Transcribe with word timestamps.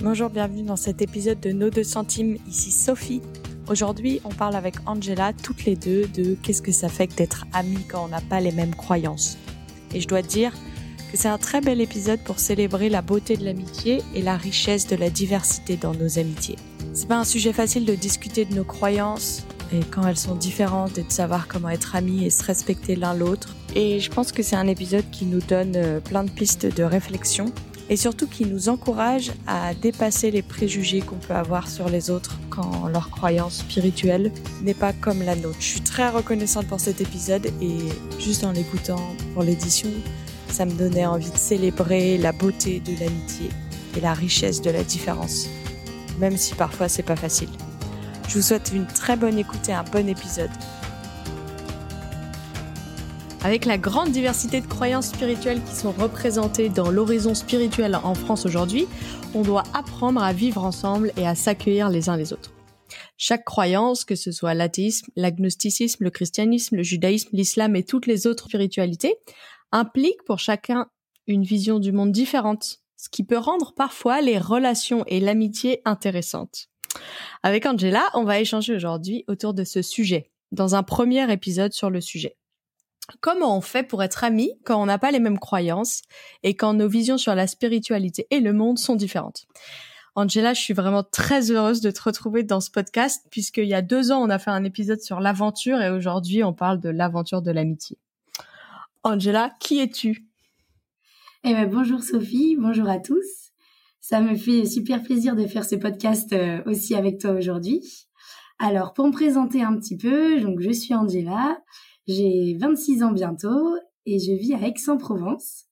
Bonjour, 0.00 0.30
bienvenue 0.30 0.62
dans 0.62 0.76
cet 0.76 1.02
épisode 1.02 1.40
de 1.40 1.50
Nos 1.50 1.70
deux 1.70 1.82
centimes. 1.82 2.38
Ici 2.46 2.70
Sophie. 2.70 3.20
Aujourd'hui, 3.68 4.20
on 4.22 4.28
parle 4.28 4.54
avec 4.54 4.76
Angela, 4.86 5.32
toutes 5.32 5.64
les 5.64 5.74
deux, 5.74 6.06
de 6.06 6.36
qu'est-ce 6.40 6.62
que 6.62 6.70
ça 6.70 6.88
fait 6.88 7.12
d'être 7.16 7.46
amis 7.52 7.82
quand 7.90 8.04
on 8.04 8.08
n'a 8.08 8.20
pas 8.20 8.38
les 8.38 8.52
mêmes 8.52 8.76
croyances. 8.76 9.38
Et 9.92 10.00
je 10.00 10.06
dois 10.06 10.22
dire 10.22 10.52
que 11.10 11.16
c'est 11.16 11.26
un 11.26 11.36
très 11.36 11.60
bel 11.60 11.80
épisode 11.80 12.20
pour 12.20 12.38
célébrer 12.38 12.88
la 12.90 13.02
beauté 13.02 13.36
de 13.36 13.44
l'amitié 13.44 14.00
et 14.14 14.22
la 14.22 14.36
richesse 14.36 14.86
de 14.86 14.94
la 14.94 15.10
diversité 15.10 15.76
dans 15.76 15.94
nos 15.94 16.20
amitiés. 16.20 16.56
C'est 16.94 17.08
pas 17.08 17.18
un 17.18 17.24
sujet 17.24 17.52
facile 17.52 17.84
de 17.84 17.96
discuter 17.96 18.44
de 18.44 18.54
nos 18.54 18.64
croyances 18.64 19.42
et 19.72 19.80
quand 19.90 20.06
elles 20.06 20.16
sont 20.16 20.36
différentes 20.36 20.96
et 20.96 21.02
de 21.02 21.10
savoir 21.10 21.48
comment 21.48 21.70
être 21.70 21.96
amis 21.96 22.24
et 22.24 22.30
se 22.30 22.44
respecter 22.44 22.94
l'un 22.94 23.14
l'autre. 23.14 23.56
Et 23.74 23.98
je 23.98 24.10
pense 24.12 24.30
que 24.30 24.44
c'est 24.44 24.56
un 24.56 24.68
épisode 24.68 25.10
qui 25.10 25.24
nous 25.26 25.40
donne 25.40 25.74
euh, 25.74 25.98
plein 25.98 26.22
de 26.22 26.30
pistes 26.30 26.66
de 26.66 26.84
réflexion 26.84 27.52
et 27.90 27.96
surtout 27.96 28.26
qui 28.26 28.44
nous 28.44 28.68
encourage 28.68 29.32
à 29.46 29.74
dépasser 29.74 30.30
les 30.30 30.42
préjugés 30.42 31.00
qu'on 31.00 31.16
peut 31.16 31.34
avoir 31.34 31.68
sur 31.68 31.88
les 31.88 32.10
autres 32.10 32.38
quand 32.50 32.88
leur 32.88 33.10
croyance 33.10 33.58
spirituelle 33.58 34.32
n'est 34.62 34.74
pas 34.74 34.92
comme 34.92 35.22
la 35.22 35.36
nôtre. 35.36 35.56
Je 35.60 35.66
suis 35.66 35.80
très 35.80 36.08
reconnaissante 36.08 36.66
pour 36.66 36.80
cet 36.80 37.00
épisode 37.00 37.46
et 37.62 37.78
juste 38.18 38.44
en 38.44 38.52
l'écoutant 38.52 39.00
pour 39.34 39.42
l'édition, 39.42 39.90
ça 40.50 40.66
me 40.66 40.72
donnait 40.72 41.06
envie 41.06 41.30
de 41.30 41.36
célébrer 41.36 42.18
la 42.18 42.32
beauté 42.32 42.80
de 42.80 42.92
l'amitié 42.98 43.48
et 43.96 44.00
la 44.00 44.12
richesse 44.12 44.60
de 44.60 44.70
la 44.70 44.82
différence, 44.82 45.48
même 46.18 46.36
si 46.36 46.54
parfois 46.54 46.88
c'est 46.88 47.02
pas 47.02 47.16
facile. 47.16 47.48
Je 48.28 48.34
vous 48.34 48.42
souhaite 48.42 48.72
une 48.74 48.86
très 48.86 49.16
bonne 49.16 49.38
écoute 49.38 49.68
et 49.68 49.72
un 49.72 49.84
bon 49.84 50.06
épisode. 50.06 50.50
Avec 53.48 53.64
la 53.64 53.78
grande 53.78 54.10
diversité 54.10 54.60
de 54.60 54.66
croyances 54.66 55.06
spirituelles 55.06 55.64
qui 55.64 55.74
sont 55.74 55.92
représentées 55.92 56.68
dans 56.68 56.90
l'horizon 56.90 57.32
spirituel 57.34 57.96
en 57.96 58.12
France 58.12 58.44
aujourd'hui, 58.44 58.86
on 59.34 59.40
doit 59.40 59.62
apprendre 59.72 60.22
à 60.22 60.34
vivre 60.34 60.62
ensemble 60.62 61.12
et 61.16 61.26
à 61.26 61.34
s'accueillir 61.34 61.88
les 61.88 62.10
uns 62.10 62.18
les 62.18 62.34
autres. 62.34 62.52
Chaque 63.16 63.46
croyance, 63.46 64.04
que 64.04 64.16
ce 64.16 64.32
soit 64.32 64.52
l'athéisme, 64.52 65.06
l'agnosticisme, 65.16 66.04
le 66.04 66.10
christianisme, 66.10 66.76
le 66.76 66.82
judaïsme, 66.82 67.30
l'islam 67.32 67.74
et 67.74 67.84
toutes 67.84 68.06
les 68.06 68.26
autres 68.26 68.48
spiritualités, 68.48 69.16
implique 69.72 70.22
pour 70.26 70.38
chacun 70.38 70.90
une 71.26 71.42
vision 71.42 71.78
du 71.78 71.90
monde 71.90 72.12
différente, 72.12 72.80
ce 72.98 73.08
qui 73.08 73.24
peut 73.24 73.38
rendre 73.38 73.72
parfois 73.74 74.20
les 74.20 74.36
relations 74.36 75.04
et 75.06 75.20
l'amitié 75.20 75.80
intéressantes. 75.86 76.68
Avec 77.42 77.64
Angela, 77.64 78.10
on 78.12 78.24
va 78.24 78.40
échanger 78.40 78.74
aujourd'hui 78.74 79.24
autour 79.26 79.54
de 79.54 79.64
ce 79.64 79.80
sujet, 79.80 80.32
dans 80.52 80.74
un 80.74 80.82
premier 80.82 81.32
épisode 81.32 81.72
sur 81.72 81.88
le 81.88 82.02
sujet. 82.02 82.37
Comment 83.20 83.56
on 83.56 83.60
fait 83.60 83.82
pour 83.82 84.02
être 84.02 84.22
amis 84.22 84.52
quand 84.64 84.80
on 84.80 84.86
n'a 84.86 84.98
pas 84.98 85.10
les 85.10 85.18
mêmes 85.18 85.38
croyances 85.38 86.02
et 86.42 86.54
quand 86.54 86.74
nos 86.74 86.88
visions 86.88 87.18
sur 87.18 87.34
la 87.34 87.46
spiritualité 87.46 88.26
et 88.30 88.40
le 88.40 88.52
monde 88.52 88.78
sont 88.78 88.96
différentes 88.96 89.46
Angela, 90.14 90.52
je 90.52 90.60
suis 90.60 90.74
vraiment 90.74 91.04
très 91.04 91.52
heureuse 91.52 91.80
de 91.80 91.92
te 91.92 92.02
retrouver 92.02 92.42
dans 92.42 92.60
ce 92.60 92.70
podcast 92.70 93.24
puisqu'il 93.30 93.66
y 93.66 93.74
a 93.74 93.82
deux 93.82 94.10
ans, 94.10 94.20
on 94.20 94.30
a 94.30 94.38
fait 94.38 94.50
un 94.50 94.64
épisode 94.64 95.00
sur 95.00 95.20
l'aventure 95.20 95.80
et 95.80 95.90
aujourd'hui, 95.90 96.42
on 96.42 96.52
parle 96.52 96.80
de 96.80 96.88
l'aventure 96.88 97.40
de 97.40 97.52
l'amitié. 97.52 97.98
Angela, 99.04 99.52
qui 99.60 99.78
es-tu? 99.78 100.26
Eh 101.44 101.52
ben, 101.52 101.70
bonjour 101.70 102.02
Sophie, 102.02 102.56
bonjour 102.58 102.88
à 102.88 102.98
tous. 102.98 103.52
Ça 104.00 104.20
me 104.20 104.34
fait 104.34 104.66
super 104.66 105.02
plaisir 105.02 105.36
de 105.36 105.46
faire 105.46 105.64
ce 105.64 105.76
podcast 105.76 106.32
euh, 106.32 106.62
aussi 106.66 106.96
avec 106.96 107.20
toi 107.20 107.30
aujourd'hui. 107.30 108.08
Alors, 108.58 108.92
pour 108.94 109.06
me 109.06 109.12
présenter 109.12 109.62
un 109.62 109.76
petit 109.76 109.96
peu, 109.96 110.40
donc 110.40 110.60
je 110.60 110.72
suis 110.72 110.94
Angela, 110.94 111.58
j'ai 112.08 112.56
26 112.58 113.02
ans 113.02 113.12
bientôt 113.12 113.76
et 114.06 114.18
je 114.18 114.32
vis 114.32 114.54
à 114.54 114.66
Aix-en-Provence. 114.66 115.66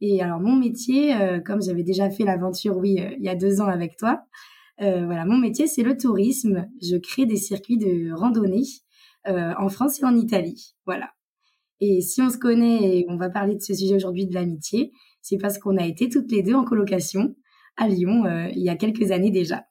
Et 0.00 0.20
alors 0.20 0.40
mon 0.40 0.56
métier, 0.56 1.14
euh, 1.14 1.40
comme 1.40 1.62
j'avais 1.62 1.84
déjà 1.84 2.10
fait 2.10 2.24
l'aventure, 2.24 2.76
oui, 2.76 3.00
euh, 3.00 3.14
il 3.16 3.24
y 3.24 3.28
a 3.28 3.36
deux 3.36 3.60
ans 3.60 3.66
avec 3.66 3.96
toi, 3.96 4.22
euh, 4.80 5.06
voilà, 5.06 5.24
mon 5.24 5.38
métier 5.38 5.68
c'est 5.68 5.82
le 5.84 5.96
tourisme. 5.96 6.68
Je 6.82 6.96
crée 6.96 7.26
des 7.26 7.36
circuits 7.36 7.78
de 7.78 8.12
randonnée 8.12 8.64
en 9.26 9.68
France 9.68 10.00
et 10.00 10.06
en 10.06 10.16
Italie, 10.16 10.74
voilà. 10.86 11.10
Et 11.80 12.00
si 12.00 12.22
on 12.22 12.30
se 12.30 12.38
connaît 12.38 12.98
et 12.98 13.06
on 13.10 13.18
va 13.18 13.28
parler 13.28 13.56
de 13.56 13.60
ce 13.60 13.74
sujet 13.74 13.94
aujourd'hui 13.94 14.26
de 14.26 14.32
l'amitié, 14.32 14.90
c'est 15.20 15.36
parce 15.36 15.58
qu'on 15.58 15.76
a 15.76 15.84
été 15.84 16.08
toutes 16.08 16.32
les 16.32 16.42
deux 16.42 16.54
en 16.54 16.64
colocation 16.64 17.36
à 17.76 17.88
Lyon 17.88 18.24
il 18.54 18.62
y 18.62 18.70
a 18.70 18.76
quelques 18.76 19.10
années 19.10 19.30
déjà. 19.30 19.67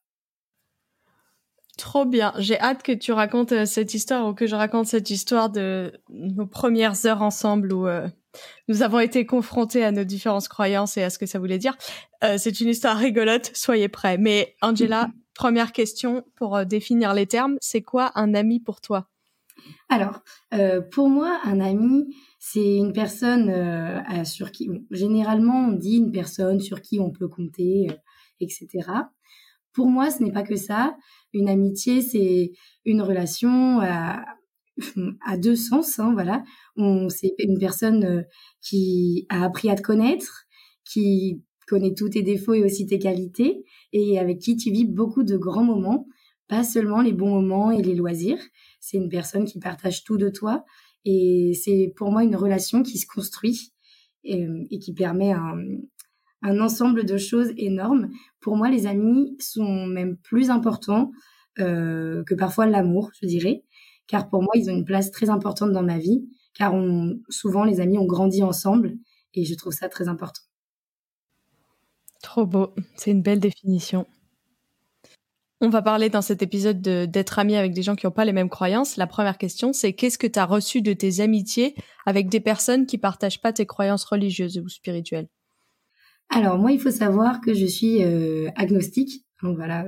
Trop 1.77 2.05
bien. 2.05 2.33
J'ai 2.39 2.59
hâte 2.59 2.81
que 2.81 2.91
tu 2.91 3.11
racontes 3.11 3.51
euh, 3.51 3.65
cette 3.65 3.93
histoire 3.93 4.27
ou 4.27 4.33
que 4.33 4.47
je 4.47 4.55
raconte 4.55 4.87
cette 4.87 5.11
histoire 5.11 5.51
de 5.51 5.93
nos 6.09 6.47
premières 6.47 7.05
heures 7.05 7.21
ensemble 7.21 7.71
où 7.71 7.87
euh, 7.87 8.07
nous 8.67 8.81
avons 8.81 8.99
été 8.99 9.27
confrontés 9.27 9.85
à 9.85 9.91
nos 9.91 10.03
différentes 10.03 10.47
croyances 10.47 10.97
et 10.97 11.03
à 11.03 11.11
ce 11.11 11.19
que 11.19 11.27
ça 11.27 11.37
voulait 11.37 11.59
dire. 11.59 11.77
Euh, 12.23 12.37
c'est 12.39 12.61
une 12.61 12.69
histoire 12.69 12.97
rigolote. 12.97 13.51
Soyez 13.53 13.89
prêts. 13.89 14.17
Mais 14.17 14.55
Angela, 14.63 15.09
première 15.35 15.71
question 15.71 16.23
pour 16.35 16.65
définir 16.65 17.13
les 17.13 17.27
termes. 17.27 17.57
C'est 17.61 17.83
quoi 17.83 18.11
un 18.15 18.33
ami 18.33 18.59
pour 18.59 18.81
toi? 18.81 19.07
Alors, 19.89 20.21
pour 20.91 21.09
moi, 21.09 21.39
un 21.43 21.59
ami, 21.59 22.15
c'est 22.39 22.77
une 22.77 22.93
personne 22.93 23.51
sur 24.23 24.51
qui, 24.51 24.69
généralement, 24.91 25.67
on 25.69 25.71
dit 25.71 25.97
une 25.97 26.11
personne 26.11 26.59
sur 26.59 26.81
qui 26.81 26.99
on 26.99 27.09
peut 27.09 27.27
compter, 27.27 27.87
etc. 28.39 28.87
Pour 29.77 29.89
moi, 29.89 30.09
ce 30.09 30.23
n'est 30.23 30.31
pas 30.31 30.41
que 30.41 30.55
ça. 30.55 30.97
Une 31.33 31.47
amitié, 31.47 32.01
c'est 32.01 32.51
une 32.83 33.03
relation 33.03 33.79
à, 33.79 34.25
deux 35.37 35.55
sens. 35.55 35.99
Hein, 35.99 36.13
voilà, 36.13 36.43
c'est 37.09 37.35
une 37.37 37.59
personne 37.59 38.03
euh, 38.03 38.21
qui 38.59 39.27
a 39.29 39.43
appris 39.45 39.69
à 39.69 39.75
te 39.75 39.83
connaître, 39.83 40.45
qui 40.83 41.43
connaît 41.67 41.93
tous 41.93 42.09
tes 42.09 42.23
défauts 42.23 42.55
et 42.55 42.63
aussi 42.63 42.87
tes 42.87 42.97
qualités, 42.97 43.65
et 43.93 44.17
avec 44.17 44.39
qui 44.39 44.57
tu 44.57 44.71
vis 44.71 44.85
beaucoup 44.85 45.23
de 45.23 45.37
grands 45.37 45.63
moments, 45.63 46.07
pas 46.47 46.63
seulement 46.63 47.01
les 47.01 47.13
bons 47.13 47.29
moments 47.39 47.69
et 47.69 47.83
les 47.83 47.93
loisirs. 47.93 48.41
C'est 48.79 48.97
une 48.97 49.09
personne 49.09 49.45
qui 49.45 49.59
partage 49.59 50.03
tout 50.03 50.17
de 50.17 50.29
toi, 50.29 50.65
et 51.05 51.53
c'est 51.53 51.93
pour 51.95 52.11
moi 52.11 52.23
une 52.23 52.35
relation 52.35 52.81
qui 52.81 52.97
se 52.97 53.05
construit 53.05 53.73
et, 54.23 54.43
et 54.71 54.79
qui 54.79 54.95
permet 54.95 55.33
un, 55.33 55.55
un 56.41 56.59
ensemble 56.59 57.05
de 57.05 57.17
choses 57.17 57.51
énormes. 57.57 58.09
Pour 58.39 58.57
moi, 58.57 58.69
les 58.69 58.87
amis 58.87 59.35
sont 59.39 59.85
même 59.85 60.17
plus 60.17 60.49
importants 60.49 61.11
euh, 61.59 62.23
que 62.25 62.35
parfois 62.35 62.65
l'amour, 62.65 63.11
je 63.21 63.27
dirais, 63.27 63.63
car 64.07 64.29
pour 64.29 64.41
moi, 64.41 64.51
ils 64.55 64.69
ont 64.69 64.75
une 64.75 64.85
place 64.85 65.11
très 65.11 65.29
importante 65.29 65.71
dans 65.71 65.83
ma 65.83 65.97
vie, 65.97 66.27
car 66.53 66.73
souvent 67.29 67.63
les 67.63 67.81
amis 67.81 67.97
ont 67.97 68.05
grandi 68.05 68.43
ensemble, 68.43 68.95
et 69.33 69.45
je 69.45 69.55
trouve 69.55 69.73
ça 69.73 69.89
très 69.89 70.07
important. 70.07 70.41
Trop 72.21 72.45
beau, 72.45 72.73
c'est 72.95 73.11
une 73.11 73.21
belle 73.21 73.39
définition. 73.39 74.05
On 75.59 75.69
va 75.69 75.81
parler 75.81 76.09
dans 76.09 76.21
cet 76.21 76.43
épisode 76.43 76.81
d'être 76.81 77.39
ami 77.39 77.55
avec 77.55 77.73
des 77.73 77.81
gens 77.81 77.95
qui 77.95 78.05
n'ont 78.05 78.11
pas 78.11 78.25
les 78.25 78.33
mêmes 78.33 78.49
croyances. 78.49 78.95
La 78.95 79.07
première 79.07 79.39
question, 79.39 79.73
c'est 79.73 79.93
qu'est-ce 79.93 80.19
que 80.19 80.27
tu 80.27 80.37
as 80.37 80.45
reçu 80.45 80.83
de 80.83 80.93
tes 80.93 81.19
amitiés 81.19 81.73
avec 82.05 82.29
des 82.29 82.39
personnes 82.39 82.85
qui 82.85 82.99
partagent 82.99 83.41
pas 83.41 83.53
tes 83.53 83.65
croyances 83.65 84.05
religieuses 84.05 84.59
ou 84.59 84.69
spirituelles? 84.69 85.27
Alors 86.29 86.57
moi, 86.57 86.71
il 86.71 86.79
faut 86.79 86.91
savoir 86.91 87.41
que 87.41 87.53
je 87.53 87.65
suis 87.65 88.03
euh, 88.03 88.49
agnostique. 88.55 89.25
Donc 89.43 89.55
voilà, 89.55 89.85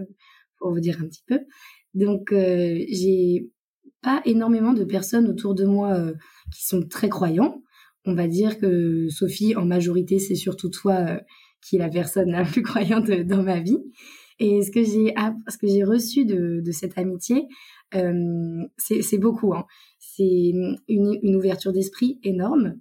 pour 0.58 0.72
vous 0.72 0.80
dire 0.80 0.98
un 1.02 1.08
petit 1.08 1.24
peu. 1.28 1.40
Donc 1.94 2.32
euh, 2.32 2.80
j'ai 2.90 3.50
pas 4.02 4.22
énormément 4.26 4.74
de 4.74 4.84
personnes 4.84 5.28
autour 5.28 5.56
de 5.56 5.66
moi 5.66 5.94
euh, 5.94 6.14
qui 6.54 6.66
sont 6.66 6.88
très 6.88 7.10
croyants. 7.10 7.62
On 8.06 8.14
va 8.14 8.28
dire 8.28 8.58
que 8.58 9.08
Sophie, 9.10 9.56
en 9.56 9.66
majorité, 9.66 10.20
c'est 10.20 10.36
surtout 10.36 10.70
toi 10.70 11.20
qui 11.62 11.76
est 11.76 11.80
la 11.80 11.90
personne 11.90 12.32
la 12.32 12.46
plus 12.46 12.62
croyante 12.64 13.10
dans 13.12 13.44
ma 13.44 13.60
vie. 13.60 13.80
Et 14.40 14.62
ce 14.62 14.72
que 14.72 14.84
j'ai, 14.84 15.14
ce 15.50 15.58
que 15.58 15.68
j'ai 15.68 15.84
reçu 15.84 16.24
de, 16.24 16.64
cette 16.72 16.98
amitié, 16.98 17.48
c'est 17.92 19.18
beaucoup. 19.18 19.54
Hein. 19.54 19.66
C'est 20.00 20.54
une 20.88 21.36
ouverture 21.36 21.74
d'esprit 21.74 22.20
énorme. 22.24 22.80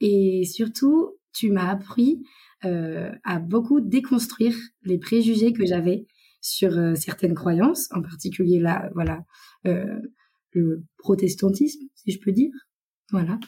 Et 0.00 0.44
surtout, 0.44 1.16
tu 1.32 1.50
m'as 1.50 1.70
appris 1.70 2.22
euh, 2.64 3.10
à 3.24 3.38
beaucoup 3.38 3.80
déconstruire 3.80 4.56
les 4.82 4.98
préjugés 4.98 5.52
que 5.52 5.64
j'avais 5.66 6.06
sur 6.40 6.76
euh, 6.76 6.94
certaines 6.94 7.34
croyances, 7.34 7.88
en 7.92 8.02
particulier 8.02 8.58
là, 8.58 8.90
voilà, 8.94 9.24
euh, 9.66 10.00
le 10.52 10.84
protestantisme, 10.98 11.80
si 11.94 12.12
je 12.12 12.20
peux 12.20 12.32
dire. 12.32 12.52
Voilà. 13.10 13.38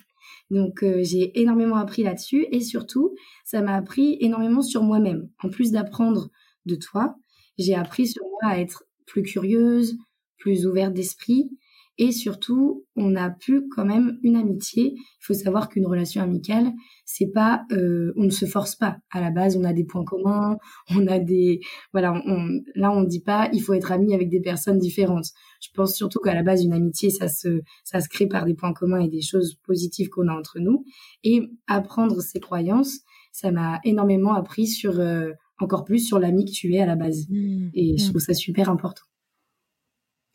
Donc 0.51 0.83
euh, 0.83 1.03
j'ai 1.03 1.41
énormément 1.41 1.77
appris 1.77 2.03
là-dessus 2.03 2.47
et 2.51 2.61
surtout, 2.61 3.15
ça 3.45 3.63
m'a 3.63 3.75
appris 3.75 4.17
énormément 4.21 4.63
sur 4.63 4.83
moi-même. 4.83 5.29
En 5.43 5.49
plus 5.49 5.73
d'apprendre 5.73 6.31
de 6.67 6.75
toi, 6.75 7.17
j'ai 7.59 7.75
appris 7.75 8.07
sur 8.07 8.23
moi 8.25 8.53
à 8.53 8.59
être 8.59 8.85
plus 9.07 9.23
curieuse, 9.23 9.97
plus 10.39 10.67
ouverte 10.67 10.95
d'esprit 10.95 11.51
et 11.99 12.11
surtout, 12.11 12.87
on 12.97 13.17
a 13.17 13.31
pu 13.31 13.69
quand 13.69 13.85
même 13.85 14.19
une 14.23 14.37
amitié. 14.37 14.95
Il 14.97 15.21
faut 15.21 15.35
savoir 15.35 15.69
qu'une 15.69 15.87
relation 15.87 16.23
amicale, 16.23 16.73
c'est 17.05 17.31
pas, 17.33 17.65
euh, 17.71 18.13
on 18.17 18.25
ne 18.25 18.31
se 18.31 18.47
force 18.47 18.77
pas. 18.77 18.97
À 19.11 19.21
la 19.21 19.31
base, 19.31 19.57
on 19.57 19.65
a 19.65 19.75
des 19.75 19.85
points 19.85 20.05
communs, 20.05 20.57
on 20.91 21.07
a 21.07 21.19
des, 21.19 21.61
voilà, 21.93 22.15
on, 22.27 22.49
là 22.75 22.91
on 22.93 23.05
dit 23.05 23.21
pas, 23.21 23.51
il 23.53 23.61
faut 23.61 23.75
être 23.75 23.93
ami 23.93 24.15
avec 24.15 24.31
des 24.31 24.41
personnes 24.41 24.79
différentes. 24.79 25.27
Je 25.61 25.69
pense 25.75 25.95
surtout 25.95 26.19
qu'à 26.19 26.35
la 26.35 26.43
base, 26.43 26.65
une 26.65 26.73
amitié, 26.73 27.11
ça 27.11 27.29
se, 27.29 27.61
ça 27.85 28.01
se 28.01 28.09
crée 28.09 28.27
par 28.27 28.47
des 28.47 28.55
points 28.55 28.73
communs 28.73 29.01
et 29.01 29.09
des 29.09 29.23
choses 29.23 29.57
positives 29.63 30.09
qu'on 30.09 30.29
a 30.29 30.35
entre 30.35 30.61
nous. 30.61 30.85
Et 31.25 31.51
apprendre 31.67 32.23
ses 32.23 32.41
croyances, 32.41 33.01
ça 33.33 33.51
m'a 33.51 33.81
énormément 33.85 34.33
appris 34.33 34.67
sur, 34.67 34.99
euh, 34.99 35.31
encore 35.59 35.85
plus 35.85 36.01
sur 36.01 36.19
l'ami 36.19 36.47
que 36.47 36.53
tu 36.53 36.75
es 36.75 36.81
à 36.81 36.87
la 36.87 36.97
base. 36.97 37.29
Mmh. 37.29 37.69
Et 37.75 37.99
je 37.99 38.05
mmh. 38.05 38.09
trouve 38.09 38.21
ça 38.21 38.35
super 38.35 38.71
important. 38.71 39.05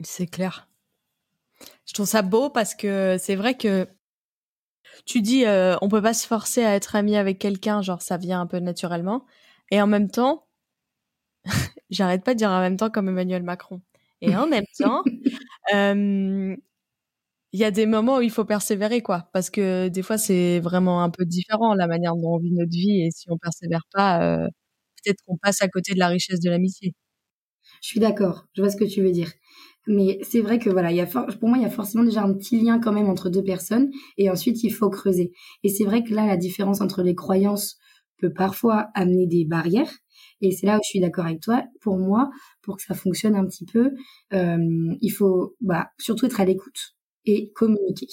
C'est 0.04 0.28
clair. 0.28 0.68
Je 1.86 1.94
trouve 1.94 2.06
ça 2.06 2.22
beau 2.22 2.50
parce 2.50 2.76
que 2.76 3.18
c'est 3.20 3.36
vrai 3.36 3.56
que 3.58 3.88
tu 5.06 5.22
dis 5.22 5.46
euh, 5.46 5.76
on 5.82 5.90
peut 5.90 6.02
pas 6.02 6.14
se 6.14 6.28
forcer 6.28 6.64
à 6.64 6.76
être 6.76 6.96
ami 6.96 7.16
avec 7.18 7.40
quelqu'un, 7.40 7.82
genre 7.82 8.02
ça 8.02 8.18
vient 8.18 8.42
un 8.42 8.48
peu 8.48 8.60
naturellement. 8.60 9.26
Et 9.72 9.82
en 9.82 9.88
même 9.88 10.10
temps, 10.10 10.48
j'arrête 11.90 12.24
pas 12.24 12.34
de 12.34 12.40
dire 12.40 12.50
en 12.50 12.60
même 12.60 12.78
temps 12.78 12.90
comme 12.90 13.10
Emmanuel 13.10 13.44
Macron. 13.44 13.82
Et 14.22 14.36
en 14.36 14.48
même 14.48 14.66
temps, 14.80 15.04
euh, 15.74 16.56
il 17.54 17.60
y 17.60 17.64
a 17.66 17.72
des 17.72 17.86
moments 17.86 18.18
où 18.18 18.22
il 18.22 18.32
faut 18.32 18.46
persévérer, 18.46 19.02
quoi, 19.02 19.30
parce 19.34 19.50
que 19.50 19.88
des 19.90 20.04
fois 20.04 20.18
c'est 20.18 20.60
vraiment 20.60 21.04
un 21.04 21.10
peu 21.10 21.26
différent 21.26 21.74
la 21.74 21.88
manière 21.88 22.16
dont 22.16 22.36
on 22.36 22.40
vit 22.40 22.52
notre 22.54 22.72
vie, 22.72 23.04
et 23.04 23.12
si 23.12 23.30
on 23.32 23.38
persévère 23.38 23.84
pas, 23.94 24.22
euh, 24.24 24.48
peut-être 25.04 25.24
qu'on 25.26 25.38
passe 25.38 25.62
à 25.62 25.68
côté 25.70 25.94
de 25.94 26.00
la 26.00 26.08
richesse 26.10 26.40
de 26.42 26.50
l'amitié. 26.50 26.94
Je 27.82 27.88
suis 27.90 28.00
d'accord, 28.00 28.46
je 28.54 28.62
vois 28.62 28.72
ce 28.72 28.78
que 28.78 28.86
tu 28.86 29.02
veux 29.02 29.12
dire. 29.12 29.32
Mais 29.88 30.20
c'est 30.22 30.42
vrai 30.42 30.60
que 30.60 30.70
voilà, 30.70 30.92
il 30.92 30.98
y 30.98 31.02
a 31.02 31.06
pour 31.06 31.50
moi, 31.50 31.58
il 31.58 31.64
y 31.64 31.66
a 31.66 31.70
forcément 31.70 32.04
déjà 32.04 32.24
un 32.24 32.34
petit 32.34 32.60
lien 32.60 32.80
quand 32.80 32.92
même 32.92 33.08
entre 33.08 33.30
deux 33.30 33.44
personnes, 33.44 33.90
et 34.18 34.30
ensuite 34.30 34.64
il 34.64 34.72
faut 34.72 34.90
creuser. 34.90 35.32
Et 35.64 35.70
c'est 35.70 35.86
vrai 35.86 36.04
que 36.04 36.14
là, 36.14 36.26
la 36.28 36.38
différence 36.38 36.82
entre 36.82 37.04
les 37.04 37.16
croyances 37.16 37.78
peut 38.20 38.34
parfois 38.34 38.88
amener 38.96 39.28
des 39.28 39.46
barrières, 39.46 39.92
et 40.42 40.52
c'est 40.52 40.68
là 40.68 40.78
où 40.78 40.82
je 40.84 40.90
suis 40.90 41.00
d'accord 41.00 41.26
avec 41.26 41.42
toi. 41.42 41.64
Pour 41.82 41.98
moi, 41.98 42.30
pour 42.62 42.78
que 42.78 42.84
ça 42.84 42.94
fonctionne 42.96 43.36
un 43.36 43.46
petit 43.46 43.66
peu, 43.66 43.92
euh, 44.34 44.58
il 45.02 45.10
faut 45.10 45.56
bah, 45.62 45.90
surtout 46.00 46.26
être 46.26 46.42
à 46.42 46.46
l'écoute 46.46 46.96
et 47.26 47.52
communiquer. 47.54 48.08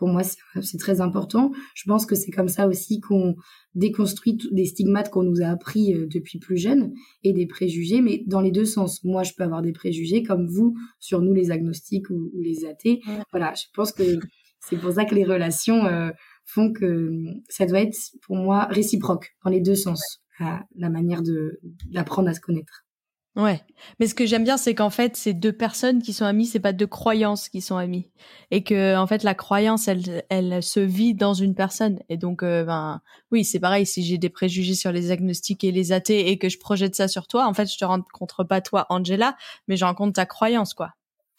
Pour 0.00 0.08
moi, 0.08 0.22
c'est 0.24 0.78
très 0.78 1.02
important. 1.02 1.52
Je 1.74 1.84
pense 1.86 2.06
que 2.06 2.14
c'est 2.14 2.30
comme 2.30 2.48
ça 2.48 2.66
aussi 2.66 3.00
qu'on 3.00 3.36
déconstruit 3.74 4.38
des 4.50 4.64
stigmates 4.64 5.10
qu'on 5.10 5.24
nous 5.24 5.42
a 5.42 5.48
appris 5.48 5.92
euh, 5.92 6.06
depuis 6.06 6.38
plus 6.38 6.56
jeune 6.56 6.94
et 7.22 7.34
des 7.34 7.46
préjugés, 7.46 8.00
mais 8.00 8.22
dans 8.26 8.40
les 8.40 8.50
deux 8.50 8.64
sens. 8.64 9.04
Moi, 9.04 9.24
je 9.24 9.32
peux 9.36 9.44
avoir 9.44 9.60
des 9.60 9.72
préjugés 9.72 10.22
comme 10.22 10.46
vous 10.46 10.74
sur 11.00 11.20
nous, 11.20 11.34
les 11.34 11.50
agnostiques 11.50 12.08
ou, 12.08 12.30
les 12.40 12.64
athées. 12.64 13.02
Voilà, 13.30 13.52
je 13.52 13.66
pense 13.74 13.92
que 13.92 14.18
c'est 14.60 14.78
pour 14.78 14.92
ça 14.92 15.04
que 15.04 15.14
les 15.14 15.26
relations 15.26 15.84
euh, 15.84 16.08
font 16.46 16.72
que 16.72 17.12
ça 17.50 17.66
doit 17.66 17.82
être, 17.82 17.98
pour 18.22 18.36
moi, 18.36 18.68
réciproque 18.70 19.34
dans 19.44 19.50
les 19.50 19.60
deux 19.60 19.74
sens, 19.74 20.22
la 20.38 20.88
manière 20.88 21.20
d'apprendre 21.90 22.30
à 22.30 22.32
se 22.32 22.40
connaître. 22.40 22.86
Ouais, 23.36 23.62
mais 24.00 24.08
ce 24.08 24.14
que 24.16 24.26
j'aime 24.26 24.42
bien, 24.42 24.56
c'est 24.56 24.74
qu'en 24.74 24.90
fait, 24.90 25.16
c'est 25.16 25.32
deux 25.34 25.52
personnes 25.52 26.02
qui 26.02 26.12
sont 26.12 26.24
amies, 26.24 26.46
c'est 26.46 26.58
pas 26.58 26.72
deux 26.72 26.88
croyances 26.88 27.48
qui 27.48 27.60
sont 27.60 27.76
amies, 27.76 28.08
et 28.50 28.64
que 28.64 28.96
en 28.96 29.06
fait, 29.06 29.22
la 29.22 29.34
croyance, 29.36 29.86
elle, 29.86 30.24
elle 30.30 30.60
se 30.64 30.80
vit 30.80 31.14
dans 31.14 31.32
une 31.32 31.54
personne, 31.54 32.00
et 32.08 32.16
donc, 32.16 32.42
euh, 32.42 32.64
ben, 32.64 33.00
oui, 33.30 33.44
c'est 33.44 33.60
pareil. 33.60 33.86
Si 33.86 34.02
j'ai 34.02 34.18
des 34.18 34.30
préjugés 34.30 34.74
sur 34.74 34.90
les 34.90 35.12
agnostiques 35.12 35.62
et 35.62 35.70
les 35.70 35.92
athées 35.92 36.28
et 36.30 36.38
que 36.38 36.48
je 36.48 36.58
projette 36.58 36.96
ça 36.96 37.06
sur 37.06 37.28
toi, 37.28 37.46
en 37.46 37.54
fait, 37.54 37.72
je 37.72 37.78
te 37.78 37.84
rencontre 37.84 38.42
pas 38.42 38.60
toi, 38.60 38.86
Angela, 38.90 39.36
mais 39.68 39.76
je 39.76 39.84
rencontre 39.84 40.14
ta 40.14 40.26
croyance, 40.26 40.74
quoi. 40.74 40.90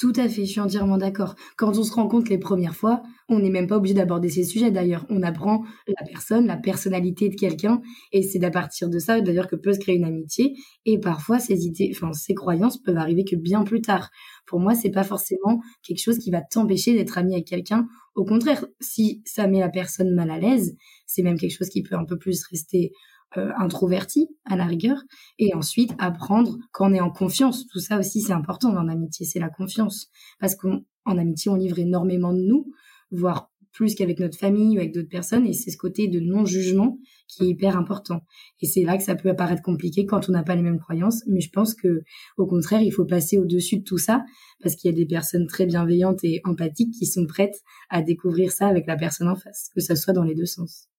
Tout 0.02 0.14
à 0.16 0.28
fait, 0.28 0.46
je 0.46 0.50
suis 0.54 0.60
entièrement 0.60 0.98
d'accord. 0.98 1.36
Quand 1.58 1.78
on 1.78 1.84
se 1.84 1.94
rencontre 1.94 2.32
les 2.32 2.40
premières 2.40 2.76
fois, 2.76 3.04
on 3.30 3.38
n'est 3.38 3.52
même 3.52 3.68
pas 3.68 3.78
obligé 3.78 3.94
d'aborder 3.94 4.30
ces 4.30 4.44
sujets 4.44 4.72
d'ailleurs. 4.72 5.06
On 5.10 5.22
apprend 5.22 5.64
la 5.88 6.04
personne, 6.08 6.48
la 6.48 6.58
personnalité 6.58 7.30
de 7.30 7.36
quelqu'un, 7.36 7.84
et 8.12 8.24
c'est 8.24 8.44
à 8.44 8.50
partir 8.50 8.90
de 8.90 8.98
ça 8.98 9.22
d'ailleurs 9.22 9.48
que 9.48 9.56
peut 9.56 9.74
se 9.74 9.80
créer 9.80 9.98
une 9.98 10.04
amitié. 10.06 10.56
Et 10.88 11.00
parfois, 11.00 11.38
ces 11.38 11.68
idées, 11.68 11.92
enfin 11.94 12.14
ces 12.14 12.34
croyances 12.34 12.82
peuvent 12.82 12.98
arriver 12.98 13.24
que 13.26 13.36
bien 13.36 13.64
plus 13.64 13.82
tard. 13.82 14.10
Pour 14.48 14.60
moi, 14.60 14.74
c'est 14.74 14.90
pas 14.90 15.04
forcément 15.04 15.62
quelque 15.84 16.02
chose 16.02 16.18
qui 16.18 16.32
va 16.32 16.42
t'empêcher 16.42 16.96
d'être 16.96 17.20
ami 17.20 17.36
avec 17.36 17.46
quelqu'un. 17.46 17.88
Au 18.16 18.26
contraire, 18.26 18.66
si 18.80 19.22
ça 19.24 19.46
met 19.46 19.60
la 19.60 19.70
personne 19.70 20.16
mal 20.16 20.32
à 20.32 20.40
l'aise, 20.40 20.76
c'est 21.06 21.22
même 21.22 21.38
quelque 21.38 21.56
chose 21.56 21.70
qui 21.70 21.84
peut 21.84 21.96
un 21.96 22.06
peu 22.06 22.18
plus 22.18 22.44
rester 22.48 22.92
euh, 23.38 23.52
introverti 23.58 24.28
à 24.46 24.56
la 24.56 24.66
rigueur, 24.66 25.02
et 25.40 25.54
ensuite 25.54 25.94
apprendre 26.00 26.58
quand 26.72 26.90
on 26.90 26.94
est 26.94 27.00
en 27.00 27.12
confiance. 27.12 27.66
Tout 27.68 27.80
ça 27.80 28.00
aussi, 28.00 28.22
c'est 28.22 28.34
important 28.34 28.74
dans 28.74 28.84
l'amitié, 28.84 29.26
c'est 29.26 29.40
la 29.40 29.50
confiance. 29.50 30.10
Parce 30.40 30.56
qu'en 30.56 30.82
amitié, 31.06 31.50
on 31.50 31.56
livre 31.56 31.80
énormément 31.80 32.34
de 32.34 32.42
nous, 32.42 32.72
voire 33.12 33.52
plus 33.72 33.96
qu'avec 33.96 34.20
notre 34.20 34.38
famille 34.38 34.76
ou 34.76 34.80
avec 34.80 34.94
d'autres 34.94 35.10
personnes, 35.10 35.46
et 35.48 35.54
c'est 35.54 35.72
ce 35.72 35.78
côté 35.78 36.08
de 36.08 36.20
non-jugement 36.20 36.98
qui 37.28 37.46
est 37.46 37.48
hyper 37.48 37.78
important. 37.78 38.22
Et 38.60 38.66
c'est 38.66 38.84
là 38.84 38.98
que 38.98 39.04
ça 39.04 39.16
peut 39.16 39.30
apparaître 39.30 39.62
compliqué 39.62 40.06
quand 40.06 40.28
on 40.28 40.34
n'a 40.34 40.44
pas 40.44 40.56
les 40.56 40.62
mêmes 40.62 40.80
croyances, 40.80 41.24
mais 41.28 41.40
je 41.40 41.50
pense 41.50 41.74
que 41.74 42.04
au 42.38 42.46
contraire, 42.46 42.82
il 42.82 42.92
faut 42.92 43.06
passer 43.06 43.38
au-dessus 43.38 43.78
de 43.78 43.84
tout 43.84 43.98
ça, 43.98 44.24
parce 44.62 44.76
qu'il 44.76 44.92
y 44.92 44.94
a 44.94 44.98
des 44.98 45.06
personnes 45.06 45.48
très 45.48 45.66
bienveillantes 45.66 46.24
et 46.24 46.42
empathiques 46.44 46.94
qui 46.94 47.06
sont 47.06 47.26
prêtes 47.26 47.62
à 47.90 48.02
découvrir 48.02 48.52
ça 48.52 48.68
avec 48.68 48.88
la 48.88 48.98
personne 48.98 49.30
en 49.30 49.36
face, 49.36 49.70
que 49.74 49.82
ça 49.82 49.96
soit 49.96 50.14
dans 50.14 50.24
les 50.24 50.36
deux 50.36 50.46
sens. 50.46 50.90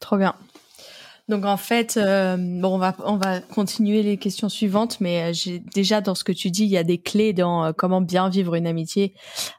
Trop 0.00 0.18
bien. 0.18 0.34
Donc 1.28 1.44
en 1.44 1.56
fait, 1.56 1.96
euh, 1.96 2.36
bon, 2.36 2.74
on 2.74 2.78
va 2.78 2.96
on 3.04 3.16
va 3.16 3.40
continuer 3.40 4.02
les 4.02 4.16
questions 4.16 4.48
suivantes, 4.48 5.00
mais 5.00 5.24
euh, 5.24 5.32
j'ai 5.32 5.58
déjà 5.58 6.00
dans 6.00 6.14
ce 6.14 6.22
que 6.22 6.32
tu 6.32 6.50
dis, 6.50 6.64
il 6.64 6.70
y 6.70 6.76
a 6.76 6.84
des 6.84 6.98
clés 6.98 7.32
dans 7.32 7.64
euh, 7.64 7.72
comment 7.72 8.00
bien 8.00 8.28
vivre 8.28 8.54
une 8.54 8.66
amitié 8.66 9.14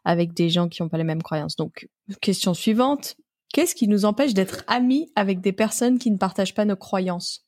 avec 0.06 0.34
des 0.34 0.50
gens 0.50 0.69
qui 0.69 0.81
n'ont 0.81 0.88
pas 0.88 0.98
les 0.98 1.04
mêmes 1.04 1.22
croyances. 1.22 1.58
Donc 1.58 1.90
question 2.22 2.54
suivante, 2.54 3.18
qu'est-ce 3.54 3.75
qui 3.75 3.90
nous 3.90 4.06
empêche 4.06 4.34
d'être 4.34 4.64
amis 4.68 5.12
avec 5.16 5.42
des 5.42 5.52
personnes 5.52 6.00
qui 6.00 6.10
ne 6.10 6.18
partagent 6.18 6.54
pas 6.54 6.64
nos 6.64 6.78
croyances? 6.78 7.46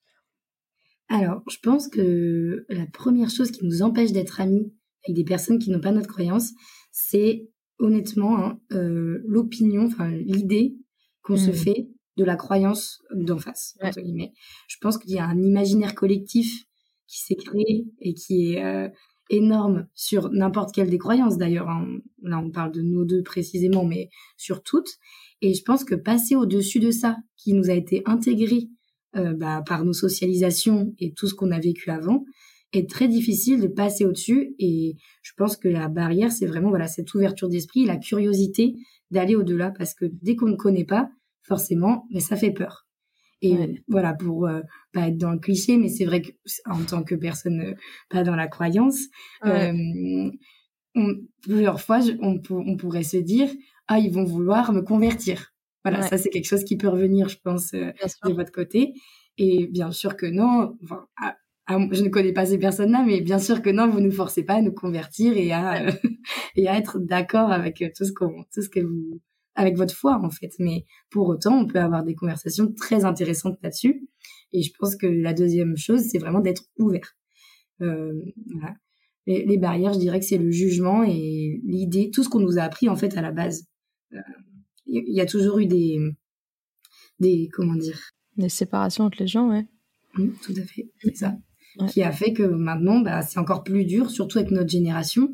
Alors, 1.07 1.41
je 1.49 1.57
pense 1.63 1.87
que 1.87 2.65
la 2.67 2.85
première 2.87 3.29
chose 3.29 3.51
qui 3.51 3.65
nous 3.65 3.81
empêche 3.81 4.11
d'être 4.11 4.41
amis 4.41 4.73
avec 5.05 5.15
des 5.15 5.23
personnes 5.23 5.59
qui 5.59 5.71
n'ont 5.71 5.79
pas 5.79 5.91
notre 5.91 6.09
croyance, 6.09 6.51
c'est 6.91 7.47
honnêtement 7.79 8.37
hein, 8.37 8.59
l'opinion, 8.69 9.85
enfin 9.85 10.09
l'idée 10.09 10.75
qu'on 11.23 11.37
se 11.37 11.51
mmh. 11.51 11.53
fait 11.53 11.89
de 12.19 12.25
la 12.25 12.35
croyance 12.35 13.01
d'en 13.15 13.39
face, 13.39 13.77
entre 13.81 14.01
guillemets. 14.01 14.33
Je 14.67 14.75
pense 14.81 14.97
qu'il 14.97 15.11
y 15.11 15.19
a 15.19 15.25
un 15.25 15.41
imaginaire 15.41 15.95
collectif 15.95 16.65
qui 17.07 17.21
s'est 17.21 17.35
créé 17.35 17.85
et 18.01 18.13
qui 18.13 18.51
est 18.51 18.63
euh, 18.63 18.89
énorme 19.29 19.87
sur 19.95 20.29
n'importe 20.29 20.75
quelle 20.75 20.89
des 20.89 20.97
croyances 20.97 21.37
d'ailleurs. 21.37 21.69
Hein. 21.69 21.99
Là, 22.21 22.39
on 22.39 22.51
parle 22.51 22.73
de 22.73 22.81
nos 22.81 23.05
deux 23.05 23.23
précisément, 23.23 23.85
mais 23.85 24.09
sur 24.35 24.63
toutes. 24.63 24.97
Et 25.41 25.53
je 25.53 25.63
pense 25.63 25.85
que 25.85 25.95
passer 25.95 26.35
au-dessus 26.35 26.79
de 26.79 26.91
ça, 26.91 27.17
qui 27.37 27.53
nous 27.53 27.69
a 27.69 27.73
été 27.73 28.03
intégré 28.05 28.67
euh, 29.15 29.33
bah, 29.33 29.63
par 29.65 29.85
nos 29.85 29.93
socialisations 29.93 30.93
et 30.99 31.13
tout 31.13 31.27
ce 31.27 31.33
qu'on 31.33 31.51
a 31.51 31.59
vécu 31.59 31.89
avant, 31.89 32.25
est 32.73 32.89
très 32.89 33.07
difficile 33.07 33.61
de 33.61 33.67
passer 33.67 34.05
au-dessus. 34.05 34.55
Et 34.59 34.97
je 35.21 35.31
pense 35.37 35.55
que 35.55 35.69
la 35.69 35.87
barrière, 35.87 36.33
c'est 36.33 36.47
vraiment 36.47 36.69
voilà 36.69 36.87
cette 36.87 37.13
ouverture 37.13 37.47
d'esprit, 37.47 37.85
la 37.85 37.97
curiosité 37.97 38.75
d'aller 39.09 39.35
au-delà, 39.35 39.71
parce 39.71 39.93
que 39.93 40.05
dès 40.21 40.35
qu'on 40.35 40.49
ne 40.49 40.57
connaît 40.57 40.83
pas, 40.83 41.09
forcément, 41.49 42.07
mais 42.11 42.21
ça 42.21 42.37
fait 42.37 42.51
peur. 42.51 42.85
Et 43.41 43.81
voilà, 43.87 44.13
pour 44.13 44.47
euh, 44.47 44.61
pas 44.93 45.07
être 45.07 45.17
dans 45.17 45.31
le 45.31 45.39
cliché, 45.39 45.77
mais 45.77 45.87
c'est 45.87 46.05
vrai 46.05 46.21
que 46.21 46.31
en 46.65 46.83
tant 46.83 47.03
que 47.03 47.15
personne 47.15 47.61
euh, 47.61 47.73
pas 48.09 48.23
dans 48.23 48.35
la 48.35 48.47
croyance, 48.47 48.99
euh, 49.45 50.31
plusieurs 51.41 51.79
fois, 51.79 51.99
on, 52.21 52.41
on, 52.49 52.75
pourrait 52.75 53.03
se 53.03 53.17
dire, 53.17 53.49
ah, 53.87 53.99
ils 53.99 54.11
vont 54.11 54.25
vouloir 54.25 54.73
me 54.73 54.81
convertir. 54.81 55.53
Voilà, 55.85 56.01
ça 56.01 56.17
c'est 56.17 56.29
quelque 56.29 56.47
chose 56.47 56.65
qui 56.65 56.75
peut 56.75 56.89
revenir, 56.89 57.29
je 57.29 57.37
pense, 57.41 57.71
de 57.71 58.33
votre 58.33 58.51
côté. 58.51 58.93
Et 59.37 59.67
bien 59.67 59.91
sûr 59.91 60.17
que 60.17 60.25
non. 60.25 60.77
Enfin, 60.83 61.05
je 61.69 62.03
ne 62.03 62.09
connais 62.09 62.33
pas 62.33 62.45
ces 62.45 62.57
personnes-là, 62.57 63.05
mais 63.07 63.21
bien 63.21 63.39
sûr 63.39 63.61
que 63.61 63.69
non, 63.69 63.87
vous 63.87 64.01
ne 64.01 64.09
forcez 64.09 64.43
pas 64.43 64.55
à 64.55 64.61
nous 64.61 64.73
convertir 64.73 65.37
et 65.37 65.53
à 65.53 65.85
et 66.57 66.67
à 66.67 66.77
être 66.77 66.99
d'accord 66.99 67.51
avec 67.51 67.81
tout 67.95 68.03
ce 68.03 68.11
qu'on 68.11 68.43
tout 68.53 68.61
ce 68.61 68.69
que 68.69 68.81
vous 68.81 69.21
avec 69.59 69.75
votre 69.75 69.93
foi 69.93 70.19
en 70.23 70.29
fait. 70.29 70.51
Mais 70.59 70.85
pour 71.09 71.27
autant, 71.27 71.59
on 71.59 71.67
peut 71.67 71.79
avoir 71.79 72.03
des 72.03 72.15
conversations 72.15 72.73
très 72.73 73.03
intéressantes 73.03 73.59
là-dessus. 73.61 74.07
Et 74.53 74.61
je 74.63 74.71
pense 74.79 74.95
que 74.95 75.05
la 75.05 75.33
deuxième 75.33 75.77
chose, 75.77 76.01
c'est 76.09 76.17
vraiment 76.17 76.39
d'être 76.39 76.63
ouvert. 76.77 77.15
Euh, 77.81 78.13
voilà. 78.53 78.75
les, 79.27 79.57
barrières, 79.57 79.93
je 79.93 79.99
dirais 79.99 80.19
que 80.19 80.25
c'est 80.25 80.37
le 80.37 80.51
jugement 80.51 81.03
et 81.03 81.61
l'idée, 81.63 82.09
tout 82.09 82.23
ce 82.23 82.29
qu'on 82.29 82.39
nous 82.39 82.57
a 82.57 82.61
appris 82.61 82.89
en 82.89 82.95
fait 82.95 83.15
à 83.17 83.21
la 83.21 83.31
base. 83.31 83.67
Euh, 84.13 84.17
il 84.85 85.13
y, 85.13 85.21
a 85.21 85.25
toujours 85.27 85.59
eu 85.59 85.67
des, 85.67 85.99
des 87.19 87.47
comment 87.53 87.75
dire, 87.75 87.99
des 88.37 88.49
séparations 88.49 89.03
entre 89.03 89.19
les 89.19 89.27
gens, 89.27 89.49
ouais. 89.49 89.67
Mmh, 90.15 90.29
tout 90.41 90.53
à 90.57 90.63
fait, 90.63 90.89
c'est 91.03 91.15
ça. 91.15 91.37
Qui 91.89 92.01
a 92.01 92.11
fait 92.11 92.33
que 92.33 92.41
maintenant, 92.41 92.99
bah, 93.01 93.21
c'est 93.21 93.39
encore 93.39 93.63
plus 93.63 93.85
dur, 93.85 94.09
surtout 94.09 94.39
avec 94.39 94.49
notre 94.49 94.69
génération, 94.69 95.29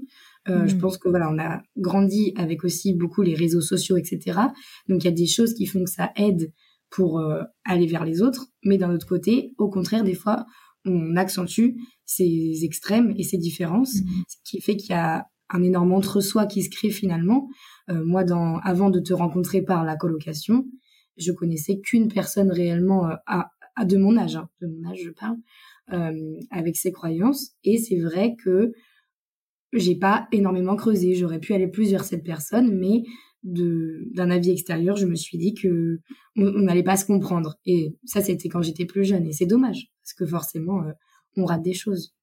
euh, 0.48 0.68
je 0.68 0.76
mm. 0.76 0.80
pense 0.80 0.98
que 0.98 1.10
voilà, 1.10 1.30
on 1.32 1.40
a 1.40 1.62
grandi 1.78 2.34
avec 2.38 2.64
aussi 2.64 2.94
beaucoup 2.94 3.22
les 3.22 3.34
réseaux 3.34 3.62
sociaux, 3.62 3.98
etc. 3.98 4.40
Donc 4.88 5.04
il 5.04 5.06
y 5.06 5.10
a 5.10 5.12
des 5.12 5.28
choses 5.28 5.54
qui 5.54 5.66
font 5.66 5.84
que 5.84 5.90
ça 5.90 6.12
aide 6.16 6.52
pour 6.90 7.20
euh, 7.20 7.42
aller 7.66 7.88
vers 7.88 8.06
les 8.06 8.22
autres, 8.22 8.48
mais 8.64 8.78
d'un 8.78 8.94
autre 8.94 9.08
côté, 9.08 9.54
au 9.58 9.70
contraire, 9.70 10.04
des 10.04 10.14
fois, 10.14 10.46
on 10.86 11.16
accentue 11.16 11.72
ces 12.06 12.60
extrêmes 12.64 13.14
et 13.18 13.24
ces 13.24 13.38
différences, 13.38 13.96
mm. 13.96 14.08
ce 14.28 14.38
qui 14.44 14.62
fait 14.62 14.78
qu'il 14.78 14.92
y 14.92 14.98
a 14.98 15.26
un 15.50 15.64
énorme 15.64 15.94
entre-soi 15.94 16.46
qui 16.46 16.62
se 16.62 16.70
crée 16.70 16.90
finalement. 16.90 17.48
Euh, 17.90 18.04
moi, 18.04 18.24
dans, 18.24 18.58
avant 18.60 18.90
de 18.90 19.00
te 19.00 19.14
rencontrer 19.14 19.62
par 19.62 19.84
la 19.84 19.96
colocation, 19.96 20.66
je 21.18 21.32
connaissais 21.32 21.80
qu'une 21.80 22.08
personne 22.08 22.52
réellement 22.52 23.06
à, 23.26 23.52
à, 23.76 23.86
de 23.86 23.98
mon 23.98 24.18
âge, 24.18 24.36
hein, 24.36 24.50
de 24.62 24.68
mon 24.68 24.90
âge 24.90 25.00
je 25.04 25.12
parle, 25.12 25.38
avec 26.50 26.76
ses 26.76 26.92
croyances, 26.92 27.52
et 27.64 27.78
c'est 27.78 28.00
vrai 28.00 28.36
que 28.44 28.74
j'ai 29.80 29.96
pas 29.96 30.28
énormément 30.32 30.76
creusé. 30.76 31.16
J'aurais 31.16 31.40
pu 31.40 31.54
aller 31.54 31.68
plus 31.68 31.92
vers 31.92 32.04
cette 32.04 32.24
personne, 32.24 32.78
mais 32.78 33.04
d'un 33.44 34.32
avis 34.32 34.50
extérieur, 34.52 34.96
je 34.96 35.06
me 35.06 35.16
suis 35.16 35.38
dit 35.38 35.54
que 35.54 36.00
on 36.38 36.44
n'allait 36.62 36.84
pas 36.84 36.98
se 36.98 37.06
comprendre. 37.06 37.56
Et 37.66 37.96
ça, 38.06 38.22
c'était 38.22 38.50
quand 38.50 38.62
j'étais 38.64 38.86
plus 38.86 39.06
jeune. 39.06 39.28
Et 39.28 39.34
c'est 39.34 39.46
dommage, 39.46 39.92
parce 40.04 40.14
que 40.14 40.26
forcément, 40.26 40.82
euh, 40.84 40.92
on 41.38 41.46
rate 41.46 41.62
des 41.62 41.74
choses. 41.74 42.14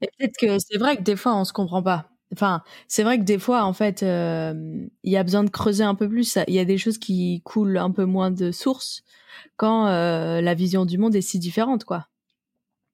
Peut-être 0.00 0.36
que 0.40 0.58
c'est 0.58 0.78
vrai 0.78 0.96
que 0.96 1.02
des 1.02 1.16
fois, 1.16 1.36
on 1.36 1.44
se 1.44 1.52
comprend 1.52 1.82
pas. 1.82 2.08
Enfin, 2.32 2.62
c'est 2.88 3.02
vrai 3.02 3.18
que 3.18 3.24
des 3.24 3.38
fois, 3.38 3.64
en 3.64 3.72
fait, 3.72 4.02
euh, 4.02 4.54
il 5.02 5.12
y 5.12 5.16
a 5.16 5.22
besoin 5.22 5.44
de 5.44 5.50
creuser 5.50 5.84
un 5.84 5.94
peu 5.94 6.08
plus. 6.08 6.38
Il 6.48 6.54
y 6.54 6.58
a 6.58 6.64
des 6.64 6.78
choses 6.78 6.98
qui 6.98 7.42
coulent 7.44 7.76
un 7.76 7.90
peu 7.90 8.04
moins 8.04 8.30
de 8.30 8.50
source 8.52 9.02
quand 9.56 9.86
euh, 9.88 10.40
la 10.40 10.54
vision 10.54 10.86
du 10.86 10.98
monde 10.98 11.14
est 11.14 11.20
si 11.20 11.38
différente, 11.38 11.84
quoi. 11.84 12.08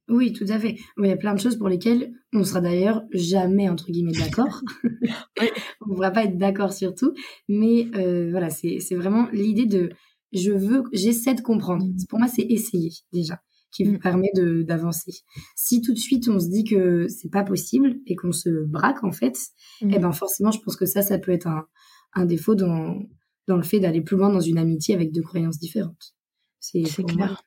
Oui, 0.09 0.33
tout 0.33 0.47
à 0.49 0.59
fait. 0.59 0.77
Il 0.99 1.07
y 1.07 1.13
a 1.13 1.17
plein 1.17 1.35
de 1.35 1.41
choses 1.41 1.57
pour 1.57 1.69
lesquelles 1.69 2.13
on 2.33 2.43
sera 2.43 2.61
d'ailleurs 2.61 3.03
jamais 3.13 3.69
entre 3.69 3.91
guillemets 3.91 4.13
d'accord. 4.13 4.63
on 5.81 5.91
ne 5.91 5.95
pourra 5.95 6.11
pas 6.11 6.25
être 6.25 6.39
d'accord 6.39 6.73
sur 6.73 6.95
tout, 6.95 7.13
mais 7.49 7.89
euh, 7.95 8.31
voilà, 8.31 8.49
c'est 8.51 8.95
vraiment 8.95 9.29
l'idée 9.33 9.67
de 9.67 9.91
je 10.33 10.53
veux, 10.53 10.85
j'essaie 10.93 11.35
de 11.35 11.41
comprendre. 11.41 11.87
Mmh. 11.87 12.07
Pour 12.09 12.19
moi, 12.19 12.29
c'est 12.29 12.43
essayer 12.43 12.91
déjà 13.13 13.41
qui 13.71 13.85
vous 13.85 13.95
mmh. 13.95 13.99
permet 13.99 14.31
de 14.35 14.63
d'avancer. 14.63 15.13
Si 15.55 15.83
tout 15.83 15.93
de 15.93 15.99
suite 15.99 16.29
on 16.29 16.39
se 16.39 16.49
dit 16.49 16.65
que 16.65 17.07
c'est 17.09 17.31
pas 17.31 17.45
possible 17.45 17.97
et 18.07 18.17
qu'on 18.17 18.33
se 18.33 18.65
braque 18.65 19.05
en 19.05 19.13
fait, 19.13 19.39
mmh. 19.83 19.91
eh 19.95 19.99
ben 19.99 20.13
forcément, 20.13 20.51
je 20.51 20.61
pense 20.61 20.77
que 20.77 20.87
ça, 20.87 21.03
ça 21.03 21.19
peut 21.19 21.33
être 21.33 21.47
un, 21.47 21.67
un 22.15 22.25
défaut 22.25 22.55
dans 22.55 22.99
dans 23.47 23.57
le 23.57 23.63
fait 23.63 23.81
d'aller 23.81 24.01
plus 24.01 24.17
loin 24.17 24.31
dans 24.31 24.41
une 24.41 24.59
amitié 24.59 24.95
avec 24.95 25.13
deux 25.13 25.23
croyances 25.23 25.59
différentes. 25.59 26.15
C'est 26.61 26.83
clair. 27.05 27.43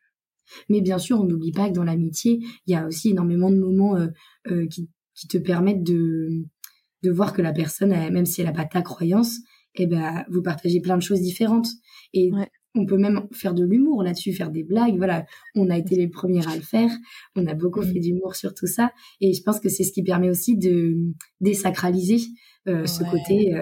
Mais 0.70 0.82
bien 0.82 0.98
sûr, 0.98 1.20
on 1.20 1.26
n'oublie 1.26 1.52
pas 1.52 1.70
que 1.70 1.74
dans 1.74 1.84
l'amitié, 1.84 2.40
il 2.68 2.72
y 2.72 2.76
a 2.76 2.88
aussi 2.88 3.10
énormément 3.10 3.50
de 3.50 3.58
moments 3.58 3.96
euh, 3.96 4.08
euh, 4.48 4.68
qui, 4.68 4.90
qui, 5.16 5.28
te 5.28 5.38
permettent 5.38 5.84
de, 5.84 6.46
de 7.04 7.12
voir 7.12 7.34
que 7.34 7.42
la 7.42 7.54
personne, 7.54 7.90
même 7.90 8.26
si 8.26 8.42
elle 8.42 8.48
n'a 8.48 8.54
pas 8.54 8.66
ta 8.66 8.82
croyance, 8.82 9.38
eh 9.76 9.88
ben, 9.88 10.26
vous 10.30 10.42
partagez 10.42 10.82
plein 10.82 10.98
de 10.98 11.02
choses 11.02 11.22
différentes. 11.22 11.68
Et 12.14 12.32
on 12.76 12.86
peut 12.86 12.98
même 12.98 13.28
faire 13.32 13.54
de 13.54 13.64
l'humour 13.64 14.04
là-dessus, 14.04 14.34
faire 14.34 14.52
des 14.52 14.64
blagues. 14.64 14.98
Voilà, 14.98 15.26
on 15.56 15.70
a 15.70 15.78
été 15.78 15.96
les 15.96 16.08
premiers 16.08 16.46
à 16.48 16.56
le 16.56 16.62
faire. 16.62 16.90
On 17.36 17.46
a 17.48 17.54
beaucoup 17.54 17.82
fait 17.82 18.00
d'humour 18.00 18.36
sur 18.36 18.54
tout 18.54 18.68
ça. 18.68 18.92
Et 19.22 19.34
je 19.34 19.42
pense 19.44 19.60
que 19.60 19.70
c'est 19.70 19.84
ce 19.84 19.94
qui 19.94 20.04
permet 20.04 20.30
aussi 20.30 20.58
de 20.58 20.98
désacraliser 21.40 22.20
euh, 22.68 22.86
ce 22.86 23.04
côté, 23.04 23.54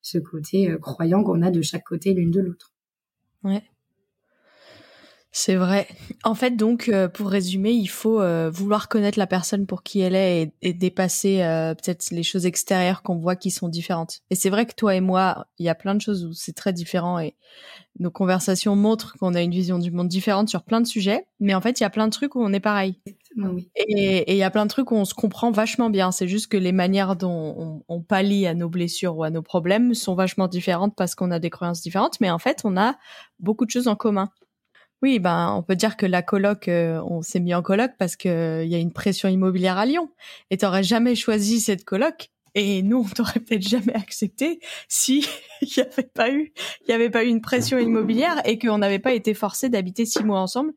ce 0.00 0.18
côté 0.18 0.74
croyant 0.80 1.22
qu'on 1.22 1.42
a 1.42 1.50
de 1.50 1.62
chaque 1.62 1.84
côté 1.84 2.14
l'une 2.14 2.30
de 2.30 2.40
l'autre. 2.40 2.72
Ouais. 3.42 3.62
C'est 5.38 5.56
vrai. 5.56 5.86
En 6.24 6.34
fait, 6.34 6.52
donc, 6.52 6.88
euh, 6.88 7.08
pour 7.08 7.28
résumer, 7.28 7.70
il 7.70 7.88
faut 7.88 8.22
euh, 8.22 8.48
vouloir 8.50 8.88
connaître 8.88 9.18
la 9.18 9.26
personne 9.26 9.66
pour 9.66 9.82
qui 9.82 10.00
elle 10.00 10.14
est 10.14 10.50
et, 10.62 10.72
dépasser 10.72 11.42
euh, 11.42 11.74
peut-être 11.74 12.10
les 12.10 12.22
choses 12.22 12.46
extérieures 12.46 13.02
qu'on 13.02 13.16
voit 13.16 13.36
qui 13.36 13.50
sont 13.50 13.68
différentes. 13.68 14.22
Et 14.30 14.34
c'est 14.34 14.48
vrai 14.48 14.64
que 14.64 14.74
toi 14.74 14.94
et 14.94 15.02
moi, 15.02 15.46
il 15.58 15.66
y 15.66 15.68
a 15.68 15.74
plein 15.74 15.94
de 15.94 16.00
choses 16.00 16.24
où 16.24 16.32
c'est 16.32 16.54
très 16.54 16.72
différent 16.72 17.18
et 17.18 17.34
nos 17.98 18.10
conversations 18.10 18.76
montrent 18.76 19.14
qu'on 19.18 19.34
a 19.34 19.42
une 19.42 19.50
vision 19.50 19.78
du 19.78 19.90
monde 19.90 20.08
différente 20.08 20.48
sur 20.48 20.62
plein 20.62 20.80
de 20.80 20.86
sujets. 20.86 21.26
Mais 21.38 21.54
en 21.54 21.60
fait, 21.60 21.80
il 21.80 21.82
y 21.82 21.86
a 21.86 21.90
plein 21.90 22.06
de 22.06 22.12
trucs 22.12 22.34
où 22.34 22.42
on 22.42 22.54
est 22.54 22.58
pareil. 22.58 22.98
Et 23.76 24.32
il 24.32 24.38
y 24.38 24.42
a 24.42 24.50
plein 24.50 24.64
de 24.64 24.70
trucs 24.70 24.90
où 24.90 24.94
on 24.94 25.04
se 25.04 25.12
comprend 25.12 25.50
vachement 25.50 25.90
bien. 25.90 26.12
C'est 26.12 26.28
juste 26.28 26.46
que 26.46 26.56
les 26.56 26.72
manières 26.72 27.14
dont 27.14 27.54
on, 27.58 27.82
on 27.88 28.00
pallie 28.00 28.46
à 28.46 28.54
nos 28.54 28.70
blessures 28.70 29.18
ou 29.18 29.22
à 29.22 29.28
nos 29.28 29.42
problèmes 29.42 29.92
sont 29.92 30.14
vachement 30.14 30.48
différentes 30.48 30.94
parce 30.96 31.14
qu'on 31.14 31.30
a 31.30 31.38
des 31.38 31.50
croyances 31.50 31.82
différentes. 31.82 32.22
Mais 32.22 32.30
en 32.30 32.38
fait, 32.38 32.62
on 32.64 32.78
a 32.78 32.96
beaucoup 33.38 33.66
de 33.66 33.70
choses 33.70 33.86
en 33.86 33.96
commun. 33.96 34.30
Oui, 35.02 35.18
ben 35.18 35.54
on 35.54 35.62
peut 35.62 35.76
dire 35.76 35.96
que 35.96 36.06
la 36.06 36.22
coloc, 36.22 36.68
euh, 36.68 37.02
on 37.06 37.20
s'est 37.22 37.40
mis 37.40 37.54
en 37.54 37.62
coloc 37.62 37.92
parce 37.98 38.16
que 38.16 38.28
euh, 38.28 38.64
il 38.64 38.70
y 38.70 38.74
a 38.74 38.78
une 38.78 38.92
pression 38.92 39.28
immobilière 39.28 39.76
à 39.76 39.84
Lyon. 39.84 40.10
Et 40.50 40.56
t'aurais 40.56 40.82
jamais 40.82 41.14
choisi 41.14 41.60
cette 41.60 41.84
coloc. 41.84 42.30
Et 42.54 42.82
nous, 42.82 43.00
on 43.00 43.04
t'aurait 43.04 43.40
peut-être 43.40 43.68
jamais 43.68 43.94
accepté 43.94 44.60
si 44.88 45.26
il 45.60 45.68
n'y 45.76 45.82
avait 45.82 46.08
pas 46.08 46.30
eu, 46.30 46.52
il 46.86 46.90
y 46.90 46.94
avait 46.94 47.10
pas 47.10 47.24
eu 47.24 47.28
une 47.28 47.42
pression 47.42 47.78
immobilière 47.78 48.40
et 48.46 48.58
qu'on 48.58 48.78
n'avait 48.78 48.98
pas 48.98 49.12
été 49.12 49.34
forcé 49.34 49.68
d'habiter 49.68 50.06
six 50.06 50.24
mois 50.24 50.40
ensemble 50.40 50.72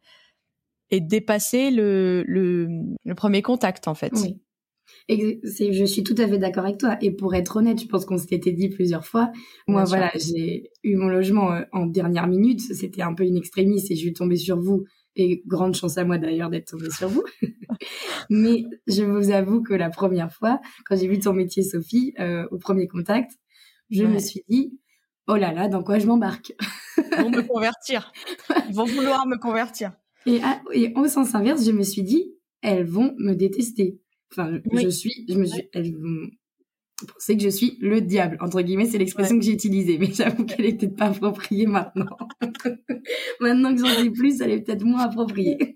et 0.92 1.00
dépasser 1.00 1.72
le, 1.72 2.24
le, 2.28 3.16
premier 3.16 3.42
contact 3.42 3.88
en 3.88 3.96
fait. 3.96 4.12
Je 5.10 5.86
suis 5.86 6.04
tout 6.04 6.16
à 6.18 6.28
fait 6.28 6.38
d'accord 6.38 6.66
avec 6.66 6.78
toi. 6.78 6.98
Et 7.02 7.12
pour 7.12 7.34
être 7.34 7.58
honnête, 7.58 7.82
je 7.82 7.88
pense 7.88 8.06
qu'on 8.06 8.18
s'était 8.18 8.52
dit 8.52 8.70
plusieurs 8.70 9.06
fois. 9.06 9.32
Moi, 9.68 9.84
voilà, 9.86 10.12
j'ai 10.16 10.70
eu 10.84 10.96
mon 10.96 11.08
logement 11.08 11.52
euh, 11.52 11.62
en 11.72 11.88
dernière 11.88 12.28
minute. 12.28 12.62
C'était 12.62 13.02
un 13.02 13.14
peu 13.14 13.24
une 13.24 13.38
extrémiste 13.38 13.90
et 13.92 13.96
je 13.96 14.02
suis 14.02 14.14
tombée 14.14 14.38
sur 14.38 14.60
vous. 14.60 14.86
Et 15.16 15.42
grande 15.48 15.76
chance 15.76 15.98
à 15.98 16.06
moi 16.06 16.18
d'ailleurs 16.18 16.50
d'être 16.50 16.72
tombée 16.72 16.92
sur 16.92 17.10
vous. 17.10 17.24
Mais 18.30 18.64
je 18.88 19.04
vous 19.04 19.32
avoue 19.32 19.64
que 19.64 19.74
la 19.74 19.90
première 19.90 20.32
fois, 20.32 20.62
quand 20.86 20.96
j'ai 20.96 21.08
vu 21.08 21.20
ton 21.20 21.34
métier, 21.34 21.64
Sophie, 21.64 22.14
euh, 22.20 22.48
au 22.52 22.58
premier 22.58 22.88
contact, 22.88 23.32
je 23.90 24.04
me 24.04 24.20
suis 24.20 24.44
dit, 24.48 24.80
oh 25.28 25.36
là 25.36 25.52
là, 25.52 25.68
dans 25.68 25.84
quoi 25.84 25.98
je 25.98 26.06
m'embarque? 26.06 26.54
Ils 26.98 27.24
vont 27.24 27.32
me 27.32 27.42
convertir. 27.42 28.12
Ils 28.70 28.76
vont 28.76 28.86
vouloir 28.86 29.26
me 29.26 29.38
convertir. 29.38 29.94
Et, 30.28 30.42
et 30.74 30.94
au 30.96 31.08
sens 31.08 31.34
inverse, 31.34 31.66
je 31.66 31.72
me 31.72 31.82
suis 31.82 32.04
dit, 32.04 32.36
elles 32.62 32.86
vont 32.86 33.16
me 33.18 33.34
détester. 33.34 34.00
Enfin, 34.32 34.60
je 34.72 34.90
suis, 34.90 35.26
je 35.28 35.36
me 35.36 35.46
suis, 35.46 35.70
elle 35.74 35.94
pensait 37.08 37.38
que 37.38 37.44
je 37.44 37.50
suis 37.50 37.78
le 37.82 38.02
diable, 38.02 38.38
entre 38.42 38.62
guillemets, 38.62 38.86
c'est 38.86 38.98
l'expression 38.98 39.38
que 39.38 39.46
j'ai 39.46 39.54
utilisée, 39.54 39.98
mais 39.98 40.12
j'avoue 40.14 40.46
qu'elle 40.46 40.66
est 40.66 40.78
peut-être 40.78 40.96
pas 40.96 41.08
appropriée 41.08 41.66
maintenant. 41.66 42.18
maintenant 43.40 43.74
que 43.74 43.80
j'en 43.80 43.94
sais 43.94 44.10
plus, 44.10 44.42
elle 44.42 44.52
est 44.52 44.62
peut-être 44.62 44.84
moins 44.84 45.02
appropriée. 45.02 45.76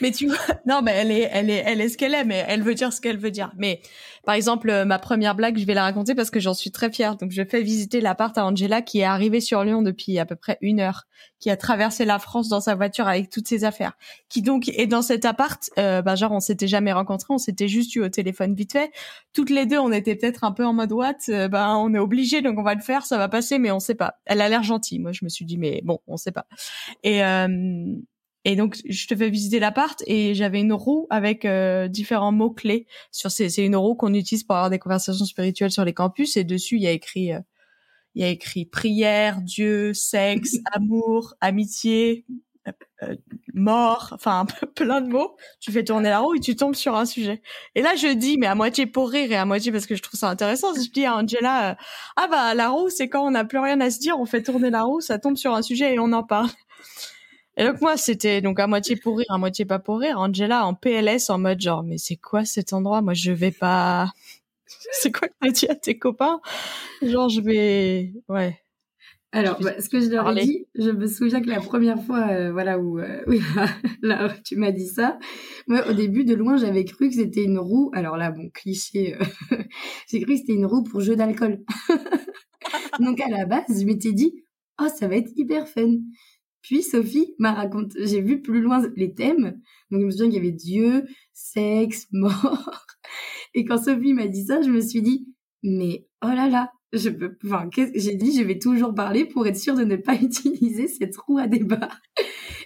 Mais 0.00 0.10
tu 0.10 0.26
vois, 0.26 0.36
non, 0.66 0.82
mais 0.82 0.92
elle 0.92 1.10
est, 1.10 1.28
elle 1.32 1.50
est, 1.50 1.62
elle 1.66 1.80
est 1.80 1.88
ce 1.88 1.98
qu'elle 1.98 2.14
est, 2.14 2.24
mais 2.24 2.44
elle 2.48 2.62
veut 2.62 2.74
dire 2.74 2.92
ce 2.92 3.00
qu'elle 3.00 3.18
veut 3.18 3.30
dire. 3.30 3.52
Mais 3.56 3.80
par 4.24 4.34
exemple, 4.34 4.68
euh, 4.70 4.84
ma 4.84 4.98
première 4.98 5.34
blague, 5.34 5.58
je 5.58 5.64
vais 5.64 5.74
la 5.74 5.84
raconter 5.84 6.14
parce 6.14 6.30
que 6.30 6.40
j'en 6.40 6.54
suis 6.54 6.70
très 6.70 6.90
fière. 6.90 7.16
Donc, 7.16 7.30
je 7.30 7.42
fais 7.44 7.62
visiter 7.62 8.00
l'appart 8.00 8.36
à 8.36 8.44
Angela 8.44 8.82
qui 8.82 9.00
est 9.00 9.04
arrivée 9.04 9.40
sur 9.40 9.64
Lyon 9.64 9.82
depuis 9.82 10.18
à 10.18 10.26
peu 10.26 10.36
près 10.36 10.58
une 10.60 10.80
heure, 10.80 11.04
qui 11.40 11.50
a 11.50 11.56
traversé 11.56 12.04
la 12.04 12.18
France 12.18 12.48
dans 12.48 12.60
sa 12.60 12.74
voiture 12.74 13.08
avec 13.08 13.30
toutes 13.30 13.48
ses 13.48 13.64
affaires, 13.64 13.92
qui 14.28 14.42
donc 14.42 14.68
est 14.68 14.86
dans 14.86 15.02
cet 15.02 15.24
appart. 15.24 15.70
Euh, 15.78 16.02
bah, 16.02 16.14
genre, 16.14 16.32
on 16.32 16.40
s'était 16.40 16.68
jamais 16.68 16.92
rencontrés, 16.92 17.32
on 17.32 17.38
s'était 17.38 17.68
juste 17.68 17.94
eu 17.96 18.02
au 18.02 18.08
téléphone 18.08 18.54
vite 18.54 18.72
fait. 18.72 18.90
Toutes 19.32 19.50
les 19.50 19.66
deux, 19.66 19.78
on 19.78 19.92
était 19.92 20.16
peut-être 20.16 20.44
un 20.44 20.52
peu 20.52 20.64
en 20.64 20.72
mode 20.72 20.92
what, 20.92 21.14
euh, 21.28 21.48
bah, 21.48 21.76
on 21.76 21.94
est 21.94 21.98
obligé, 21.98 22.42
donc 22.42 22.58
on 22.58 22.62
va 22.62 22.74
le 22.74 22.82
faire, 22.82 23.06
ça 23.06 23.18
va 23.18 23.28
passer, 23.28 23.58
mais 23.58 23.70
on 23.70 23.80
sait 23.80 23.94
pas. 23.94 24.14
Elle 24.26 24.40
a 24.40 24.48
l'air 24.48 24.62
gentille. 24.62 24.98
Moi, 24.98 25.12
je 25.12 25.24
me 25.24 25.28
suis 25.28 25.44
dit, 25.44 25.58
mais 25.58 25.80
bon, 25.84 26.00
on 26.06 26.16
sait 26.16 26.32
pas. 26.32 26.46
Et 27.02 27.24
euh, 27.24 27.48
et 28.48 28.56
donc, 28.56 28.78
je 28.88 29.06
te 29.06 29.14
fais 29.14 29.28
visiter 29.28 29.60
l'appart 29.60 30.02
et 30.06 30.34
j'avais 30.34 30.60
une 30.60 30.72
roue 30.72 31.06
avec 31.10 31.44
euh, 31.44 31.86
différents 31.86 32.32
mots 32.32 32.50
clés. 32.50 32.86
Sur 33.12 33.30
c'est 33.30 33.54
une 33.58 33.76
roue 33.76 33.94
qu'on 33.94 34.14
utilise 34.14 34.42
pour 34.42 34.56
avoir 34.56 34.70
des 34.70 34.78
conversations 34.78 35.26
spirituelles 35.26 35.70
sur 35.70 35.84
les 35.84 35.92
campus 35.92 36.34
et 36.38 36.44
dessus 36.44 36.76
il 36.76 36.82
y 36.82 36.86
a 36.86 36.92
écrit 36.92 37.34
euh, 37.34 37.40
il 38.14 38.22
y 38.22 38.24
a 38.24 38.28
écrit 38.28 38.64
prière, 38.64 39.42
Dieu, 39.42 39.92
sexe, 39.92 40.56
amour, 40.72 41.34
amitié, 41.42 42.24
euh, 43.02 43.16
mort, 43.52 44.08
enfin 44.12 44.46
plein 44.74 45.02
de 45.02 45.08
mots. 45.08 45.36
Tu 45.60 45.70
fais 45.70 45.84
tourner 45.84 46.08
la 46.08 46.20
roue 46.20 46.34
et 46.34 46.40
tu 46.40 46.56
tombes 46.56 46.74
sur 46.74 46.96
un 46.96 47.04
sujet. 47.04 47.42
Et 47.74 47.82
là, 47.82 47.96
je 47.96 48.14
dis, 48.14 48.38
mais 48.38 48.46
à 48.46 48.54
moitié 48.54 48.86
pour 48.86 49.10
rire 49.10 49.30
et 49.30 49.36
à 49.36 49.44
moitié 49.44 49.72
parce 49.72 49.84
que 49.84 49.94
je 49.94 50.00
trouve 50.00 50.18
ça 50.18 50.30
intéressant. 50.30 50.72
Je 50.72 50.90
dis 50.90 51.04
à 51.04 51.16
Angela, 51.16 51.76
ah 52.16 52.28
bah 52.30 52.54
la 52.54 52.70
roue, 52.70 52.88
c'est 52.88 53.10
quand 53.10 53.26
on 53.26 53.32
n'a 53.32 53.44
plus 53.44 53.58
rien 53.58 53.78
à 53.82 53.90
se 53.90 53.98
dire, 53.98 54.18
on 54.18 54.24
fait 54.24 54.42
tourner 54.42 54.70
la 54.70 54.84
roue, 54.84 55.02
ça 55.02 55.18
tombe 55.18 55.36
sur 55.36 55.54
un 55.54 55.60
sujet 55.60 55.92
et 55.92 55.98
on 55.98 56.14
en 56.14 56.22
parle. 56.22 56.48
Et 57.58 57.64
donc 57.64 57.80
moi, 57.80 57.96
c'était 57.96 58.40
donc 58.40 58.60
à 58.60 58.68
moitié 58.68 58.94
pour 58.94 59.18
rire, 59.18 59.26
à 59.30 59.36
moitié 59.36 59.64
pas 59.64 59.80
pour 59.80 59.98
rire. 59.98 60.18
Angela 60.18 60.64
en 60.64 60.74
PLS 60.74 61.28
en 61.28 61.38
mode 61.38 61.60
genre, 61.60 61.82
mais 61.82 61.98
c'est 61.98 62.16
quoi 62.16 62.44
cet 62.44 62.72
endroit? 62.72 63.02
Moi, 63.02 63.14
je 63.14 63.32
vais 63.32 63.50
pas. 63.50 64.12
c'est 64.92 65.10
quoi 65.10 65.26
que 65.26 65.34
t'as 65.40 65.50
dit 65.50 65.66
à 65.66 65.74
tes 65.74 65.98
copains? 65.98 66.40
Genre, 67.02 67.28
je 67.28 67.40
vais, 67.40 68.12
ouais. 68.28 68.56
Alors, 69.32 69.60
bah, 69.60 69.78
ce 69.80 69.90
que 69.90 70.00
je 70.00 70.08
leur 70.08 70.38
ai 70.38 70.42
dit, 70.42 70.66
je 70.74 70.90
me 70.90 71.06
souviens 71.06 71.42
que 71.42 71.50
la 71.50 71.60
première 71.60 72.02
fois, 72.02 72.28
euh, 72.28 72.52
voilà, 72.52 72.78
où, 72.78 72.98
euh, 72.98 73.22
oui, 73.26 73.42
là, 74.02 74.34
tu 74.44 74.56
m'as 74.56 74.70
dit 74.70 74.86
ça, 74.86 75.18
moi, 75.66 75.86
au 75.88 75.92
début, 75.92 76.24
de 76.24 76.34
loin, 76.34 76.56
j'avais 76.56 76.84
cru 76.84 77.08
que 77.08 77.14
c'était 77.16 77.44
une 77.44 77.58
roue. 77.58 77.90
Alors 77.92 78.16
là, 78.16 78.30
bon, 78.30 78.50
cliché, 78.54 79.16
euh, 79.16 79.24
j'ai 80.08 80.20
cru 80.20 80.34
que 80.34 80.38
c'était 80.38 80.54
une 80.54 80.64
roue 80.64 80.84
pour 80.84 81.00
jeu 81.00 81.16
d'alcool. 81.16 81.62
Donc, 83.00 83.20
à 83.20 83.28
la 83.28 83.44
base, 83.44 83.80
je 83.80 83.84
m'étais 83.84 84.12
dit, 84.12 84.44
oh, 84.80 84.86
ça 84.96 85.08
va 85.08 85.16
être 85.16 85.30
hyper 85.36 85.68
fun. 85.68 85.96
Puis 86.62 86.82
Sophie 86.82 87.34
m'a 87.38 87.52
raconté, 87.52 88.06
j'ai 88.06 88.20
vu 88.20 88.42
plus 88.42 88.60
loin 88.60 88.82
les 88.96 89.14
thèmes. 89.14 89.60
Donc 89.90 90.00
je 90.00 90.06
me 90.06 90.10
souviens 90.10 90.26
qu'il 90.26 90.34
y 90.34 90.38
avait 90.38 90.52
Dieu, 90.52 91.04
sexe, 91.32 92.06
mort. 92.12 92.86
Et 93.54 93.64
quand 93.64 93.78
Sophie 93.78 94.14
m'a 94.14 94.26
dit 94.26 94.44
ça, 94.44 94.62
je 94.62 94.70
me 94.70 94.80
suis 94.80 95.02
dit, 95.02 95.28
mais 95.62 96.06
oh 96.22 96.28
là 96.28 96.48
là, 96.48 96.70
je 96.92 97.10
peux, 97.10 97.36
enfin, 97.44 97.68
j'ai 97.94 98.14
dit, 98.14 98.36
je 98.36 98.42
vais 98.42 98.58
toujours 98.58 98.94
parler 98.94 99.24
pour 99.24 99.46
être 99.46 99.56
sûre 99.56 99.74
de 99.74 99.84
ne 99.84 99.96
pas 99.96 100.14
utiliser 100.22 100.88
cette 100.88 101.16
roue 101.16 101.38
à 101.38 101.46
débat. 101.46 101.88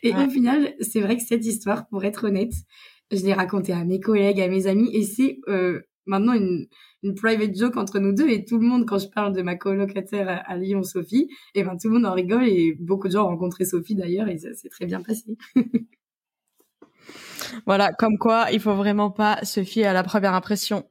Et 0.03 0.13
au 0.15 0.29
final, 0.29 0.75
c'est 0.81 1.01
vrai 1.01 1.17
que 1.17 1.23
cette 1.23 1.47
histoire, 1.47 1.87
pour 1.89 2.05
être 2.05 2.25
honnête, 2.25 2.53
je 3.13 3.25
l'ai 3.25 3.33
racontée 3.33 3.73
à 3.73 3.85
mes 3.85 4.01
collègues, 4.01 4.41
à 4.41 4.49
mes 4.49 4.67
amis, 4.67 4.91
et 4.93 5.05
c'est 5.05 5.39
euh, 5.49 5.81
maintenant 6.07 6.33
une, 6.33 6.67
une 7.03 7.15
private 7.15 7.57
joke 7.57 7.77
entre 7.77 7.99
nous 7.99 8.13
deux 8.13 8.29
et 8.29 8.45
tout 8.45 8.59
le 8.59 8.67
monde 8.67 8.87
quand 8.87 8.99
je 8.99 9.09
parle 9.09 9.35
de 9.35 9.43
ma 9.43 9.57
colocataire 9.57 10.43
à, 10.47 10.57
Lyon 10.57 10.83
Sophie 10.83 11.29
et 11.55 11.65
ben 11.65 11.77
tout 11.77 11.89
le 11.89 11.95
monde 11.95 12.07
en 12.07 12.15
rigole 12.15 12.47
et 12.47 12.77
beaucoup 12.79 13.09
de 13.09 13.13
gens 13.13 13.25
ont 13.25 13.29
rencontré 13.29 13.65
Sophie 13.65 13.95
d'ailleurs 13.95 14.29
et 14.29 14.39
ça 14.39 14.55
s'est 14.55 14.69
très 14.69 14.87
bien 14.87 15.03
passé. 15.03 15.37
voilà, 17.67 17.93
comme 17.93 18.19
quoi 18.19 18.47
il 18.53 18.61
faut 18.61 18.75
vraiment 18.75 19.11
pas 19.11 19.45
se 19.45 19.65
fier 19.65 19.87
à 19.87 19.93
la 19.93 20.03
première 20.03 20.35
impression. 20.35 20.85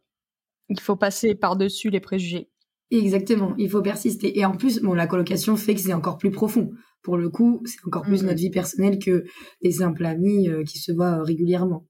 Il 0.70 0.80
faut 0.80 0.96
passer 0.96 1.36
par-dessus 1.36 1.90
les 1.90 2.00
préjugés. 2.00 2.50
Exactement, 2.92 3.54
il 3.58 3.70
faut 3.70 3.82
persister. 3.82 4.38
Et 4.38 4.46
en 4.46 4.56
plus, 4.56 4.82
bon, 4.82 4.94
la 4.94 5.08
colocation 5.08 5.56
fait 5.56 5.76
que 5.76 5.82
c'est 5.82 5.94
encore 5.94 6.18
plus 6.18 6.32
profond. 6.32 6.72
Pour 7.04 7.18
le 7.18 7.30
coup, 7.30 7.62
c'est 7.66 7.86
encore 7.86 8.04
plus 8.04 8.24
mm. 8.24 8.26
notre 8.26 8.38
vie 8.38 8.50
personnelle 8.50 9.00
que 9.00 9.26
des 9.62 9.72
simples 9.72 10.06
amis 10.06 10.50
euh, 10.50 10.64
qui 10.64 10.78
se 10.78 10.92
voient 10.92 11.20
euh, 11.20 11.24
régulièrement. 11.24 11.88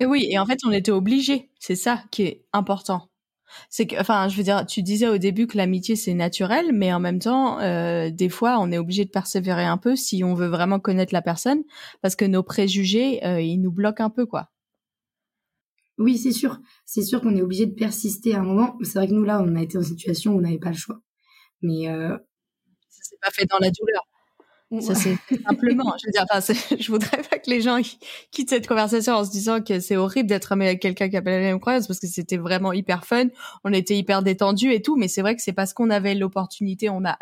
Et 0.00 0.06
oui, 0.06 0.26
et 0.30 0.38
en 0.38 0.46
fait, 0.46 0.58
on 0.66 0.72
était 0.72 0.90
obligés. 0.90 1.50
C'est 1.58 1.76
ça 1.76 2.02
qui 2.10 2.22
est 2.22 2.44
important. 2.52 3.08
C'est 3.68 3.86
que, 3.86 4.00
enfin, 4.00 4.28
je 4.28 4.36
veux 4.36 4.42
dire, 4.44 4.64
tu 4.66 4.82
disais 4.82 5.08
au 5.08 5.18
début 5.18 5.46
que 5.46 5.56
l'amitié 5.56 5.96
c'est 5.96 6.14
naturel, 6.14 6.72
mais 6.72 6.92
en 6.92 7.00
même 7.00 7.18
temps, 7.18 7.60
euh, 7.60 8.10
des 8.10 8.28
fois, 8.28 8.58
on 8.60 8.70
est 8.72 8.78
obligé 8.78 9.04
de 9.04 9.10
persévérer 9.10 9.64
un 9.64 9.76
peu 9.76 9.96
si 9.96 10.22
on 10.24 10.34
veut 10.34 10.46
vraiment 10.46 10.80
connaître 10.80 11.12
la 11.12 11.22
personne, 11.22 11.62
parce 12.00 12.16
que 12.16 12.24
nos 12.24 12.42
préjugés, 12.42 13.20
ils 13.42 13.58
nous 13.58 13.72
bloquent 13.72 14.04
un 14.04 14.10
peu, 14.10 14.26
quoi. 14.26 14.50
Oui, 15.98 16.16
c'est 16.16 16.32
sûr. 16.32 16.58
C'est 16.86 17.02
sûr 17.02 17.20
qu'on 17.20 17.36
est 17.36 17.42
obligé 17.42 17.66
de 17.66 17.74
persister 17.74 18.34
à 18.34 18.40
un 18.40 18.42
moment. 18.42 18.78
C'est 18.82 18.98
vrai 18.98 19.06
que 19.08 19.12
nous, 19.12 19.24
là, 19.24 19.42
on 19.42 19.54
a 19.54 19.62
été 19.62 19.76
en 19.76 19.82
situation 19.82 20.32
où 20.32 20.38
on 20.38 20.40
n'avait 20.40 20.58
pas 20.58 20.70
le 20.70 20.76
choix. 20.76 21.00
Mais 21.62 21.88
euh... 21.88 22.16
ça 22.88 23.02
s'est 23.02 23.18
pas 23.20 23.30
fait 23.30 23.46
dans 23.46 23.58
la 23.58 23.70
douleur. 23.70 24.02
Ça 24.78 24.94
c'est 24.94 25.16
simplement. 25.48 25.94
je 26.00 26.06
veux 26.06 26.12
dire, 26.12 26.24
enfin, 26.30 26.54
je 26.78 26.92
voudrais 26.92 27.22
pas 27.28 27.38
que 27.38 27.50
les 27.50 27.60
gens 27.60 27.80
quittent 28.30 28.50
cette 28.50 28.68
conversation 28.68 29.14
en 29.14 29.24
se 29.24 29.30
disant 29.30 29.60
que 29.60 29.80
c'est 29.80 29.96
horrible 29.96 30.28
d'être 30.28 30.52
ami 30.52 30.66
avec 30.66 30.80
quelqu'un 30.80 31.08
qui 31.08 31.16
a 31.16 31.22
pas 31.22 31.32
la 31.32 31.40
même 31.40 31.58
croyance 31.58 31.88
parce 31.88 31.98
que 31.98 32.06
c'était 32.06 32.36
vraiment 32.36 32.72
hyper 32.72 33.04
fun. 33.04 33.26
On 33.64 33.72
était 33.72 33.96
hyper 33.96 34.22
détendus 34.22 34.72
et 34.72 34.80
tout, 34.80 34.96
mais 34.96 35.08
c'est 35.08 35.22
vrai 35.22 35.34
que 35.34 35.42
c'est 35.42 35.52
parce 35.52 35.72
qu'on 35.72 35.90
avait 35.90 36.14
l'opportunité, 36.14 36.88
on 36.88 37.04
a, 37.04 37.18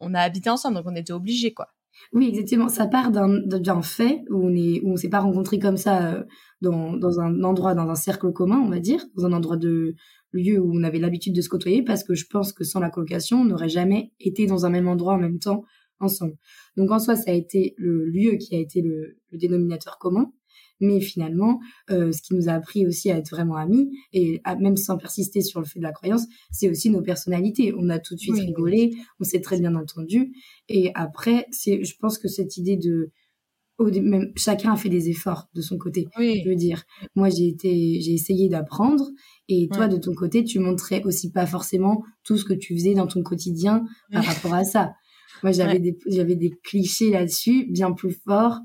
on 0.00 0.14
a 0.14 0.20
habité 0.20 0.50
ensemble, 0.50 0.76
donc 0.76 0.86
on 0.88 0.96
était 0.96 1.12
obligés, 1.12 1.54
quoi. 1.54 1.68
Oui, 2.12 2.28
exactement. 2.28 2.68
Ça 2.68 2.86
part 2.86 3.12
d'un 3.12 3.82
fait 3.82 4.24
où 4.28 4.46
on 4.46 4.54
est 4.54 4.80
où 4.82 4.92
on 4.92 4.96
s'est 4.96 5.08
pas 5.08 5.20
rencontrés 5.20 5.60
comme 5.60 5.76
ça 5.76 6.12
euh, 6.12 6.24
dans, 6.60 6.92
dans 6.94 7.20
un 7.20 7.44
endroit, 7.44 7.74
dans 7.74 7.88
un 7.88 7.94
cercle 7.94 8.32
commun, 8.32 8.60
on 8.64 8.68
va 8.68 8.80
dire, 8.80 9.04
dans 9.16 9.26
un 9.26 9.32
endroit 9.32 9.56
de 9.56 9.94
lieu 10.32 10.58
où 10.58 10.72
on 10.74 10.82
avait 10.82 10.98
l'habitude 10.98 11.34
de 11.34 11.40
se 11.40 11.48
côtoyer, 11.48 11.82
parce 11.82 12.02
que 12.02 12.14
je 12.14 12.26
pense 12.26 12.52
que 12.52 12.64
sans 12.64 12.80
la 12.80 12.90
colocation, 12.90 13.42
on 13.42 13.44
n'aurait 13.44 13.68
jamais 13.68 14.12
été 14.18 14.46
dans 14.46 14.66
un 14.66 14.70
même 14.70 14.88
endroit 14.88 15.14
en 15.14 15.18
même 15.18 15.38
temps 15.38 15.62
ensemble. 16.00 16.36
Donc 16.76 16.90
en 16.90 16.98
soi, 16.98 17.16
ça 17.16 17.30
a 17.30 17.34
été 17.34 17.74
le 17.76 18.04
lieu 18.04 18.36
qui 18.36 18.54
a 18.54 18.58
été 18.58 18.82
le, 18.82 19.18
le 19.30 19.38
dénominateur 19.38 19.98
commun. 19.98 20.32
Mais 20.80 21.00
finalement, 21.00 21.60
euh, 21.90 22.10
ce 22.10 22.20
qui 22.20 22.34
nous 22.34 22.48
a 22.48 22.52
appris 22.52 22.84
aussi 22.84 23.10
à 23.10 23.16
être 23.16 23.30
vraiment 23.30 23.56
amis, 23.56 23.90
et 24.12 24.40
à, 24.42 24.56
même 24.56 24.76
sans 24.76 24.98
persister 24.98 25.40
sur 25.40 25.60
le 25.60 25.66
fait 25.66 25.78
de 25.78 25.84
la 25.84 25.92
croyance, 25.92 26.26
c'est 26.50 26.68
aussi 26.68 26.90
nos 26.90 27.00
personnalités. 27.00 27.72
On 27.78 27.88
a 27.90 28.00
tout 28.00 28.14
de 28.14 28.20
suite 28.20 28.34
rigolé, 28.34 28.92
on 29.20 29.24
s'est 29.24 29.40
très 29.40 29.58
bien 29.58 29.76
entendu. 29.76 30.32
Et 30.68 30.90
après, 30.94 31.46
c'est, 31.52 31.84
je 31.84 31.96
pense 31.96 32.18
que 32.18 32.26
cette 32.28 32.56
idée 32.56 32.76
de 32.76 33.12
même 33.78 34.32
chacun 34.36 34.72
a 34.72 34.76
fait 34.76 34.88
des 34.88 35.08
efforts 35.08 35.48
de 35.54 35.60
son 35.60 35.78
côté. 35.78 36.06
Je 36.18 36.48
veux 36.48 36.56
dire, 36.56 36.84
moi 37.14 37.28
j'ai 37.28 37.48
été, 37.48 38.00
j'ai 38.00 38.12
essayé 38.12 38.48
d'apprendre, 38.48 39.10
et 39.48 39.68
toi 39.68 39.88
de 39.88 39.96
ton 39.96 40.14
côté, 40.14 40.44
tu 40.44 40.58
montrais 40.58 41.02
aussi 41.04 41.30
pas 41.30 41.46
forcément 41.46 42.02
tout 42.24 42.36
ce 42.36 42.44
que 42.44 42.54
tu 42.54 42.74
faisais 42.74 42.94
dans 42.94 43.06
ton 43.06 43.22
quotidien 43.22 43.84
par 44.12 44.24
rapport 44.24 44.54
à 44.54 44.64
ça. 44.64 44.92
Moi 45.42 45.52
j'avais 45.52 45.78
des, 45.78 45.96
j'avais 46.06 46.36
des 46.36 46.50
clichés 46.62 47.10
là-dessus 47.10 47.66
bien 47.70 47.92
plus 47.92 48.12
forts 48.12 48.60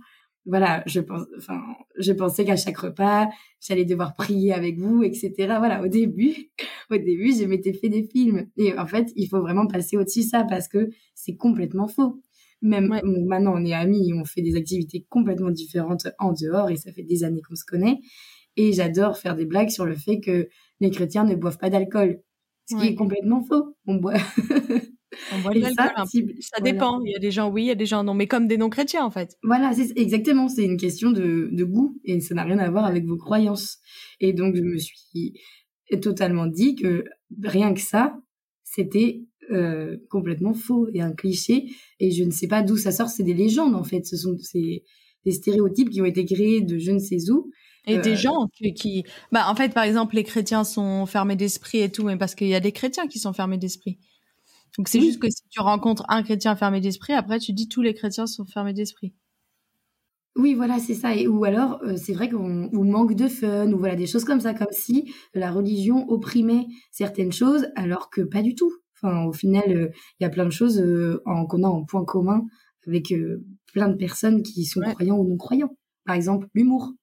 voilà, 0.50 0.84
je 0.88 1.00
pense, 1.00 1.26
enfin, 1.38 1.62
je 1.98 2.12
pensais 2.12 2.44
qu'à 2.44 2.56
chaque 2.56 2.78
repas, 2.78 3.30
j'allais 3.62 3.86
devoir 3.86 4.16
prier 4.16 4.52
avec 4.52 4.80
vous, 4.80 5.04
etc. 5.04 5.34
Voilà, 5.38 5.82
au 5.84 5.88
début, 5.88 6.50
au 6.90 6.98
début, 6.98 7.34
je 7.34 7.46
m'étais 7.46 7.74
fait 7.74 7.90
des 7.90 8.04
films. 8.04 8.48
Et 8.58 8.78
en 8.78 8.88
fait, 8.88 9.12
il 9.16 9.28
faut 9.28 9.42
vraiment 9.42 9.68
passer 9.68 9.96
au-dessus 9.96 10.22
de 10.22 10.26
ça 10.26 10.44
parce 10.44 10.68
que 10.68 10.90
c'est 11.14 11.36
complètement 11.36 11.88
faux. 11.88 12.22
Même 12.62 12.88
maintenant, 13.04 13.54
on 13.56 13.64
est 13.64 13.74
amis, 13.74 14.12
on 14.14 14.26
fait 14.26 14.42
des 14.42 14.56
activités 14.56 15.06
complètement 15.08 15.52
différentes 15.52 16.08
en 16.18 16.34
dehors 16.34 16.70
et 16.70 16.76
ça 16.76 16.92
fait 16.92 17.04
des 17.04 17.24
années 17.24 17.42
qu'on 17.48 17.56
se 17.56 17.64
connaît. 17.64 18.00
Et 18.58 18.74
j'adore 18.74 19.18
faire 19.18 19.36
des 19.36 19.46
blagues 19.46 19.70
sur 19.70 19.86
le 19.86 19.96
fait 19.96 20.20
que 20.20 20.50
les 20.82 20.90
chrétiens 20.90 21.24
ne 21.24 21.36
boivent 21.36 21.60
pas 21.60 21.70
d'alcool. 21.70 22.22
Ce 22.70 22.76
qui 22.76 22.88
est 22.88 22.96
complètement 22.96 23.44
faux. 23.44 23.76
On 23.86 23.96
boit. 23.96 24.18
On 25.46 25.74
ça, 25.75 25.93
ça 26.05 26.62
dépend. 26.62 27.01
Il 27.03 27.12
y 27.12 27.15
a 27.15 27.19
des 27.19 27.31
gens 27.31 27.50
oui, 27.50 27.63
il 27.63 27.67
y 27.67 27.72
a 27.72 27.75
des 27.75 27.86
gens 27.86 28.03
non, 28.03 28.13
mais 28.13 28.27
comme 28.27 28.48
des 28.48 28.58
non-chrétiens 28.58 29.03
en 29.03 29.12
fait. 29.12 29.38
Voilà, 29.43 29.74
c'est 29.74 29.98
exactement. 29.98 30.48
C'est 30.48 30.65
une 30.65 30.77
question 30.77 31.12
de, 31.12 31.50
de 31.51 31.63
goût 31.63 32.00
et 32.05 32.19
ça 32.22 32.36
n'a 32.36 32.43
rien 32.43 32.60
à 32.60 32.69
voir 32.69 32.86
avec 32.86 33.05
vos 33.05 33.17
croyances. 33.17 33.79
Et 34.19 34.34
donc 34.34 34.55
je 34.55 34.62
me 34.62 34.77
suis 34.77 35.34
totalement 36.01 36.48
dit 36.48 36.75
que 36.75 37.03
rien 37.43 37.73
que 37.73 37.82
ça, 37.82 38.15
c'était 38.63 39.23
euh, 39.52 39.97
complètement 40.10 40.54
faux 40.54 40.88
et 40.93 41.02
un 41.02 41.12
cliché. 41.12 41.69
Et 41.99 42.12
je 42.12 42.23
ne 42.23 42.32
sais 42.32 42.47
pas 42.47 42.62
d'où 42.62 42.78
ça 42.78 42.91
sort. 42.91 43.10
C'est 43.10 43.23
des 43.23 43.34
légendes 43.34 43.75
en 43.75 43.84
fait. 43.84 44.06
Ce 44.06 44.15
sont 44.15 44.36
des 45.25 45.32
stéréotypes 45.32 45.89
qui 45.89 46.02
ont 46.02 46.06
été 46.06 46.25
créés 46.25 46.62
de 46.62 46.78
je 46.78 46.91
ne 46.91 46.99
sais 46.99 47.30
où. 47.32 47.49
Et 47.88 47.97
des 47.97 48.12
euh, 48.12 48.15
gens 48.15 48.47
qui, 48.54 48.73
qui, 48.73 49.04
bah 49.32 49.49
en 49.49 49.56
fait 49.56 49.73
par 49.73 49.84
exemple 49.84 50.15
les 50.15 50.23
chrétiens 50.23 50.63
sont 50.63 51.06
fermés 51.06 51.36
d'esprit 51.36 51.80
et 51.80 51.89
tout, 51.89 52.04
mais 52.04 52.17
parce 52.17 52.36
qu'il 52.36 52.47
y 52.47 52.56
a 52.56 52.60
des 52.60 52.71
chrétiens 52.71 53.08
qui 53.08 53.17
sont 53.17 53.34
fermés 53.34 53.58
d'esprit. 53.58 53.97
Donc 54.77 54.88
c'est 54.88 55.01
juste 55.01 55.19
que 55.19 55.29
si 55.29 55.43
tu 55.49 55.60
rencontres 55.60 56.05
un 56.10 56.23
chrétien 56.23 56.55
fermé 56.55 56.82
d'esprit, 56.82 57.13
après 57.13 57.39
tu 57.39 57.53
dis 57.53 57.67
tous 57.67 57.82
les 57.82 57.93
chrétiens 57.93 58.27
sont 58.27 58.45
fermés 58.45 58.73
d'esprit. 58.73 59.13
Oui, 60.36 60.53
voilà, 60.53 60.79
c'est 60.79 60.93
ça. 60.93 61.15
Et, 61.15 61.27
ou 61.27 61.43
alors, 61.43 61.82
euh, 61.84 61.97
c'est 61.97 62.13
vrai 62.13 62.29
qu'on 62.29 62.69
manque 62.71 63.13
de 63.13 63.27
fun, 63.27 63.71
ou 63.73 63.77
voilà, 63.77 63.95
des 63.95 64.08
choses 64.08 64.23
comme 64.23 64.39
ça, 64.39 64.53
comme 64.53 64.71
si 64.71 65.13
la 65.34 65.51
religion 65.51 66.08
opprimait 66.10 66.67
certaines 66.91 67.32
choses, 67.32 67.67
alors 67.75 68.10
que 68.10 68.21
pas 68.21 68.41
du 68.41 68.55
tout. 68.55 68.71
Enfin, 68.95 69.25
au 69.25 69.34
final, 69.34 69.63
euh, 69.67 69.89
il 70.19 70.23
y 70.23 70.25
a 70.25 70.29
plein 70.29 70.45
de 70.45 70.51
choses 70.51 70.79
euh, 70.79 71.21
qu'on 71.25 71.63
a 71.63 71.67
en 71.67 71.84
point 71.84 72.05
commun 72.05 72.45
avec 72.88 73.13
plein 73.73 73.89
de 73.89 73.95
personnes 73.95 74.41
qui 74.41 74.65
sont 74.65 74.82
croyants 74.82 75.17
ou 75.17 75.27
non 75.27 75.38
croyants. 75.38 75.75
Par 76.05 76.15
exemple, 76.15 76.47
l'humour. 76.53 76.93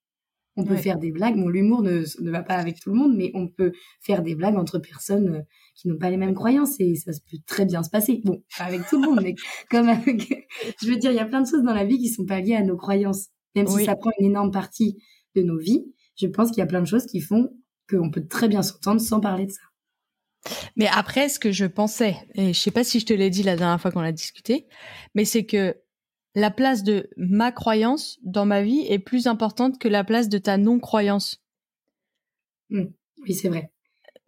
On 0.57 0.65
peut 0.65 0.77
faire 0.77 0.99
des 0.99 1.13
blagues. 1.13 1.37
Bon, 1.37 1.49
l'humour 1.49 1.83
ne, 1.83 2.03
ne, 2.21 2.31
va 2.31 2.43
pas 2.43 2.55
avec 2.55 2.81
tout 2.81 2.91
le 2.91 2.97
monde, 2.97 3.15
mais 3.15 3.31
on 3.35 3.47
peut 3.47 3.73
faire 4.01 4.23
des 4.23 4.35
blagues 4.35 4.57
entre 4.57 4.79
personnes 4.79 5.29
euh, 5.29 5.41
qui 5.75 5.89
n'ont 5.89 5.99
pas 5.99 6.09
les 6.09 6.17
mêmes 6.17 6.35
croyances 6.35 6.81
et 6.81 6.95
ça 6.95 7.13
peut 7.31 7.37
très 7.47 7.67
bien 7.67 7.83
se 7.83 7.91
passer. 7.91 8.23
Bon, 8.25 8.43
pas 8.57 8.65
avec 8.65 8.87
tout 8.89 9.01
le 9.01 9.07
monde, 9.07 9.21
mais 9.23 9.35
comme 9.71 9.89
avec... 9.89 10.49
Je 10.81 10.89
veux 10.89 10.97
dire, 10.97 11.11
il 11.11 11.17
y 11.17 11.21
a 11.21 11.27
plein 11.27 11.43
de 11.43 11.47
choses 11.47 11.63
dans 11.63 11.75
la 11.75 11.85
vie 11.85 11.99
qui 11.99 12.09
sont 12.09 12.25
pas 12.25 12.41
liées 12.41 12.55
à 12.55 12.63
nos 12.63 12.77
croyances. 12.77 13.29
Même 13.55 13.67
si 13.67 13.85
ça 13.85 13.97
prend 13.97 14.11
une 14.19 14.27
énorme 14.27 14.51
partie 14.51 14.99
de 15.35 15.43
nos 15.43 15.59
vies, 15.59 15.85
je 16.21 16.27
pense 16.27 16.51
qu'il 16.51 16.59
y 16.59 16.63
a 16.63 16.67
plein 16.67 16.83
de 16.83 16.87
choses 16.87 17.07
qui 17.07 17.21
font 17.21 17.51
qu'on 17.89 18.11
peut 18.11 18.27
très 18.27 18.49
bien 18.49 18.63
s'entendre 18.63 19.01
sans 19.01 19.21
parler 19.21 19.47
de 19.47 19.53
ça. 19.53 19.61
Mais 20.77 20.89
après, 20.89 21.29
ce 21.29 21.39
que 21.39 21.53
je 21.53 21.67
pensais, 21.67 22.17
et 22.35 22.53
je 22.53 22.59
sais 22.59 22.71
pas 22.71 22.85
si 22.85 23.01
je 23.01 23.07
te 23.07 23.13
l'ai 23.13 23.31
dit 23.31 23.43
la 23.43 23.57
dernière 23.57 23.81
fois 23.81 23.91
qu'on 23.91 24.01
a 24.01 24.13
discuté, 24.13 24.67
mais 25.15 25.25
c'est 25.25 25.45
que 25.45 25.77
la 26.37 26.51
place 26.51 26.85
de 26.85 27.09
ma 27.17 27.51
croyance 27.51 28.19
dans 28.23 28.45
ma 28.45 28.63
vie 28.63 28.85
est 28.89 28.99
plus 28.99 29.27
importante 29.27 29.79
que 29.79 29.89
la 29.89 30.05
place 30.05 30.29
de 30.29 30.37
ta 30.37 30.59
non-croyance. 30.59 31.43
Mmh. 32.69 32.85
Oui, 33.23 33.35
c'est 33.35 33.49
vrai. 33.49 33.73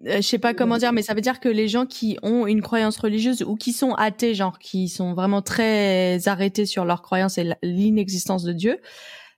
Euh, 0.07 0.17
je 0.17 0.23
sais 0.23 0.39
pas 0.39 0.55
comment 0.55 0.79
dire, 0.79 0.95
mais 0.95 1.03
ça 1.03 1.13
veut 1.13 1.21
dire 1.21 1.39
que 1.39 1.51
les 1.51 1.69
gens 1.69 1.85
qui 1.85 2.19
ont 2.23 2.47
une 2.47 2.63
croyance 2.63 2.97
religieuse 2.97 3.43
ou 3.43 3.57
qui 3.57 3.73
sont 3.73 3.93
athées, 3.93 4.35
genre 4.35 4.59
qui 4.59 4.89
sont 4.89 5.13
vraiment 5.13 5.43
très 5.43 6.27
arrêtés 6.29 6.65
sur 6.65 6.87
leur 6.87 7.03
croyance 7.03 7.37
et 7.37 7.53
l'inexistence 7.63 8.43
de 8.43 8.55
Dieu, 8.55 8.81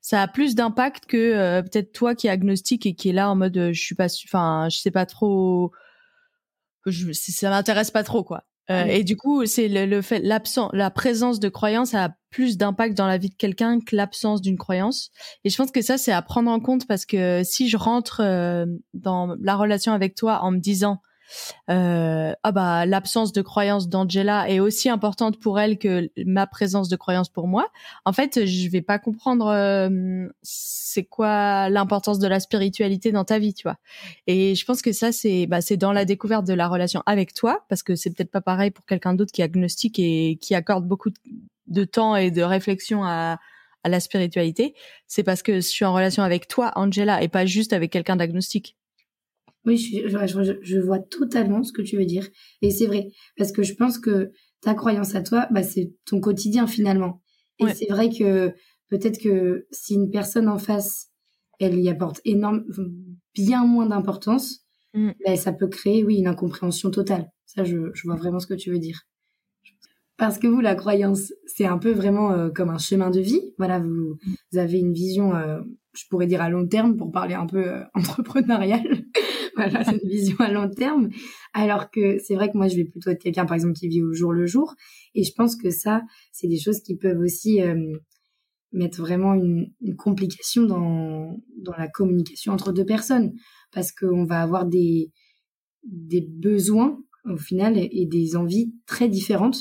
ça 0.01 0.23
a 0.23 0.29
plus 0.29 0.55
d'impact 0.55 1.07
que 1.07 1.17
euh, 1.17 1.63
peut-être 1.63 1.91
toi 1.91 2.15
qui 2.15 2.29
es 2.29 2.31
agnostique 2.31 2.87
et 2.87 2.95
qui 2.95 3.09
est 3.09 3.13
là 3.13 3.31
en 3.31 3.35
mode 3.35 3.57
euh, 3.57 3.73
je 3.73 3.83
suis 3.83 3.97
pas, 3.97 4.07
enfin 4.27 4.69
je 4.71 4.79
sais 4.79 4.93
pas 4.93 5.07
trop, 5.07 5.73
je, 6.87 7.13
ça 7.13 7.51
m'intéresse 7.51 7.91
pas 7.91 8.05
trop 8.05 8.23
quoi. 8.23 8.45
Euh, 8.71 8.85
et 8.85 9.05
du 9.05 9.17
coup, 9.17 9.45
c'est 9.47 9.69
le, 9.69 9.87
le, 9.87 10.01
fait, 10.01 10.21
l'absence, 10.21 10.71
la 10.73 10.91
présence 10.91 11.41
de 11.41 11.49
croyance 11.49 11.95
a 11.95 12.15
plus 12.31 12.57
d'impact 12.57 12.97
dans 12.97 13.07
la 13.07 13.19
vie 13.19 13.31
de 13.31 13.35
quelqu'un 13.35 13.81
que 13.81 13.97
l'absence 13.97 14.41
d'une 14.41 14.59
croyance. 14.59 15.11
Et 15.45 15.51
je 15.51 15.57
pense 15.57 15.73
que 15.73 15.83
ça, 15.83 15.99
c'est 15.99 16.13
à 16.13 16.23
prendre 16.23 16.51
en 16.51 16.61
compte 16.61 16.87
parce 16.87 17.05
que 17.05 17.43
si 17.45 17.69
je 17.69 17.77
rentre 17.77 18.21
euh, 18.23 18.67
dans 18.95 19.35
la 19.41 19.57
relation 19.57 19.93
avec 19.93 20.15
toi 20.15 20.41
en 20.43 20.53
me 20.53 20.59
disant 20.59 21.01
euh, 21.69 22.33
ah 22.43 22.53
bah 22.53 22.87
l'absence 22.87 23.33
de 23.33 23.43
croyance 23.43 23.89
d'Angela 23.89 24.49
est 24.49 24.61
aussi 24.61 24.89
importante 24.89 25.39
pour 25.39 25.61
elle 25.61 25.79
que 25.79 26.11
ma 26.25 26.47
présence 26.47 26.89
de 26.89 26.97
croyance 26.97 27.29
pour 27.29 27.47
moi. 27.47 27.69
En 28.05 28.13
fait, 28.13 28.47
je 28.47 28.69
vais 28.69 28.83
pas 28.83 28.99
comprendre 28.99 29.47
euh, 29.49 30.29
c'est 30.43 31.05
quoi 31.05 31.69
l'importance 31.69 32.19
de 32.19 32.29
la 32.29 32.41
spiritualité 32.41 33.13
dans 33.13 33.25
ta 33.25 33.39
vie, 33.39 33.55
tu 33.55 33.65
vois. 33.65 33.77
Et 34.27 34.55
je 34.55 34.65
pense 34.65 34.83
que 34.83 34.93
ça 34.93 35.13
c'est 35.13 35.47
bah 35.47 35.61
c'est 35.61 35.77
dans 35.77 35.93
la 35.93 36.05
découverte 36.05 36.47
de 36.47 36.55
la 36.55 36.69
relation 36.69 37.03
avec 37.07 37.35
toi 37.35 37.65
parce 37.69 37.83
que 37.83 37.95
c'est 37.95 38.11
peut-être 38.11 38.31
pas 38.31 38.41
pareil 38.41 38.71
pour 38.71 38.87
quelqu'un 38.87 39.15
d'autre 39.15 39.33
qui 39.33 39.43
est 39.43 39.45
agnostique 39.45 39.99
et 39.99 40.39
qui 40.41 40.55
accorde 40.55 40.87
beaucoup 40.87 41.11
de 41.69 41.85
temps 41.85 42.17
et 42.17 42.31
de 42.31 42.43
réflexion 42.43 43.05
à 43.05 43.39
à 43.83 43.89
la 43.89 44.01
spiritualité, 44.01 44.75
c'est 45.07 45.23
parce 45.23 45.43
que 45.43 45.55
je 45.55 45.61
suis 45.61 45.85
en 45.85 45.95
relation 45.95 46.23
avec 46.23 46.49
toi, 46.49 46.73
Angela, 46.77 47.23
et 47.23 47.29
pas 47.29 47.47
juste 47.47 47.73
avec 47.73 47.91
quelqu'un 47.91 48.17
d'agnostique. 48.17 48.77
Oui, 49.67 49.77
je, 49.77 50.59
je, 50.63 50.79
vois 50.79 50.99
totalement 50.99 51.63
ce 51.63 51.73
que 51.73 51.83
tu 51.83 51.97
veux 51.97 52.07
dire. 52.07 52.27
Et 52.63 52.71
c'est 52.71 52.87
vrai, 52.87 53.09
parce 53.37 53.53
que 53.53 53.63
je 53.63 53.75
pense 53.75 53.99
que 53.99 54.31
ta 54.63 54.75
croyance 54.75 55.15
à 55.15 55.23
toi, 55.23 55.49
bah, 55.51 55.63
c'est 55.63 55.93
ton 56.07 56.21
quotidien 56.21 56.67
finalement. 56.67 57.23
Et 57.59 57.69
c'est 57.75 57.89
vrai 57.89 58.09
que 58.09 58.55
peut-être 58.89 59.21
que 59.21 59.67
si 59.71 59.95
une 59.95 60.11
personne 60.11 60.49
en 60.49 60.59
face, 60.59 61.11
elle 61.59 61.79
y 61.79 61.91
apporte 61.91 62.21
énorme, 62.25 62.65
bien 63.35 63.67
moins 63.67 63.87
d'importance, 63.87 64.61
mm. 64.95 65.11
bah, 65.27 65.37
ça 65.37 65.53
peut 65.53 65.69
créer, 65.69 66.05
oui, 66.05 66.17
une 66.17 66.27
incompréhension 66.27 66.91
totale. 66.91 67.31
Ça, 67.45 67.65
je, 67.65 67.91
je 67.93 68.03
vois 68.05 68.17
vraiment 68.17 68.41
ce 68.41 68.47
que 68.47 68.55
tu 68.55 68.71
veux 68.71 68.79
dire. 68.79 69.07
Parce 70.21 70.39
que 70.39 70.47
vous, 70.47 70.61
la 70.61 70.75
croyance, 70.75 71.33
c'est 71.47 71.65
un 71.65 71.79
peu 71.79 71.93
vraiment 71.93 72.33
euh, 72.33 72.51
comme 72.51 72.69
un 72.69 72.77
chemin 72.77 73.09
de 73.09 73.21
vie. 73.21 73.41
Voilà, 73.57 73.79
vous, 73.79 74.19
vous 74.53 74.59
avez 74.59 74.79
une 74.79 74.93
vision, 74.93 75.35
euh, 75.35 75.61
je 75.95 76.05
pourrais 76.11 76.27
dire 76.27 76.43
à 76.43 76.51
long 76.51 76.67
terme, 76.67 76.99
pour 76.99 77.11
parler 77.11 77.35
un 77.35 77.47
peu 77.47 77.67
euh, 77.67 77.83
entrepreneurial 77.95 78.83
voilà, 79.57 79.83
une 79.91 80.09
vision 80.09 80.37
à 80.39 80.51
long 80.51 80.69
terme. 80.69 81.11
Alors 81.53 81.91
que 81.91 82.19
c'est 82.19 82.35
vrai 82.35 82.51
que 82.51 82.57
moi, 82.57 82.69
je 82.69 82.77
vais 82.77 82.85
plutôt 82.85 83.11
être 83.11 83.23
quelqu'un, 83.23 83.47
par 83.47 83.55
exemple, 83.55 83.75
qui 83.75 83.89
vit 83.89 84.03
au 84.03 84.13
jour 84.13 84.33
le 84.33 84.47
jour. 84.47 84.75
Et 85.15 85.25
je 85.25 85.33
pense 85.33 85.57
que 85.57 85.71
ça, 85.71 86.03
c'est 86.33 86.49
des 86.49 86.59
choses 86.59 86.81
qui 86.81 86.97
peuvent 86.97 87.21
aussi 87.21 87.63
euh, 87.63 87.93
mettre 88.73 89.01
vraiment 89.01 89.35
une, 89.35 89.73
une, 89.81 89.97
complication 89.97 90.65
dans, 90.65 91.41
dans 91.59 91.77
la 91.77 91.89
communication 91.89 92.53
entre 92.53 92.73
deux 92.73 92.87
personnes. 92.87 93.33
Parce 93.73 93.93
qu'on 93.93 94.25
va 94.25 94.43
avoir 94.43 94.67
des, 94.67 95.11
des 95.85 96.21
besoins, 96.21 96.99
au 97.25 97.37
final, 97.37 97.77
et 97.77 98.07
des 98.07 98.37
envies 98.37 98.73
très 98.87 99.09
différentes 99.09 99.61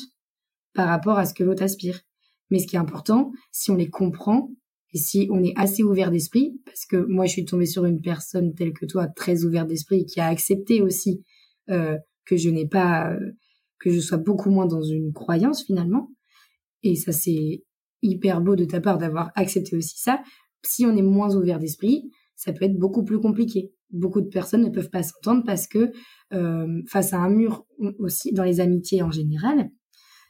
par 0.74 0.88
rapport 0.88 1.18
à 1.18 1.26
ce 1.26 1.34
que 1.34 1.44
l'autre 1.44 1.64
aspire. 1.64 2.02
Mais 2.50 2.60
ce 2.60 2.68
qui 2.68 2.76
est 2.76 2.80
important, 2.80 3.32
si 3.52 3.72
on 3.72 3.76
les 3.76 3.90
comprend, 3.90 4.52
et 4.94 4.98
si 4.98 5.28
on 5.32 5.44
est 5.44 5.54
assez 5.56 5.84
ouvert 5.84 6.10
d'esprit, 6.10 6.60
parce 6.66 6.86
que 6.86 6.98
moi 6.98 7.26
je 7.26 7.34
suis 7.34 7.46
tombée 7.46 7.66
sur 7.68 7.86
une 7.86 8.02
personne 8.02 8.54
telle 8.56 8.74
que 8.74 8.86
toi, 8.86 9.08
très 9.08 9.44
ouverte 9.44 9.68
d'esprit, 9.68 10.06
qui 10.06 10.20
a 10.20 10.28
accepté 10.28 10.82
aussi 10.82 11.24
euh, 11.70 11.98
que 12.26 12.38
je 12.38 12.50
n'ai 12.50 12.68
pas, 12.68 13.12
euh, 13.14 13.32
que 13.80 13.92
je 13.92 14.00
sois 14.00 14.18
beaucoup 14.18 14.50
moins 14.50 14.66
dans 14.66 14.82
une 14.82 15.14
croyance 15.14 15.64
finalement. 15.64 16.12
Et 16.82 16.96
ça 16.96 17.12
c'est 17.12 17.64
hyper 18.02 18.42
beau 18.42 18.56
de 18.56 18.66
ta 18.66 18.82
part 18.82 18.98
d'avoir 18.98 19.32
accepté 19.36 19.76
aussi 19.76 20.00
ça. 20.00 20.22
Si 20.66 20.86
on 20.86 20.96
est 20.96 21.04
moins 21.04 21.36
ouvert 21.36 21.60
d'esprit, 21.60 22.10
ça 22.36 22.52
peut 22.52 22.66
être 22.66 22.78
beaucoup 22.78 23.04
plus 23.04 23.20
compliqué. 23.20 23.72
Beaucoup 23.92 24.22
de 24.22 24.28
personnes 24.28 24.64
ne 24.64 24.70
peuvent 24.70 24.90
pas 24.90 25.04
s'entendre 25.04 25.44
parce 25.46 25.68
que 25.68 25.92
euh, 26.34 26.82
face 26.88 27.14
à 27.14 27.20
un 27.20 27.30
mur 27.30 27.66
aussi 28.00 28.32
dans 28.34 28.44
les 28.44 28.60
amitiés 28.60 29.04
en 29.04 29.12
général, 29.12 29.70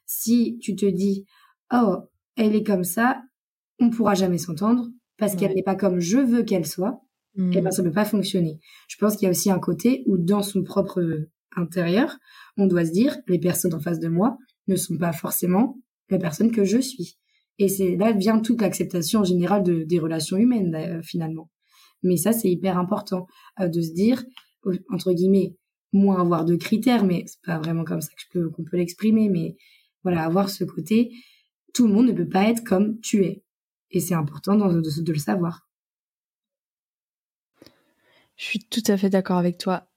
si 0.05 0.57
tu 0.61 0.75
te 0.75 0.85
dis 0.85 1.25
oh 1.71 1.97
elle 2.35 2.55
est 2.55 2.63
comme 2.63 2.83
ça, 2.83 3.21
on 3.79 3.89
pourra 3.89 4.13
jamais 4.15 4.37
s'entendre 4.37 4.87
parce 5.17 5.35
qu'elle 5.35 5.53
n'est 5.53 5.63
pas 5.63 5.75
comme 5.75 5.99
je 5.99 6.17
veux 6.17 6.43
qu'elle 6.43 6.65
soit, 6.65 7.01
et 7.37 7.41
eh 7.41 7.61
ben 7.61 7.69
mmh. 7.69 7.71
ça 7.71 7.83
peut 7.83 7.91
pas 7.91 8.05
fonctionner. 8.05 8.59
Je 8.87 8.97
pense 8.97 9.15
qu'il 9.15 9.25
y 9.25 9.27
a 9.27 9.31
aussi 9.31 9.51
un 9.51 9.59
côté 9.59 10.03
où 10.07 10.17
dans 10.17 10.41
son 10.41 10.63
propre 10.63 11.01
intérieur, 11.55 12.17
on 12.57 12.67
doit 12.67 12.85
se 12.85 12.91
dire 12.91 13.15
les 13.27 13.39
personnes 13.39 13.73
en 13.73 13.79
face 13.79 13.99
de 13.99 14.07
moi 14.07 14.37
ne 14.67 14.75
sont 14.75 14.97
pas 14.97 15.13
forcément 15.13 15.77
la 16.09 16.17
personne 16.17 16.51
que 16.51 16.63
je 16.63 16.79
suis. 16.79 17.17
Et 17.57 17.67
c'est 17.67 17.95
là 17.97 18.13
vient 18.13 18.39
toute 18.39 18.61
l'acceptation 18.61 19.23
générale 19.23 19.63
de, 19.63 19.83
des 19.83 19.99
relations 19.99 20.37
humaines 20.37 20.75
euh, 20.75 21.01
finalement. 21.03 21.49
Mais 22.01 22.17
ça 22.17 22.31
c'est 22.31 22.49
hyper 22.49 22.77
important 22.77 23.27
euh, 23.59 23.67
de 23.67 23.81
se 23.81 23.93
dire 23.93 24.23
entre 24.89 25.13
guillemets 25.13 25.55
moins 25.91 26.21
avoir 26.21 26.45
de 26.45 26.55
critères, 26.55 27.03
mais 27.03 27.23
c'est 27.27 27.41
pas 27.45 27.57
vraiment 27.57 27.83
comme 27.83 28.01
ça 28.01 28.11
que 28.31 28.47
qu'on 28.47 28.63
peut 28.63 28.77
l'exprimer, 28.77 29.29
mais 29.29 29.55
voilà 30.03 30.23
avoir 30.23 30.49
ce 30.49 30.63
côté 30.63 31.11
tout 31.73 31.87
le 31.87 31.93
monde 31.93 32.07
ne 32.07 32.13
peut 32.13 32.27
pas 32.27 32.49
être 32.49 32.63
comme 32.63 32.99
tu 33.01 33.23
es. 33.25 33.43
Et 33.91 33.99
c'est 33.99 34.13
important 34.13 34.55
de, 34.55 34.81
de, 34.81 35.11
le 35.11 35.19
savoir. 35.19 35.67
Je 38.35 38.45
suis 38.45 38.59
tout 38.59 38.83
à 38.87 38.97
fait 38.97 39.09
d'accord 39.09 39.37
avec 39.37 39.57
toi. 39.57 39.87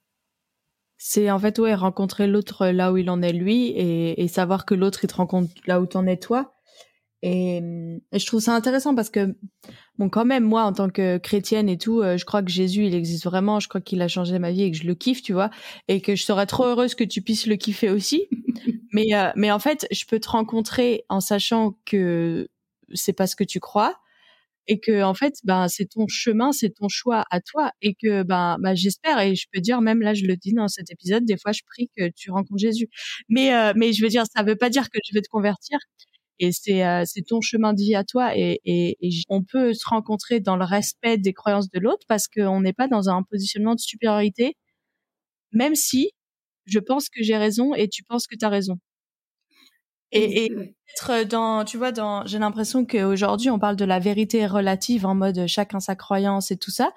C'est 0.97 1.31
en 1.31 1.39
fait, 1.39 1.59
ouais, 1.59 1.75
rencontrer 1.75 2.27
l'autre 2.27 2.69
là 2.69 2.93
où 2.93 2.97
il 2.97 3.11
en 3.11 3.23
est 3.23 3.33
lui 3.33 3.69
et, 3.69 4.23
et 4.23 4.29
savoir 4.29 4.65
que 4.65 4.75
l'autre 4.75 5.05
il 5.05 5.09
te 5.09 5.15
rencontre 5.15 5.53
là 5.67 5.81
où 5.81 5.87
t'en 5.87 6.07
es 6.07 6.17
toi. 6.17 6.55
Et, 7.23 7.59
et, 8.11 8.19
je 8.19 8.27
trouve 8.27 8.41
ça 8.41 8.55
intéressant 8.55 8.97
parce 8.97 9.09
que, 9.09 9.37
bon, 9.97 10.09
quand 10.09 10.25
même, 10.25 10.43
moi, 10.43 10.65
en 10.65 10.73
tant 10.73 10.91
que 10.91 11.19
chrétienne 11.19 11.69
et 11.69 11.79
tout, 11.79 12.01
euh, 12.01 12.17
je 12.17 12.25
crois 12.25 12.43
que 12.43 12.51
Jésus, 12.51 12.87
il 12.87 12.95
existe 12.97 13.25
vraiment. 13.25 13.61
Je 13.61 13.69
crois 13.69 13.81
qu'il 13.81 14.03
a 14.03 14.09
changé 14.09 14.41
ma 14.41 14.51
vie 14.51 14.65
et 14.65 14.71
que 14.73 14.77
je 14.77 14.87
le 14.87 14.95
kiffe, 14.97 15.23
tu 15.23 15.33
vois, 15.33 15.51
et 15.87 16.01
que 16.01 16.17
je 16.17 16.25
serais 16.25 16.47
trop 16.47 16.65
heureuse 16.65 16.97
que 16.97 17.05
tu 17.05 17.23
puisses 17.23 17.47
le 17.47 17.55
kiffer 17.55 17.91
aussi. 17.91 18.27
mais, 18.93 19.15
euh, 19.15 19.31
mais 19.37 19.53
en 19.53 19.61
fait, 19.61 19.87
je 19.93 20.05
peux 20.07 20.19
te 20.19 20.29
rencontrer 20.29 21.05
en 21.09 21.21
sachant 21.21 21.77
que 21.85 22.49
c'est 22.95 23.13
pas 23.13 23.27
ce 23.27 23.37
que 23.37 23.45
tu 23.45 23.61
crois 23.61 23.97
et 24.69 24.79
que 24.79 25.03
en 25.03 25.15
fait 25.15 25.35
ben 25.45 25.69
c'est 25.69 25.87
ton 25.87 26.07
chemin 26.09 26.53
c'est 26.53 26.71
ton 26.71 26.89
choix 26.89 27.25
à 27.31 27.41
toi 27.41 27.73
et 27.83 27.95
que 27.95 28.23
ben, 28.23 28.57
ben 28.61 28.75
j'espère 28.75 29.19
et 29.21 29.35
je 29.35 29.47
peux 29.53 29.61
dire 29.61 29.81
même 29.81 30.01
là 30.03 30.15
je 30.15 30.25
le 30.25 30.37
dis 30.37 30.53
dans 30.53 30.69
cet 30.69 30.91
épisode 30.91 31.25
des 31.25 31.37
fois 31.37 31.53
je 31.53 31.63
prie 31.67 31.91
que 31.97 32.09
tu 32.11 32.31
rencontres 32.31 32.59
Jésus. 32.61 32.89
Mais 33.29 33.55
euh, 33.55 33.73
mais 33.77 33.93
je 33.93 34.03
veux 34.03 34.09
dire 34.09 34.25
ça 34.35 34.43
veut 34.43 34.57
pas 34.57 34.71
dire 34.71 34.89
que 34.91 34.99
je 35.05 35.15
vais 35.15 35.23
te 35.23 35.29
convertir 35.29 35.79
et 36.39 36.53
c'est 36.53 36.85
euh, 36.87 37.03
c'est 37.07 37.23
ton 37.23 37.41
chemin 37.41 37.73
de 37.75 37.81
vie 37.81 37.95
à 37.95 38.05
toi 38.05 38.37
et, 38.37 38.61
et, 38.65 38.97
et, 39.01 39.11
on 39.29 39.43
peut 39.43 39.75
se 39.75 39.85
rencontrer 39.89 40.41
dans 40.41 40.57
le 40.57 40.65
respect 40.65 41.19
des 41.19 41.33
croyances 41.33 41.71
de 41.71 41.81
l'autre 41.81 42.05
parce 42.09 42.29
qu'on 42.29 42.61
n'est 42.61 42.73
pas 42.73 42.89
dans 42.89 43.09
un 43.09 43.23
positionnement 43.25 43.75
de 43.75 43.81
supériorité 43.81 44.57
même 45.53 45.75
si 45.75 46.13
je 46.67 46.79
pense 46.79 47.09
que 47.09 47.23
j'ai 47.23 47.37
raison 47.37 47.75
et 47.75 47.89
tu 47.89 48.05
penses 48.05 48.27
que 48.27 48.37
tu 48.37 48.45
as 48.45 48.49
raison 48.49 48.79
et, 50.13 50.45
et 50.45 50.75
être 50.95 51.29
dans, 51.29 51.65
tu 51.65 51.77
vois, 51.77 51.93
dans, 51.93 52.27
j'ai 52.27 52.39
l'impression 52.39 52.85
qu'aujourd'hui 52.85 53.51
on 53.51 53.59
parle 53.59 53.77
de 53.77 53.85
la 53.85 53.99
vérité 53.99 54.47
relative 54.47 55.07
en 55.07 55.15
mode 55.15 55.47
chacun 55.47 55.81
sa 55.81 55.97
croyance 55.97 56.51
et 56.51 56.57
tout 56.57 56.71
ça. 56.71 56.93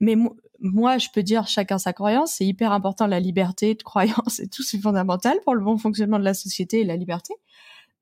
Mais 0.00 0.16
moi, 0.60 0.98
je 0.98 1.08
peux 1.12 1.22
dire 1.22 1.46
chacun 1.46 1.78
sa 1.78 1.92
croyance, 1.92 2.32
c'est 2.32 2.44
hyper 2.44 2.72
important 2.72 3.06
la 3.06 3.20
liberté 3.20 3.74
de 3.74 3.82
croyance 3.82 4.40
et 4.40 4.48
tout, 4.48 4.62
c'est 4.62 4.78
fondamental 4.78 5.38
pour 5.44 5.54
le 5.54 5.64
bon 5.64 5.78
fonctionnement 5.78 6.18
de 6.18 6.24
la 6.24 6.34
société 6.34 6.80
et 6.80 6.84
la 6.84 6.96
liberté. 6.96 7.34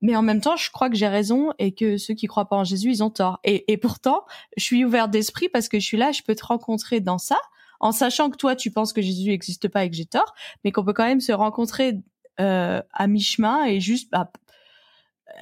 Mais 0.01 0.15
en 0.15 0.21
même 0.21 0.41
temps, 0.41 0.55
je 0.55 0.69
crois 0.69 0.89
que 0.89 0.95
j'ai 0.95 1.07
raison 1.07 1.53
et 1.57 1.73
que 1.73 1.97
ceux 1.97 2.13
qui 2.13 2.27
croient 2.27 2.47
pas 2.47 2.57
en 2.57 2.63
Jésus, 2.63 2.89
ils 2.89 3.03
ont 3.03 3.09
tort. 3.09 3.39
Et, 3.43 3.71
et 3.71 3.77
pourtant, 3.77 4.25
je 4.55 4.63
suis 4.63 4.85
ouverte 4.85 5.09
d'esprit 5.09 5.49
parce 5.49 5.67
que 5.67 5.79
je 5.79 5.85
suis 5.85 5.97
là, 5.97 6.11
je 6.11 6.21
peux 6.21 6.35
te 6.35 6.45
rencontrer 6.45 6.99
dans 6.99 7.17
ça, 7.17 7.37
en 7.79 7.91
sachant 7.91 8.29
que 8.29 8.37
toi, 8.37 8.55
tu 8.55 8.71
penses 8.71 8.93
que 8.93 9.01
Jésus 9.01 9.29
n'existe 9.29 9.67
pas 9.67 9.85
et 9.85 9.89
que 9.89 9.95
j'ai 9.95 10.05
tort, 10.05 10.33
mais 10.63 10.71
qu'on 10.71 10.83
peut 10.83 10.93
quand 10.93 11.05
même 11.05 11.21
se 11.21 11.31
rencontrer 11.31 11.99
euh, 12.39 12.81
à 12.93 13.07
mi-chemin 13.07 13.65
et 13.65 13.79
juste 13.79 14.11
bah, 14.11 14.31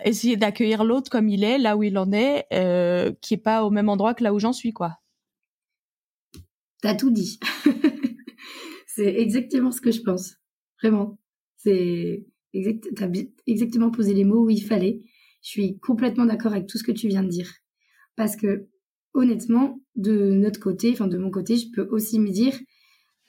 essayer 0.04 0.38
d'accueillir 0.38 0.84
l'autre 0.84 1.10
comme 1.10 1.30
il 1.30 1.43
est, 1.43 1.58
là 1.58 1.78
où 1.78 1.84
il 1.84 1.98
en 1.98 2.12
est, 2.12 2.45
euh, 2.54 3.13
qui 3.21 3.36
est 3.36 3.43
pas 3.43 3.63
au 3.63 3.69
même 3.69 3.89
endroit 3.89 4.13
que 4.13 4.24
là 4.24 4.34
où 4.34 4.39
j'en 4.39 4.54
suis, 4.54 4.74
quoi. 4.74 4.98
T'as 6.82 6.95
tout 6.95 7.12
dit. 7.12 7.39
c'est 8.88 9.15
exactement 9.19 9.71
ce 9.71 9.82
que 9.82 9.91
je 9.91 10.02
pense. 10.02 10.36
Vraiment. 10.82 11.17
C'est 11.58 12.26
exact, 12.54 12.88
t'as 12.95 13.10
exactement 13.48 13.91
posé 13.91 14.13
les 14.13 14.24
mots 14.24 14.45
où 14.45 14.50
il 14.50 14.63
fallait. 14.63 15.02
Je 15.41 15.50
suis 15.50 15.80
complètement 15.80 16.26
d'accord 16.26 16.52
avec 16.52 16.67
tout 16.67 16.78
ce 16.78 16.84
que 16.84 16.91
tu 16.91 17.08
viens 17.08 17.24
de 17.24 17.30
dire. 17.30 17.52
Parce 18.15 18.36
que, 18.36 18.67
honnêtement, 19.13 19.82
de 19.95 20.32
notre 20.32 20.60
côté, 20.60 20.91
enfin 20.91 21.08
de 21.08 21.17
mon 21.17 21.32
côté, 21.32 21.58
je 21.58 21.67
peux 21.74 21.88
aussi 21.89 22.19
me 22.19 22.30
dire 22.30 22.58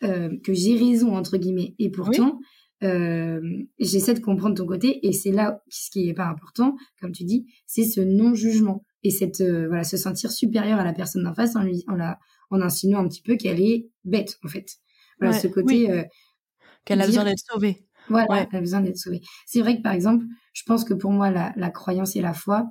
euh, 0.02 0.36
que 0.44 0.52
j'ai 0.52 0.76
raison, 0.76 1.16
entre 1.16 1.36
guillemets. 1.36 1.74
Et 1.78 1.90
pourtant, 1.90 2.38
euh, 2.82 3.40
j'essaie 3.78 4.14
de 4.14 4.20
comprendre 4.20 4.56
ton 4.56 4.66
côté 4.66 5.06
et 5.06 5.12
c'est 5.12 5.32
là 5.32 5.62
ce 5.68 5.90
qui 5.90 6.08
est 6.08 6.14
pas 6.14 6.26
important, 6.26 6.76
comme 7.00 7.12
tu 7.12 7.24
dis, 7.24 7.46
c'est 7.66 7.84
ce 7.84 8.00
non-jugement 8.00 8.84
et 9.02 9.10
cette 9.10 9.40
euh, 9.40 9.66
voilà 9.68 9.84
se 9.84 9.96
sentir 9.96 10.30
supérieur 10.30 10.78
à 10.78 10.84
la 10.84 10.92
personne 10.92 11.24
d'en 11.24 11.34
face 11.34 11.56
en 11.56 11.62
lui 11.62 11.84
en 11.88 11.94
la 11.94 12.18
en 12.50 12.60
insinuant 12.60 13.00
un 13.00 13.08
petit 13.08 13.22
peu 13.22 13.36
qu'elle 13.36 13.60
est 13.60 13.88
bête 14.04 14.38
en 14.44 14.48
fait. 14.48 14.76
Voilà 15.20 15.32
ce 15.32 15.46
côté 15.48 15.90
euh, 15.90 16.02
qu'elle 16.84 17.00
a 17.00 17.06
besoin 17.06 17.24
d'être 17.24 17.42
sauvée. 17.50 17.86
Voilà, 18.08 18.46
elle 18.50 18.58
a 18.58 18.60
besoin 18.60 18.80
d'être 18.82 18.98
sauvée. 18.98 19.20
C'est 19.46 19.60
vrai 19.60 19.78
que 19.78 19.82
par 19.82 19.92
exemple, 19.92 20.24
je 20.52 20.62
pense 20.64 20.84
que 20.84 20.94
pour 20.94 21.10
moi 21.12 21.30
la, 21.30 21.52
la 21.56 21.70
croyance 21.70 22.14
et 22.16 22.20
la 22.20 22.34
foi 22.34 22.70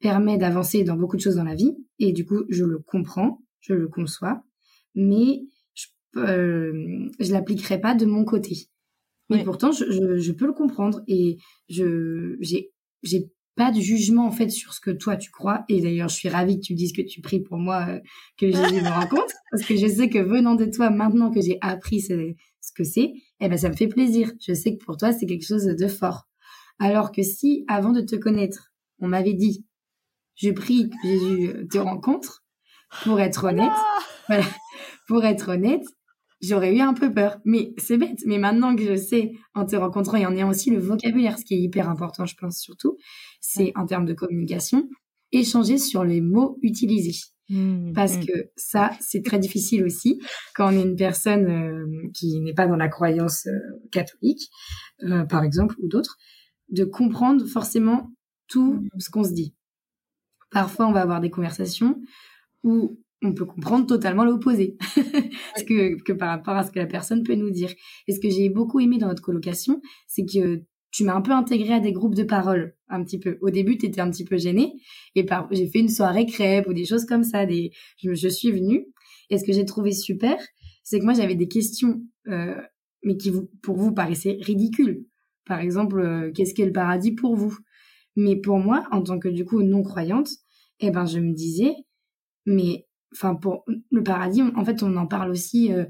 permet 0.00 0.36
d'avancer 0.36 0.84
dans 0.84 0.96
beaucoup 0.96 1.16
de 1.16 1.22
choses 1.22 1.36
dans 1.36 1.44
la 1.44 1.54
vie 1.54 1.74
et 1.98 2.12
du 2.12 2.26
coup 2.26 2.44
je 2.50 2.64
le 2.64 2.78
comprends, 2.80 3.40
je 3.60 3.72
le 3.74 3.88
conçois, 3.88 4.42
mais 4.94 5.42
je 5.74 5.86
euh, 6.16 7.08
je 7.18 7.32
l'appliquerai 7.32 7.80
pas 7.80 7.94
de 7.94 8.06
mon 8.06 8.24
côté. 8.24 8.68
Mais 9.30 9.42
pourtant, 9.44 9.72
je, 9.72 9.84
je, 9.90 10.18
je, 10.18 10.32
peux 10.32 10.46
le 10.46 10.52
comprendre 10.52 11.02
et 11.08 11.38
je 11.68 12.36
j'ai 12.40 12.72
j'ai 13.02 13.30
pas 13.56 13.70
de 13.70 13.80
jugement 13.80 14.26
en 14.26 14.30
fait 14.30 14.50
sur 14.50 14.74
ce 14.74 14.80
que 14.80 14.90
toi 14.90 15.16
tu 15.16 15.30
crois. 15.30 15.64
Et 15.68 15.80
d'ailleurs, 15.80 16.08
je 16.08 16.16
suis 16.16 16.28
ravie 16.28 16.56
que 16.56 16.64
tu 16.66 16.74
dises 16.74 16.92
que 16.92 17.02
tu 17.02 17.20
pries 17.20 17.40
pour 17.40 17.58
moi 17.58 17.86
euh, 17.88 18.00
que 18.36 18.50
Jésus 18.50 18.82
me 18.82 18.88
rencontre, 18.88 19.34
parce 19.50 19.64
que 19.64 19.76
je 19.76 19.86
sais 19.86 20.08
que 20.08 20.18
venant 20.18 20.54
de 20.54 20.66
toi, 20.66 20.90
maintenant 20.90 21.30
que 21.30 21.40
j'ai 21.40 21.58
appris 21.60 22.00
ce, 22.00 22.32
ce 22.60 22.72
que 22.74 22.84
c'est, 22.84 23.12
eh 23.40 23.48
ben 23.48 23.56
ça 23.56 23.68
me 23.68 23.76
fait 23.76 23.88
plaisir. 23.88 24.32
Je 24.46 24.52
sais 24.52 24.76
que 24.76 24.84
pour 24.84 24.96
toi 24.96 25.12
c'est 25.12 25.26
quelque 25.26 25.46
chose 25.46 25.64
de 25.64 25.88
fort. 25.88 26.28
Alors 26.78 27.12
que 27.12 27.22
si 27.22 27.64
avant 27.68 27.92
de 27.92 28.00
te 28.00 28.16
connaître, 28.16 28.72
on 28.98 29.08
m'avait 29.08 29.34
dit, 29.34 29.64
je 30.34 30.50
prie 30.50 30.90
que 30.90 31.08
Jésus 31.08 31.68
te 31.70 31.78
rencontre, 31.78 32.44
pour 33.02 33.20
être 33.20 33.44
honnête, 33.44 33.72
voilà, 34.28 34.44
pour 35.06 35.24
être 35.24 35.52
honnête, 35.52 35.84
j'aurais 36.46 36.74
eu 36.74 36.80
un 36.80 36.94
peu 36.94 37.12
peur. 37.12 37.38
Mais 37.44 37.72
c'est 37.78 37.96
bête. 37.96 38.22
Mais 38.26 38.38
maintenant 38.38 38.74
que 38.76 38.84
je 38.84 38.96
sais, 38.96 39.32
en 39.54 39.64
te 39.64 39.76
rencontrant 39.76 40.16
et 40.16 40.26
en 40.26 40.32
ayant 40.34 40.50
aussi 40.50 40.70
le 40.70 40.78
vocabulaire, 40.78 41.38
ce 41.38 41.44
qui 41.44 41.54
est 41.54 41.60
hyper 41.60 41.88
important, 41.88 42.26
je 42.26 42.36
pense 42.36 42.58
surtout, 42.58 42.96
c'est 43.40 43.72
en 43.76 43.86
termes 43.86 44.06
de 44.06 44.14
communication, 44.14 44.88
échanger 45.32 45.78
sur 45.78 46.04
les 46.04 46.20
mots 46.20 46.58
utilisés. 46.62 47.18
Mmh, 47.50 47.92
Parce 47.92 48.16
mmh. 48.16 48.26
que 48.26 48.32
ça, 48.56 48.90
c'est 49.00 49.22
très 49.22 49.38
difficile 49.38 49.84
aussi 49.84 50.18
quand 50.54 50.72
on 50.72 50.78
est 50.78 50.82
une 50.82 50.96
personne 50.96 51.46
euh, 51.46 52.10
qui 52.14 52.40
n'est 52.40 52.54
pas 52.54 52.66
dans 52.66 52.76
la 52.76 52.88
croyance 52.88 53.46
euh, 53.46 53.58
catholique, 53.92 54.50
euh, 55.02 55.24
par 55.24 55.44
exemple, 55.44 55.74
ou 55.82 55.88
d'autres, 55.88 56.16
de 56.70 56.84
comprendre 56.84 57.44
forcément 57.46 58.10
tout 58.48 58.74
mmh. 58.74 58.88
ce 58.98 59.10
qu'on 59.10 59.24
se 59.24 59.32
dit. 59.32 59.54
Parfois, 60.50 60.86
on 60.86 60.92
va 60.92 61.02
avoir 61.02 61.20
des 61.20 61.30
conversations 61.30 62.00
où 62.62 62.98
on 63.24 63.32
peut 63.32 63.46
comprendre 63.46 63.86
totalement 63.86 64.24
l'opposé 64.24 64.76
que, 65.66 66.00
que 66.02 66.12
par 66.12 66.28
rapport 66.28 66.54
à 66.54 66.62
ce 66.62 66.70
que 66.70 66.78
la 66.78 66.86
personne 66.86 67.22
peut 67.22 67.34
nous 67.34 67.50
dire. 67.50 67.70
Et 68.06 68.12
ce 68.12 68.20
que 68.20 68.28
j'ai 68.28 68.48
beaucoup 68.50 68.80
aimé 68.80 68.98
dans 68.98 69.08
notre 69.08 69.22
colocation, 69.22 69.80
c'est 70.06 70.24
que 70.24 70.62
tu 70.92 71.02
m'as 71.02 71.14
un 71.14 71.22
peu 71.22 71.32
intégré 71.32 71.74
à 71.74 71.80
des 71.80 71.92
groupes 71.92 72.14
de 72.14 72.22
parole, 72.22 72.76
un 72.88 73.02
petit 73.02 73.18
peu. 73.18 73.38
Au 73.40 73.50
début, 73.50 73.76
tu 73.76 73.86
étais 73.86 74.00
un 74.00 74.10
petit 74.10 74.24
peu 74.24 74.36
gênée, 74.36 74.74
et 75.16 75.24
par... 75.24 75.48
j'ai 75.50 75.66
fait 75.66 75.80
une 75.80 75.88
soirée 75.88 76.26
crêpe 76.26 76.68
ou 76.68 76.72
des 76.72 76.84
choses 76.84 77.04
comme 77.04 77.24
ça. 77.24 77.46
Des... 77.46 77.72
Je, 77.96 78.14
je 78.14 78.28
suis 78.28 78.52
venue, 78.52 78.86
et 79.30 79.38
ce 79.38 79.44
que 79.44 79.52
j'ai 79.52 79.64
trouvé 79.64 79.90
super, 79.90 80.36
c'est 80.84 81.00
que 81.00 81.04
moi 81.04 81.14
j'avais 81.14 81.34
des 81.34 81.48
questions, 81.48 82.02
euh, 82.28 82.54
mais 83.02 83.16
qui 83.16 83.30
vous, 83.30 83.50
pour 83.62 83.76
vous 83.76 83.92
paraissaient 83.92 84.38
ridicules. 84.40 85.06
Par 85.46 85.58
exemple, 85.58 85.98
euh, 85.98 86.30
qu'est-ce 86.32 86.54
qu'est 86.54 86.66
le 86.66 86.72
paradis 86.72 87.12
pour 87.12 87.34
vous? 87.34 87.56
Mais 88.16 88.36
pour 88.36 88.58
moi, 88.58 88.86
en 88.92 89.02
tant 89.02 89.18
que 89.18 89.28
du 89.28 89.44
coup 89.44 89.62
non 89.62 89.82
croyante, 89.82 90.28
eh 90.78 90.90
ben 90.90 91.06
je 91.06 91.18
me 91.18 91.32
disais, 91.32 91.74
mais 92.46 92.86
enfin 93.14 93.34
pour 93.34 93.64
le 93.90 94.02
paradis, 94.02 94.42
en 94.42 94.64
fait 94.64 94.82
on 94.82 94.96
en 94.96 95.06
parle 95.06 95.30
aussi. 95.30 95.72
Euh, 95.72 95.84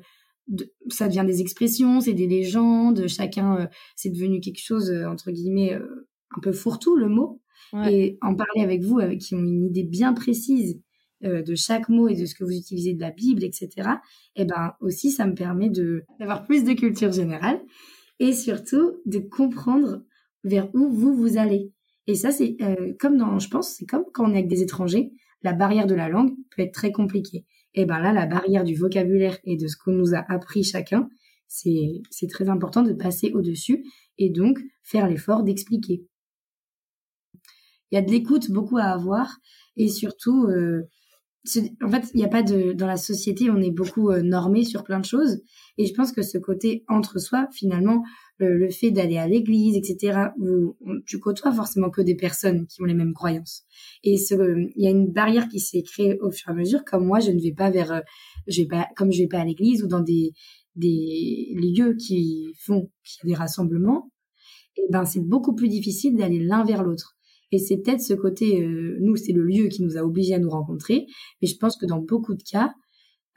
ça 0.88 1.08
devient 1.08 1.24
des 1.26 1.40
expressions, 1.40 2.02
c'est 2.02 2.12
des 2.12 2.26
légendes, 2.26 3.06
chacun, 3.08 3.56
euh, 3.60 3.66
c'est 3.96 4.10
devenu 4.10 4.40
quelque 4.40 4.60
chose, 4.60 4.92
entre 4.92 5.30
guillemets, 5.30 5.72
un 5.72 6.40
peu 6.42 6.52
fourre-tout, 6.52 6.96
le 6.96 7.08
mot. 7.08 7.40
Et 7.88 8.18
en 8.20 8.37
parler 8.37 8.62
avec 8.62 8.82
vous, 8.82 9.00
avec 9.00 9.18
qui 9.20 9.34
ont 9.34 9.42
une 9.42 9.64
idée 9.64 9.82
bien 9.82 10.12
précise 10.12 10.78
euh, 11.24 11.42
de 11.42 11.54
chaque 11.54 11.88
mot 11.88 12.08
et 12.08 12.16
de 12.16 12.26
ce 12.26 12.34
que 12.34 12.44
vous 12.44 12.52
utilisez 12.52 12.92
de 12.92 13.00
la 13.00 13.10
Bible, 13.10 13.44
etc. 13.44 13.70
Et 14.37 14.42
eh 14.42 14.44
ben 14.44 14.74
aussi, 14.80 15.10
ça 15.10 15.26
me 15.26 15.34
permet 15.34 15.70
de 15.70 16.04
d'avoir 16.18 16.44
plus 16.44 16.64
de 16.64 16.72
culture 16.74 17.12
générale 17.12 17.62
et 18.18 18.32
surtout 18.32 19.00
de 19.06 19.20
comprendre 19.20 20.02
vers 20.42 20.68
où 20.74 20.90
vous 20.92 21.14
vous 21.14 21.38
allez. 21.38 21.72
Et 22.06 22.14
ça, 22.14 22.30
c'est 22.30 22.56
euh, 22.60 22.92
comme 22.98 23.16
dans, 23.16 23.38
je 23.38 23.48
pense, 23.48 23.70
c'est 23.70 23.87
comme 23.87 24.04
quand 24.12 24.28
on 24.28 24.34
est 24.34 24.38
avec 24.38 24.48
des 24.48 24.60
étrangers, 24.60 25.12
la 25.44 25.52
barrière 25.52 25.87
de 25.87 25.94
la 25.94 26.09
langue 26.09 26.35
peut 26.50 26.62
être 26.62 26.74
très 26.74 26.90
compliquée. 26.90 27.44
Et 27.74 27.87
ben 27.87 28.00
là, 28.00 28.12
la 28.12 28.26
barrière 28.26 28.64
du 28.64 28.74
vocabulaire 28.74 29.38
et 29.44 29.57
de 29.57 29.68
ce 29.68 29.76
qu'on 29.76 29.92
nous 29.92 30.14
a 30.14 30.24
appris 30.33 30.64
chacun, 30.64 31.09
c'est 31.46 32.02
c'est 32.11 32.28
très 32.28 32.48
important 32.48 32.83
de 32.83 32.92
passer 32.92 33.30
au-dessus 33.35 33.85
et 34.18 34.30
donc 34.30 34.59
faire 34.83 35.09
l'effort 35.09 35.42
d'expliquer. 35.42 36.07
Il 37.90 37.96
y 37.96 37.98
a 37.98 38.02
de 38.02 38.11
l'écoute 38.11 38.50
beaucoup 38.50 38.78
à 38.78 38.85
avoir 38.85 39.38
et 39.76 39.88
surtout, 39.88 40.46
euh, 40.46 40.88
en 41.83 41.90
fait, 41.90 42.11
il 42.14 42.16
n'y 42.16 42.24
a 42.24 42.28
pas 42.28 42.42
de 42.42 42.72
dans 42.72 42.87
la 42.87 42.96
société, 42.96 43.50
on 43.50 43.61
est 43.61 43.70
beaucoup 43.70 44.11
euh, 44.11 44.22
normé 44.22 44.64
sur 44.64 44.83
plein 44.83 44.98
de 44.98 45.04
choses 45.04 45.42
et 45.76 45.87
je 45.87 45.92
pense 45.92 46.12
que 46.12 46.22
ce 46.22 46.38
côté 46.38 46.85
entre 46.88 47.18
soi, 47.18 47.48
finalement, 47.52 48.02
le, 48.38 48.70
fait 48.70 48.90
d'aller 48.90 49.18
à 49.18 49.28
l'église, 49.28 49.76
etc., 49.76 50.28
où 50.38 50.76
tu 51.07 51.18
côtoies 51.18 51.52
forcément 51.52 51.90
que 51.90 52.00
des 52.00 52.14
personnes 52.14 52.66
qui 52.66 52.80
ont 52.83 52.87
les 52.87 52.94
mêmes 52.94 53.12
croyances. 53.12 53.64
Et 54.02 54.14
il 54.14 54.72
y 54.76 54.87
a 54.87 54.90
une 54.90 55.12
barrière 55.12 55.48
qui 55.48 55.61
s'est 55.61 55.83
créée 55.83 56.18
au 56.20 56.30
fur 56.30 56.48
et 56.48 56.52
à 56.52 56.54
mesure. 56.54 56.85
Comme 56.85 57.07
moi, 57.07 57.20
je 57.20 57.30
ne 57.30 57.40
vais 57.40 57.52
pas 57.52 57.70
vers, 57.70 57.92
euh, 57.92 58.00
je 58.46 58.62
vais 58.62 58.68
pas, 58.68 58.88
comme 58.96 59.12
je 59.12 59.18
vais 59.18 59.28
pas 59.28 59.40
à 59.40 59.44
l'église 59.44 59.83
ou 59.83 59.87
dans 59.87 60.00
des 60.00 60.33
des 60.76 61.54
lieux 61.54 61.94
qui 61.94 62.52
font 62.59 62.90
des 63.22 63.35
rassemblements, 63.35 64.11
et 64.76 64.83
eh 64.88 64.92
ben 64.92 65.04
c'est 65.04 65.20
beaucoup 65.20 65.54
plus 65.54 65.68
difficile 65.68 66.16
d'aller 66.16 66.40
l'un 66.40 66.64
vers 66.64 66.83
l'autre. 66.83 67.16
Et 67.55 67.59
c'est 67.59 67.77
peut-être 67.77 68.01
ce 68.01 68.14
côté, 68.14 68.64
euh, 68.64 68.99
nous, 69.01 69.14
c'est 69.14 69.33
le 69.33 69.45
lieu 69.45 69.69
qui 69.69 69.85
nous 69.85 69.97
a 69.97 70.03
obligés 70.03 70.35
à 70.35 70.40
nous 70.40 70.51
rencontrer. 70.51 71.07
Mais 71.40 71.47
je 71.47 71.57
pense 71.57 71.77
que 71.77 71.87
dans 71.87 72.01
beaucoup 72.01 72.35
de 72.35 72.43
cas, 72.43 72.75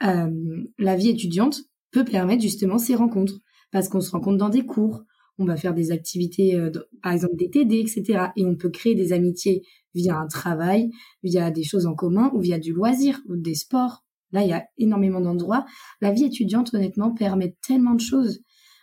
euh, 0.02 0.64
la 0.76 0.96
vie 0.96 1.10
étudiante 1.10 1.60
peut 1.92 2.04
permettre 2.04 2.42
justement 2.42 2.78
ces 2.78 2.96
rencontres. 2.96 3.38
Parce 3.70 3.88
qu'on 3.88 4.00
se 4.00 4.10
rencontre 4.10 4.38
dans 4.38 4.48
des 4.48 4.66
cours, 4.66 5.04
on 5.38 5.44
va 5.44 5.54
faire 5.54 5.72
des 5.72 5.92
activités, 5.92 6.56
euh, 6.56 6.72
par 7.00 7.12
exemple 7.12 7.36
des 7.36 7.48
TD, 7.48 7.78
etc. 7.78 8.30
Et 8.34 8.44
on 8.44 8.56
peut 8.56 8.70
créer 8.70 8.96
des 8.96 9.12
amitiés 9.12 9.62
via 9.94 10.18
un 10.18 10.26
travail, 10.26 10.90
via 11.22 11.52
des 11.52 11.62
choses 11.62 11.86
en 11.86 11.94
commun 11.94 12.32
ou 12.34 12.40
via 12.40 12.58
du 12.58 12.72
loisir 12.72 13.20
ou 13.28 13.36
des 13.36 13.54
sports. 13.54 14.04
Là, 14.32 14.42
il 14.42 14.48
y 14.48 14.52
a 14.52 14.64
énormément 14.78 15.20
d'endroits. 15.20 15.64
La 16.00 16.10
vie 16.10 16.24
étudiante, 16.24 16.74
honnêtement, 16.74 17.14
permet 17.14 17.54
tellement 17.64 17.94
de 17.94 18.00
choses 18.00 18.40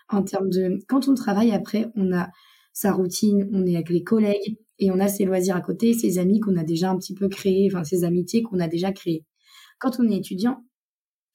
en 0.07 0.23
termes 0.23 0.49
de... 0.49 0.79
Quand 0.87 1.09
on 1.09 1.13
travaille 1.13 1.51
après, 1.51 1.87
on 1.95 2.13
a 2.13 2.29
sa 2.71 2.93
routine, 2.93 3.49
on 3.51 3.65
est 3.65 3.75
avec 3.75 3.89
les 3.89 4.03
collègues 4.03 4.57
et 4.79 4.91
on 4.91 4.99
a 4.99 5.07
ses 5.07 5.25
loisirs 5.25 5.55
à 5.55 5.61
côté, 5.61 5.93
ses 5.93 6.17
amis 6.19 6.39
qu'on 6.39 6.57
a 6.57 6.63
déjà 6.63 6.89
un 6.91 6.97
petit 6.97 7.13
peu 7.13 7.29
créés, 7.29 7.69
enfin 7.71 7.83
ses 7.83 8.03
amitiés 8.03 8.43
qu'on 8.43 8.59
a 8.59 8.67
déjà 8.67 8.91
créées. 8.91 9.25
Quand 9.79 9.99
on 9.99 10.09
est 10.09 10.17
étudiant, 10.17 10.63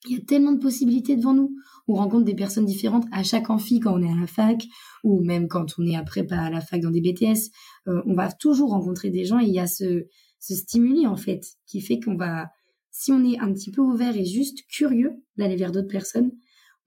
il 0.07 0.17
y 0.17 0.19
a 0.19 0.21
tellement 0.23 0.51
de 0.51 0.59
possibilités 0.59 1.15
devant 1.15 1.33
nous. 1.33 1.55
On 1.87 1.93
rencontre 1.93 2.25
des 2.25 2.35
personnes 2.35 2.65
différentes 2.65 3.05
à 3.11 3.23
chaque 3.23 3.49
amphi 3.49 3.79
quand 3.79 3.93
on 3.93 4.01
est 4.01 4.11
à 4.11 4.15
la 4.15 4.27
fac, 4.27 4.63
ou 5.03 5.23
même 5.23 5.47
quand 5.47 5.75
on 5.77 5.85
est 5.85 5.95
à 5.95 6.03
prépa 6.03 6.37
à 6.37 6.49
la 6.49 6.61
fac 6.61 6.81
dans 6.81 6.89
des 6.89 7.01
BTS. 7.01 7.51
Euh, 7.87 8.01
on 8.05 8.15
va 8.15 8.31
toujours 8.31 8.71
rencontrer 8.71 9.09
des 9.09 9.25
gens 9.25 9.39
et 9.39 9.45
il 9.45 9.53
y 9.53 9.59
a 9.59 9.67
ce, 9.67 10.05
ce 10.39 10.55
stimuli 10.55 11.05
en 11.05 11.17
fait 11.17 11.45
qui 11.67 11.81
fait 11.81 11.99
qu'on 11.99 12.15
va, 12.15 12.49
si 12.89 13.11
on 13.11 13.23
est 13.23 13.39
un 13.39 13.53
petit 13.53 13.71
peu 13.71 13.81
ouvert 13.81 14.17
et 14.17 14.25
juste 14.25 14.65
curieux 14.67 15.13
d'aller 15.37 15.55
vers 15.55 15.71
d'autres 15.71 15.87
personnes, 15.87 16.31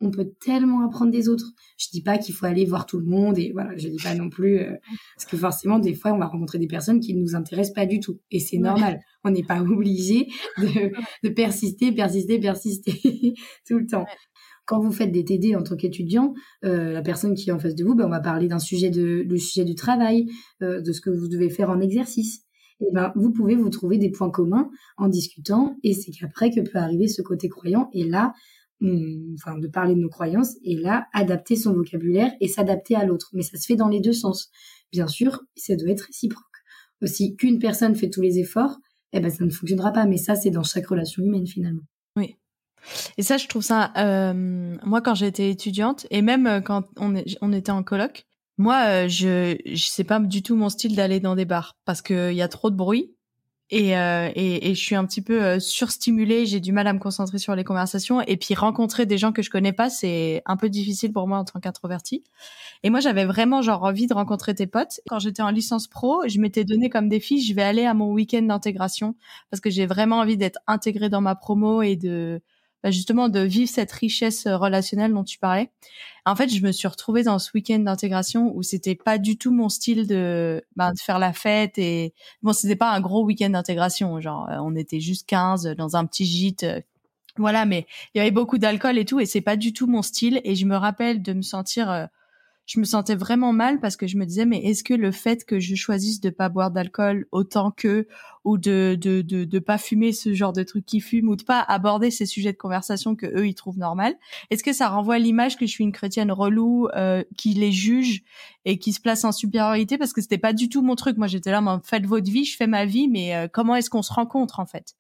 on 0.01 0.11
peut 0.11 0.33
tellement 0.41 0.85
apprendre 0.85 1.11
des 1.11 1.29
autres. 1.29 1.53
Je 1.79 1.89
dis 1.93 2.03
pas 2.03 2.19
qu'il 2.19 2.35
faut 2.35 2.47
aller 2.47 2.65
voir 2.65 2.87
tout 2.87 2.99
le 2.99 3.07
monde 3.07 3.39
et 3.39 3.53
voilà, 3.53 3.77
je 3.77 3.89
dis 3.89 4.03
pas 4.03 4.15
non 4.15 4.29
plus 4.29 4.59
euh, 4.59 4.73
parce 5.17 5.27
que 5.31 5.37
forcément 5.37 5.79
des 5.79 5.95
fois 5.95 6.13
on 6.13 6.19
va 6.19 6.27
rencontrer 6.27 6.59
des 6.59 6.67
personnes 6.67 7.01
qui 7.01 7.15
ne 7.15 7.21
nous 7.21 7.35
intéressent 7.35 7.75
pas 7.75 7.87
du 7.87 8.01
tout 8.01 8.21
et 8.31 8.41
c'est 8.41 8.59
normal. 8.59 9.01
On 9.25 9.31
n'est 9.31 9.45
pas 9.45 9.61
obligé 9.63 10.29
de, 10.59 11.29
persister, 11.31 11.93
persister, 11.93 12.39
persister 12.39 12.93
tout 13.67 13.79
le 13.79 13.87
temps. 13.87 14.05
Quand 14.67 14.81
vous 14.81 14.93
faites 14.93 15.13
des 15.13 15.25
TD 15.25 15.57
en 15.57 15.63
tant 15.63 15.77
qu'étudiant, 15.77 16.33
euh, 16.65 16.93
la 16.93 17.03
personne 17.03 17.35
qui 17.35 17.51
est 17.51 17.53
en 17.53 17.59
face 17.59 17.75
de 17.75 17.85
vous, 17.85 17.95
ben, 17.95 18.07
on 18.07 18.11
va 18.11 18.21
parler 18.21 18.49
d'un 18.49 18.59
sujet 18.59 18.89
de 18.89 19.23
du 19.23 19.39
sujet 19.39 19.65
du 19.65 19.75
travail, 19.75 20.27
euh, 20.63 20.81
de 20.81 20.93
ce 20.93 21.01
que 21.03 21.11
vous 21.11 21.29
devez 21.29 21.51
faire 21.51 21.71
en 21.71 21.81
exercice. 21.81 22.45
Et 22.81 22.87
ben 22.93 23.13
vous 23.15 23.31
pouvez 23.31 23.55
vous 23.55 23.71
trouver 23.71 23.99
des 23.99 24.11
points 24.11 24.31
communs 24.31 24.69
en 24.97 25.09
discutant 25.09 25.77
et 25.85 25.93
c'est 25.93 26.11
qu'après 26.11 26.51
que 26.51 26.61
peut 26.61 26.79
arriver 26.79 27.07
ce 27.07 27.23
côté 27.23 27.49
croyant 27.49 27.89
et 27.93 28.05
là 28.05 28.33
enfin 28.83 29.59
de 29.59 29.69
parler 29.69 29.95
de 29.95 30.01
nos 30.01 30.09
croyances 30.09 30.57
et 30.63 30.77
là 30.77 31.07
adapter 31.13 31.57
son 31.57 31.73
vocabulaire 31.73 32.33
et 32.41 32.49
s'adapter 32.49 32.97
à 32.97 33.05
l'autre. 33.05 33.31
Mais 33.33 33.43
ça 33.43 33.59
se 33.59 33.67
fait 33.67 33.77
dans 33.77 33.89
les 33.89 34.01
deux 34.01 34.13
sens. 34.13 34.51
Bien 34.93 35.07
sûr 35.07 35.41
ça 35.57 35.77
doit 35.77 35.91
être 35.91 36.03
réciproque. 36.03 36.45
Aussi 37.03 37.37
qu'une 37.37 37.59
personne 37.59 37.95
fait 37.95 38.11
tous 38.11 38.23
les 38.23 38.39
efforts 38.39 38.79
eh 39.13 39.21
ben 39.21 39.31
ça 39.31 39.45
ne 39.45 39.51
fonctionnera 39.51 39.93
pas 39.93 40.07
mais 40.07 40.17
ça 40.17 40.35
c'est 40.35 40.51
dans 40.51 40.63
chaque 40.63 40.87
relation 40.87 41.23
humaine 41.23 41.47
finalement. 41.47 41.83
Oui. 42.17 42.37
Et 43.17 43.23
ça 43.23 43.37
je 43.37 43.47
trouve 43.47 43.63
ça 43.63 43.93
euh, 43.97 44.77
moi 44.85 45.01
quand 45.01 45.15
j'étais 45.15 45.51
étudiante 45.51 46.07
et 46.11 46.21
même 46.21 46.47
euh, 46.47 46.61
quand 46.61 46.85
on, 46.99 47.15
on 47.41 47.53
était 47.53 47.73
en 47.73 47.83
coloc 47.83 48.27
moi 48.59 48.85
euh, 48.87 49.09
je 49.09 49.57
je 49.65 49.85
sais 49.87 50.05
pas 50.05 50.21
du 50.21 50.43
tout 50.43 50.57
mon 50.57 50.69
style 50.69 50.95
d'aller 50.95 51.21
dans 51.21 51.35
des 51.35 51.45
bars 51.45 51.77
parce 51.85 52.03
que 52.03 52.31
il 52.31 52.37
y 52.37 52.43
a 52.43 52.49
trop 52.49 52.71
de 52.71 52.77
bruit 52.77 53.15
et, 53.71 53.97
euh, 53.97 54.31
et, 54.35 54.71
et, 54.71 54.75
je 54.75 54.81
suis 54.81 54.95
un 54.95 55.07
petit 55.07 55.23
peu 55.23 55.43
euh, 55.43 55.59
surstimulée, 55.59 56.45
j'ai 56.45 56.61
du 56.61 56.71
mal 56.71 56.87
à 56.87 56.93
me 56.93 56.99
concentrer 56.99 57.39
sur 57.39 57.55
les 57.57 57.65
conversations 57.65 58.21
et 58.21 58.37
puis 58.37 58.55
rencontrer 58.55 59.07
des 59.07 59.17
gens 59.17 59.33
que 59.33 59.41
je 59.41 59.49
connais 59.49 59.73
pas, 59.73 59.89
c'est 59.89 60.43
un 60.45 60.59
peu 60.59 60.69
difficile 60.69 61.13
pour 61.13 61.27
moi 61.27 61.39
en 61.39 61.45
tant 61.45 61.61
qu'introvertie. 61.61 62.23
Et 62.83 62.91
moi, 62.91 63.01
j'avais 63.01 63.25
vraiment 63.25 63.63
genre 63.63 63.83
envie 63.83 64.07
de 64.07 64.13
rencontrer 64.13 64.55
tes 64.55 64.67
potes. 64.67 65.01
Quand 65.09 65.19
j'étais 65.19 65.43
en 65.43 65.51
licence 65.51 65.89
pro, 65.89 66.23
je 66.29 66.39
m'étais 66.41 66.65
donné 66.65 66.91
comme 66.91 67.09
défi, 67.09 67.43
je 67.43 67.55
vais 67.55 67.63
aller 67.63 67.87
à 67.87 67.95
mon 67.95 68.13
week-end 68.13 68.43
d'intégration 68.43 69.17
parce 69.51 69.63
que 69.63 69.71
j'ai 69.71 69.87
vraiment 69.87 70.19
envie 70.19 70.37
d'être 70.37 70.59
intégrée 70.67 71.09
dans 71.09 71.23
ma 71.23 71.35
promo 71.35 71.81
et 71.81 71.97
de 71.97 72.43
justement 72.91 73.29
de 73.29 73.41
vivre 73.41 73.71
cette 73.71 73.93
richesse 73.93 74.47
euh, 74.47 74.57
relationnelle 74.57 75.13
dont 75.13 75.25
tu 75.25 75.39
parlais. 75.39 75.71
En 76.27 76.37
fait, 76.37 76.49
je 76.49 76.63
me 76.63 76.73
suis 76.73 76.89
retrouvée 76.89 77.23
dans 77.23 77.39
ce 77.39 77.51
week-end 77.55 77.79
d'intégration 77.81 78.53
où 78.55 78.63
c'était 78.63 78.95
pas 78.95 79.19
du 79.19 79.37
tout 79.37 79.53
mon 79.53 79.69
style 79.69 80.07
de, 80.07 80.65
bah, 80.77 80.93
de 80.93 80.99
faire 80.99 81.19
la 81.19 81.33
fête 81.33 81.79
et 81.79 82.15
bon, 82.43 82.53
c'était 82.53 82.77
pas 82.77 82.91
un 82.93 83.01
gros 83.01 83.25
week-end 83.25 83.51
d'intégration. 83.51 84.21
Genre, 84.21 84.49
euh, 84.51 84.57
on 84.61 84.75
était 84.75 85.01
juste 85.01 85.27
15 85.29 85.75
dans 85.77 85.97
un 85.97 86.07
petit 86.07 86.25
gîte. 86.25 86.65
Euh, 86.65 86.81
voilà, 87.37 87.65
mais 87.65 87.87
il 88.15 88.19
y 88.19 88.21
avait 88.21 88.31
beaucoup 88.31 88.59
d'alcool 88.59 88.97
et 88.97 89.05
tout 89.05 89.19
et 89.21 89.27
c'est 89.27 89.41
pas 89.41 89.57
du 89.57 89.73
tout 89.73 89.87
mon 89.87 90.03
style. 90.03 90.41
Et 90.45 90.55
je 90.55 90.67
me 90.67 90.77
rappelle 90.77 91.23
de 91.23 91.33
me 91.33 91.43
sentir 91.43 92.09
je 92.67 92.81
me 92.81 92.85
sentais 92.85 93.15
vraiment 93.15 93.53
mal 93.53 93.79
parce 93.81 93.97
que 93.97 94.07
je 94.07 94.17
me 94.17 94.25
disais 94.25 94.47
mais 94.47 94.59
est-ce 94.65 94.83
que 94.83 94.95
le 94.95 95.13
fait 95.13 95.45
que 95.45 95.61
je 95.61 95.75
choisisse 95.75 96.21
de 96.21 96.31
pas 96.31 96.49
boire 96.49 96.71
d'alcool 96.71 97.27
autant 97.31 97.71
que 97.71 98.07
ou 98.45 98.59
de 98.59 98.97
de 99.01 99.23
de 99.23 99.45
de 99.45 99.59
pas 99.59 99.79
fumer 99.79 100.13
ce 100.13 100.33
genre 100.35 100.53
de 100.53 100.63
trucs 100.63 100.87
qui 100.87 101.01
fument 101.01 101.29
ou 101.29 101.37
de 101.37 101.43
pas 101.43 101.61
aborder 101.61 102.11
ces 102.11 102.27
sujets 102.27 102.53
de 102.53 102.59
conversation 102.59 103.17
que 103.17 103.27
eux 103.27 103.47
ils 103.47 103.55
trouvent 103.55 103.79
normal 103.79 104.15
est-ce 104.51 104.65
que 104.65 104.73
ça 104.73 104.89
renvoie 104.89 105.19
l'image 105.19 105.57
que 105.57 105.67
je 105.67 105.71
suis 105.71 105.85
une 105.85 105.93
chrétienne 105.93 106.33
relou 106.33 106.89
euh, 106.95 107.23
qui 107.37 107.55
les 107.55 107.73
juge 107.73 108.23
et 108.65 108.79
qui 108.79 108.93
se 108.93 109.01
place 109.01 109.25
en 109.25 109.33
supériorité 109.33 109.99
parce 109.99 110.13
que 110.13 110.21
c'était 110.21 110.39
pas 110.39 110.53
du 110.53 110.69
tout 110.69 110.83
mon 110.83 110.95
truc 110.95 111.17
moi 111.17 111.27
j'étais 111.27 111.51
là 111.51 111.61
mais 111.61 111.73
faites 111.83 112.07
votre 112.07 112.31
vie 112.31 112.45
je 112.45 112.57
fais 112.57 112.67
ma 112.67 112.85
vie 112.85 113.09
mais 113.09 113.35
euh, 113.35 113.49
comment 113.53 113.77
est-ce 113.77 113.91
qu'on 113.91 114.03
se 114.03 114.13
rencontre 114.13 114.61
en 114.61 114.67
fait? 114.67 114.95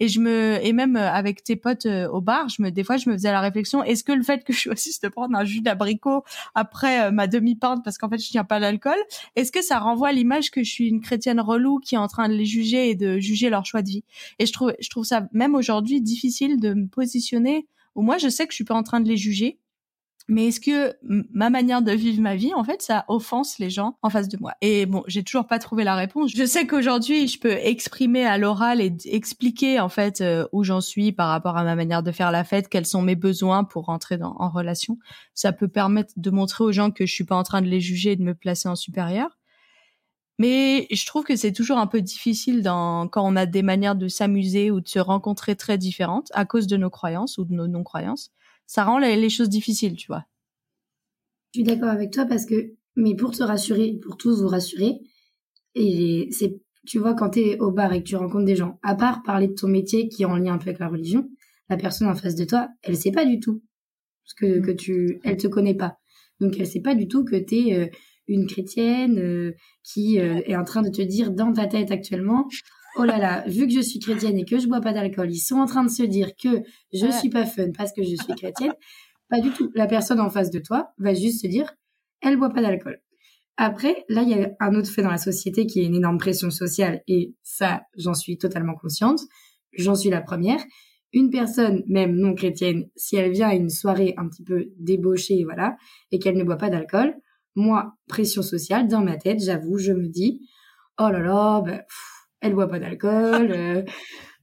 Et 0.00 0.08
je 0.08 0.20
me 0.20 0.58
et 0.64 0.72
même 0.72 0.96
euh, 0.96 1.10
avec 1.10 1.42
tes 1.42 1.56
potes 1.56 1.86
au 1.86 2.20
bar 2.20 2.48
je 2.48 2.62
me 2.62 2.70
des 2.70 2.84
fois 2.84 2.96
je 2.96 3.08
me 3.08 3.14
faisais 3.14 3.32
la 3.32 3.40
réflexion 3.40 3.82
est-ce 3.82 4.04
que 4.04 4.12
le 4.12 4.22
fait 4.22 4.44
que 4.44 4.52
je 4.52 4.58
choisisse 4.58 5.00
de 5.00 5.08
prendre 5.08 5.36
un 5.36 5.44
jus 5.44 5.60
d'abricot 5.60 6.24
après 6.54 7.10
ma 7.12 7.26
demi-pinte 7.26 7.84
parce 7.84 7.98
qu'en 7.98 8.08
fait 8.08 8.18
je 8.18 8.28
tiens 8.28 8.44
pas 8.44 8.58
l'alcool. 8.58 8.98
Est-ce 9.36 9.52
que 9.52 9.62
ça 9.62 9.78
renvoie 9.78 10.08
à 10.08 10.12
l'image 10.12 10.50
que 10.50 10.62
je 10.62 10.70
suis 10.70 10.88
une 10.88 11.00
chrétienne 11.00 11.40
relou 11.40 11.78
qui 11.78 11.94
est 11.94 11.98
en 11.98 12.08
train 12.08 12.28
de 12.28 12.34
les 12.34 12.44
juger 12.44 12.90
et 12.90 12.94
de 12.94 13.18
juger 13.18 13.50
leur 13.50 13.64
choix 13.66 13.82
de 13.82 13.88
vie? 13.88 14.04
Et 14.38 14.46
je 14.46 14.52
trouve 14.52 14.74
je 14.80 14.90
trouve 14.90 15.04
ça 15.04 15.28
même 15.32 15.54
aujourd'hui 15.54 16.00
difficile 16.00 16.60
de 16.60 16.74
me 16.74 16.86
positionner 16.86 17.66
où 17.94 18.02
moi 18.02 18.18
je 18.18 18.28
sais 18.28 18.46
que 18.46 18.52
je 18.52 18.56
suis 18.56 18.64
pas 18.64 18.74
en 18.74 18.82
train 18.82 19.00
de 19.00 19.08
les 19.08 19.16
juger 19.16 19.58
mais 20.28 20.48
est-ce 20.48 20.60
que 20.60 20.94
ma 21.32 21.48
manière 21.48 21.80
de 21.80 21.92
vivre 21.92 22.20
ma 22.20 22.36
vie, 22.36 22.52
en 22.54 22.62
fait, 22.62 22.82
ça 22.82 23.06
offense 23.08 23.58
les 23.58 23.70
gens 23.70 23.96
en 24.02 24.10
face 24.10 24.28
de 24.28 24.36
moi? 24.38 24.52
Et 24.60 24.84
bon, 24.84 25.02
j'ai 25.06 25.22
toujours 25.22 25.46
pas 25.46 25.58
trouvé 25.58 25.84
la 25.84 25.96
réponse. 25.96 26.32
Je 26.36 26.44
sais 26.44 26.66
qu'aujourd'hui, 26.66 27.28
je 27.28 27.40
peux 27.40 27.52
exprimer 27.52 28.26
à 28.26 28.36
l'oral 28.36 28.82
et 28.82 28.94
expliquer 29.06 29.80
en 29.80 29.88
fait 29.88 30.20
euh, 30.20 30.46
où 30.52 30.64
j'en 30.64 30.82
suis 30.82 31.12
par 31.12 31.28
rapport 31.28 31.56
à 31.56 31.64
ma 31.64 31.74
manière 31.74 32.02
de 32.02 32.12
faire 32.12 32.30
la 32.30 32.44
fête, 32.44 32.68
quels 32.68 32.84
sont 32.84 33.00
mes 33.00 33.16
besoins 33.16 33.64
pour 33.64 33.86
rentrer 33.86 34.18
en 34.22 34.50
relation. 34.50 34.98
Ça 35.32 35.52
peut 35.52 35.68
permettre 35.68 36.12
de 36.16 36.30
montrer 36.30 36.62
aux 36.62 36.72
gens 36.72 36.90
que 36.90 37.06
je 37.06 37.12
suis 37.14 37.24
pas 37.24 37.36
en 37.36 37.42
train 37.42 37.62
de 37.62 37.68
les 37.68 37.80
juger 37.80 38.12
et 38.12 38.16
de 38.16 38.22
me 38.22 38.34
placer 38.34 38.68
en 38.68 38.76
supérieur. 38.76 39.38
Mais 40.38 40.86
je 40.90 41.06
trouve 41.06 41.24
que 41.24 41.36
c'est 41.36 41.52
toujours 41.52 41.78
un 41.78 41.88
peu 41.88 42.00
difficile 42.00 42.62
dans, 42.62 43.08
quand 43.08 43.26
on 43.26 43.34
a 43.34 43.46
des 43.46 43.62
manières 43.62 43.96
de 43.96 44.08
s'amuser 44.08 44.70
ou 44.70 44.80
de 44.80 44.88
se 44.88 45.00
rencontrer 45.00 45.56
très 45.56 45.78
différentes 45.78 46.30
à 46.32 46.44
cause 46.44 46.66
de 46.66 46.76
nos 46.76 46.90
croyances 46.90 47.38
ou 47.38 47.44
de 47.44 47.54
nos 47.54 47.66
non-croyances. 47.66 48.30
Ça 48.68 48.84
rend 48.84 48.98
les, 48.98 49.30
choses 49.30 49.48
difficiles, 49.48 49.96
tu 49.96 50.08
vois. 50.08 50.26
Je 51.54 51.60
suis 51.60 51.64
d'accord 51.64 51.88
avec 51.88 52.12
toi 52.12 52.26
parce 52.26 52.44
que, 52.44 52.74
mais 52.96 53.16
pour 53.16 53.32
te 53.32 53.42
rassurer, 53.42 53.98
pour 54.02 54.18
tous 54.18 54.42
vous 54.42 54.48
rassurer, 54.48 55.00
et 55.74 56.28
c'est, 56.32 56.60
tu 56.86 56.98
vois, 56.98 57.14
quand 57.14 57.30
tu 57.30 57.40
es 57.40 57.58
au 57.58 57.70
bar 57.70 57.94
et 57.94 58.02
que 58.02 58.08
tu 58.08 58.16
rencontres 58.16 58.44
des 58.44 58.56
gens, 58.56 58.78
à 58.82 58.94
part 58.94 59.22
parler 59.22 59.48
de 59.48 59.54
ton 59.54 59.68
métier 59.68 60.10
qui 60.10 60.22
est 60.22 60.26
en 60.26 60.36
lien 60.36 60.52
un 60.52 60.58
peu 60.58 60.68
avec 60.68 60.80
la 60.80 60.88
religion, 60.88 61.30
la 61.70 61.78
personne 61.78 62.08
en 62.08 62.14
face 62.14 62.34
de 62.34 62.44
toi, 62.44 62.68
elle 62.82 62.96
sait 62.96 63.10
pas 63.10 63.24
du 63.24 63.40
tout. 63.40 63.62
Parce 64.22 64.34
que, 64.34 64.58
mm. 64.58 64.62
que 64.62 64.70
tu, 64.72 65.20
elle 65.24 65.38
te 65.38 65.48
connaît 65.48 65.74
pas. 65.74 65.96
Donc 66.38 66.58
elle 66.58 66.66
sait 66.66 66.82
pas 66.82 66.94
du 66.94 67.08
tout 67.08 67.24
que 67.24 67.36
tu 67.36 67.68
es 67.68 67.74
euh, 67.74 67.86
une 68.26 68.46
chrétienne 68.46 69.18
euh, 69.18 69.52
qui 69.82 70.20
euh, 70.20 70.42
est 70.44 70.56
en 70.56 70.64
train 70.64 70.82
de 70.82 70.90
te 70.90 71.00
dire 71.00 71.32
dans 71.32 71.54
ta 71.54 71.66
tête 71.66 71.90
actuellement 71.90 72.46
oh 72.98 73.04
là 73.04 73.18
là, 73.18 73.44
vu 73.46 73.66
que 73.66 73.72
je 73.72 73.80
suis 73.80 74.00
chrétienne 74.00 74.36
et 74.38 74.44
que 74.44 74.58
je 74.58 74.66
bois 74.66 74.80
pas 74.80 74.92
d'alcool, 74.92 75.30
ils 75.30 75.38
sont 75.38 75.56
en 75.56 75.66
train 75.66 75.84
de 75.84 75.90
se 75.90 76.02
dire 76.02 76.32
que 76.36 76.62
je 76.92 77.10
suis 77.12 77.30
pas 77.30 77.46
fun 77.46 77.70
parce 77.76 77.92
que 77.92 78.02
je 78.02 78.16
suis 78.16 78.34
chrétienne. 78.36 78.72
Pas 79.28 79.40
du 79.40 79.50
tout. 79.50 79.70
La 79.74 79.86
personne 79.86 80.20
en 80.20 80.30
face 80.30 80.50
de 80.50 80.58
toi 80.58 80.90
va 80.98 81.14
juste 81.14 81.42
se 81.42 81.46
dire, 81.46 81.72
elle 82.22 82.36
boit 82.36 82.50
pas 82.50 82.62
d'alcool. 82.62 83.00
Après, 83.56 84.04
là, 84.08 84.22
il 84.22 84.28
y 84.30 84.34
a 84.34 84.50
un 84.60 84.74
autre 84.74 84.90
fait 84.90 85.02
dans 85.02 85.10
la 85.10 85.18
société 85.18 85.66
qui 85.66 85.80
est 85.80 85.84
une 85.84 85.94
énorme 85.94 86.18
pression 86.18 86.50
sociale 86.50 87.02
et 87.08 87.34
ça, 87.42 87.82
j'en 87.96 88.14
suis 88.14 88.38
totalement 88.38 88.74
consciente. 88.74 89.20
J'en 89.72 89.94
suis 89.94 90.10
la 90.10 90.20
première. 90.20 90.60
Une 91.12 91.30
personne, 91.30 91.82
même 91.86 92.14
non 92.14 92.34
chrétienne, 92.34 92.88
si 92.96 93.16
elle 93.16 93.32
vient 93.32 93.48
à 93.48 93.54
une 93.54 93.70
soirée 93.70 94.14
un 94.16 94.28
petit 94.28 94.44
peu 94.44 94.66
débauchée, 94.78 95.42
voilà, 95.44 95.76
et 96.10 96.18
qu'elle 96.18 96.36
ne 96.36 96.44
boit 96.44 96.58
pas 96.58 96.68
d'alcool, 96.68 97.14
moi, 97.54 97.94
pression 98.08 98.42
sociale, 98.42 98.88
dans 98.88 99.00
ma 99.00 99.16
tête, 99.16 99.42
j'avoue, 99.42 99.78
je 99.78 99.92
me 99.92 100.08
dis, 100.08 100.46
oh 100.98 101.08
là 101.10 101.20
là, 101.20 101.62
ben, 101.62 101.82
elle 102.40 102.54
boit 102.54 102.68
pas 102.68 102.78
d'alcool. 102.78 103.52
euh, 103.56 103.82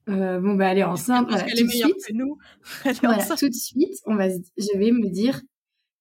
euh, 0.09 0.39
bon 0.39 0.55
bah 0.55 0.65
elle 0.71 0.79
est 0.79 0.83
enceinte. 0.83 1.27
Parce 1.29 1.43
qu'elle 1.43 1.59
est 1.59 1.63
meilleure 1.63 1.89
que 1.89 2.13
nous. 2.13 2.37
voilà, 3.01 3.25
tout 3.37 3.49
de 3.49 3.53
suite, 3.53 3.99
on 4.05 4.15
va, 4.15 4.29
je 4.29 4.77
vais 4.77 4.91
me 4.91 5.09
dire 5.09 5.41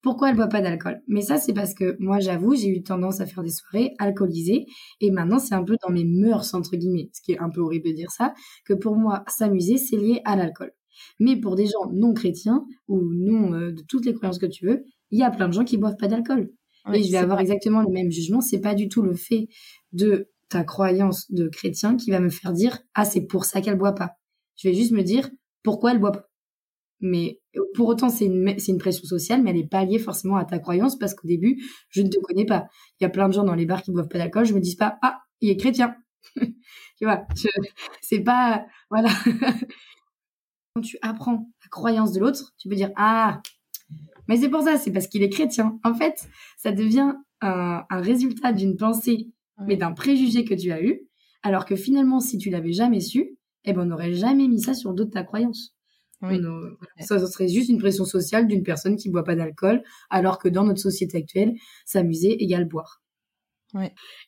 pourquoi 0.02 0.28
elle 0.28 0.36
boit 0.36 0.48
pas 0.48 0.60
d'alcool. 0.60 1.00
Mais 1.08 1.22
ça 1.22 1.38
c'est 1.38 1.54
parce 1.54 1.74
que 1.74 1.96
moi 1.98 2.20
j'avoue 2.20 2.54
j'ai 2.54 2.68
eu 2.68 2.82
tendance 2.82 3.20
à 3.20 3.26
faire 3.26 3.42
des 3.42 3.50
soirées 3.50 3.94
alcoolisées 3.98 4.66
et 5.00 5.10
maintenant 5.10 5.38
c'est 5.38 5.54
un 5.54 5.64
peu 5.64 5.76
dans 5.82 5.92
mes 5.92 6.04
mœurs 6.04 6.54
entre 6.54 6.76
guillemets, 6.76 7.08
ce 7.12 7.22
qui 7.22 7.32
est 7.32 7.38
un 7.38 7.48
peu 7.48 7.62
horrible 7.62 7.88
de 7.88 7.94
dire 7.94 8.10
ça, 8.10 8.34
que 8.66 8.74
pour 8.74 8.96
moi 8.96 9.24
s'amuser 9.26 9.78
c'est 9.78 9.96
lié 9.96 10.20
à 10.24 10.36
l'alcool. 10.36 10.72
Mais 11.18 11.36
pour 11.36 11.56
des 11.56 11.66
gens 11.66 11.90
non 11.92 12.12
chrétiens 12.12 12.64
ou 12.86 13.00
non 13.02 13.54
euh, 13.54 13.72
de 13.72 13.82
toutes 13.88 14.04
les 14.04 14.12
croyances 14.12 14.38
que 14.38 14.46
tu 14.46 14.66
veux, 14.66 14.84
il 15.10 15.18
y 15.18 15.22
a 15.22 15.30
plein 15.30 15.48
de 15.48 15.54
gens 15.54 15.64
qui 15.64 15.78
boivent 15.78 15.96
pas 15.96 16.08
d'alcool. 16.08 16.50
et 16.92 17.02
je 17.02 17.10
vais 17.10 17.18
avoir 17.18 17.40
exactement 17.40 17.80
le 17.80 17.90
même 17.90 18.10
jugement. 18.10 18.40
C'est 18.42 18.60
pas 18.60 18.74
du 18.74 18.88
tout 18.88 19.02
le 19.02 19.14
fait 19.14 19.48
de 19.92 20.28
ta 20.54 20.62
croyance 20.62 21.28
de 21.32 21.48
chrétien 21.48 21.96
qui 21.96 22.12
va 22.12 22.20
me 22.20 22.28
faire 22.28 22.52
dire 22.52 22.78
ah 22.94 23.04
c'est 23.04 23.22
pour 23.22 23.44
ça 23.44 23.60
qu'elle 23.60 23.76
boit 23.76 23.96
pas. 23.96 24.12
Je 24.54 24.68
vais 24.68 24.74
juste 24.74 24.92
me 24.92 25.02
dire 25.02 25.28
pourquoi 25.64 25.90
elle 25.90 25.98
boit 25.98 26.12
pas? 26.12 26.30
Mais 27.00 27.40
pour 27.74 27.88
autant 27.88 28.08
c'est 28.08 28.26
une 28.26 28.56
c'est 28.60 28.70
une 28.70 28.78
pression 28.78 29.04
sociale 29.04 29.42
mais 29.42 29.50
elle 29.50 29.56
est 29.56 29.68
pas 29.68 29.84
liée 29.84 29.98
forcément 29.98 30.36
à 30.36 30.44
ta 30.44 30.60
croyance 30.60 30.96
parce 30.96 31.12
qu'au 31.12 31.26
début 31.26 31.60
je 31.88 32.02
ne 32.02 32.08
te 32.08 32.20
connais 32.20 32.46
pas. 32.46 32.68
Il 33.00 33.02
y 33.02 33.06
a 33.06 33.10
plein 33.10 33.28
de 33.28 33.34
gens 33.34 33.42
dans 33.42 33.56
les 33.56 33.66
bars 33.66 33.82
qui 33.82 33.90
boivent 33.90 34.06
pas 34.06 34.18
d'alcool, 34.18 34.46
je 34.46 34.54
me 34.54 34.60
dis 34.60 34.76
pas 34.76 34.96
ah 35.02 35.22
il 35.40 35.50
est 35.50 35.56
chrétien. 35.56 35.96
tu 36.36 37.04
vois, 37.04 37.26
c'est 38.00 38.20
pas 38.20 38.64
voilà. 38.90 39.10
Quand 40.76 40.82
tu 40.82 40.98
apprends 41.02 41.50
la 41.64 41.68
croyance 41.68 42.12
de 42.12 42.20
l'autre, 42.20 42.52
tu 42.58 42.68
peux 42.68 42.76
dire 42.76 42.92
ah 42.94 43.42
mais 44.28 44.36
c'est 44.36 44.48
pour 44.48 44.62
ça, 44.62 44.78
c'est 44.78 44.92
parce 44.92 45.08
qu'il 45.08 45.22
est 45.22 45.28
chrétien. 45.28 45.78
En 45.84 45.94
fait, 45.94 46.28
ça 46.56 46.72
devient 46.72 47.12
un 47.42 48.00
résultat 48.00 48.52
d'une 48.52 48.76
pensée 48.76 49.33
mais 49.66 49.76
d'un 49.76 49.92
préjugé 49.92 50.44
que 50.44 50.54
tu 50.54 50.72
as 50.72 50.82
eu, 50.82 51.08
alors 51.42 51.66
que 51.66 51.76
finalement, 51.76 52.20
si 52.20 52.38
tu 52.38 52.50
l'avais 52.50 52.72
jamais 52.72 53.00
su, 53.00 53.36
eh 53.64 53.72
ben, 53.72 53.82
on 53.82 53.86
n'aurait 53.86 54.14
jamais 54.14 54.48
mis 54.48 54.60
ça 54.60 54.74
sur 54.74 54.90
le 54.90 54.96
dos 54.96 55.04
de 55.04 55.10
ta 55.10 55.22
croyance. 55.24 55.74
ça, 57.00 57.18
serait 57.26 57.48
juste 57.48 57.68
une 57.68 57.78
pression 57.78 58.04
sociale 58.04 58.46
d'une 58.46 58.62
personne 58.62 58.96
qui 58.96 59.10
boit 59.10 59.24
pas 59.24 59.36
d'alcool, 59.36 59.82
alors 60.10 60.38
que 60.38 60.48
dans 60.48 60.64
notre 60.64 60.80
société 60.80 61.18
actuelle, 61.18 61.54
s'amuser 61.84 62.42
égale 62.42 62.66
boire. 62.66 63.02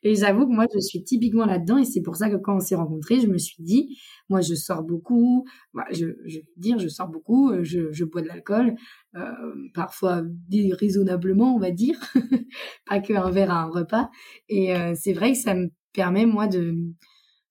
Et 0.03 0.15
j'avoue 0.15 0.47
que 0.47 0.53
moi, 0.53 0.67
je 0.73 0.81
suis 0.81 1.03
typiquement 1.05 1.47
là-dedans, 1.47 1.79
et 1.79 1.85
c'est 1.85 2.03
pour 2.03 2.17
ça 2.17 2.29
que 2.31 2.37
quand 2.37 2.57
on 2.57 2.61
s'est 2.61 2.75
rencontrés, 2.75 3.21
je 3.21 3.29
me 3.29 3.39
suis 3.39 3.63
dit, 3.63 3.97
moi, 4.29 4.41
je 4.41 4.55
sors 4.55 4.83
beaucoup, 4.83 5.45
je, 5.93 6.07
je 6.27 6.39
vais 6.39 6.45
dire, 6.57 6.79
je 6.79 6.89
sors 6.89 7.09
beaucoup, 7.09 7.51
euh, 7.51 7.63
je, 7.63 8.05
bois 8.05 8.23
de 8.23 8.29
l'alcool, 8.29 8.75
euh, 9.17 9.33
parfois 9.75 10.23
déraisonnablement, 10.49 11.55
on 11.55 11.59
va 11.59 11.71
dire, 11.71 11.99
pas 12.87 13.01
qu'un 13.01 13.31
verre 13.31 13.51
à 13.51 13.63
un 13.63 13.71
repas. 13.71 14.11
Et 14.49 14.75
euh, 14.75 14.95
c'est 14.97 15.13
vrai 15.13 15.33
que 15.33 15.39
ça 15.39 15.55
me 15.55 15.69
permet, 15.93 16.27
moi, 16.27 16.49
de, 16.49 16.75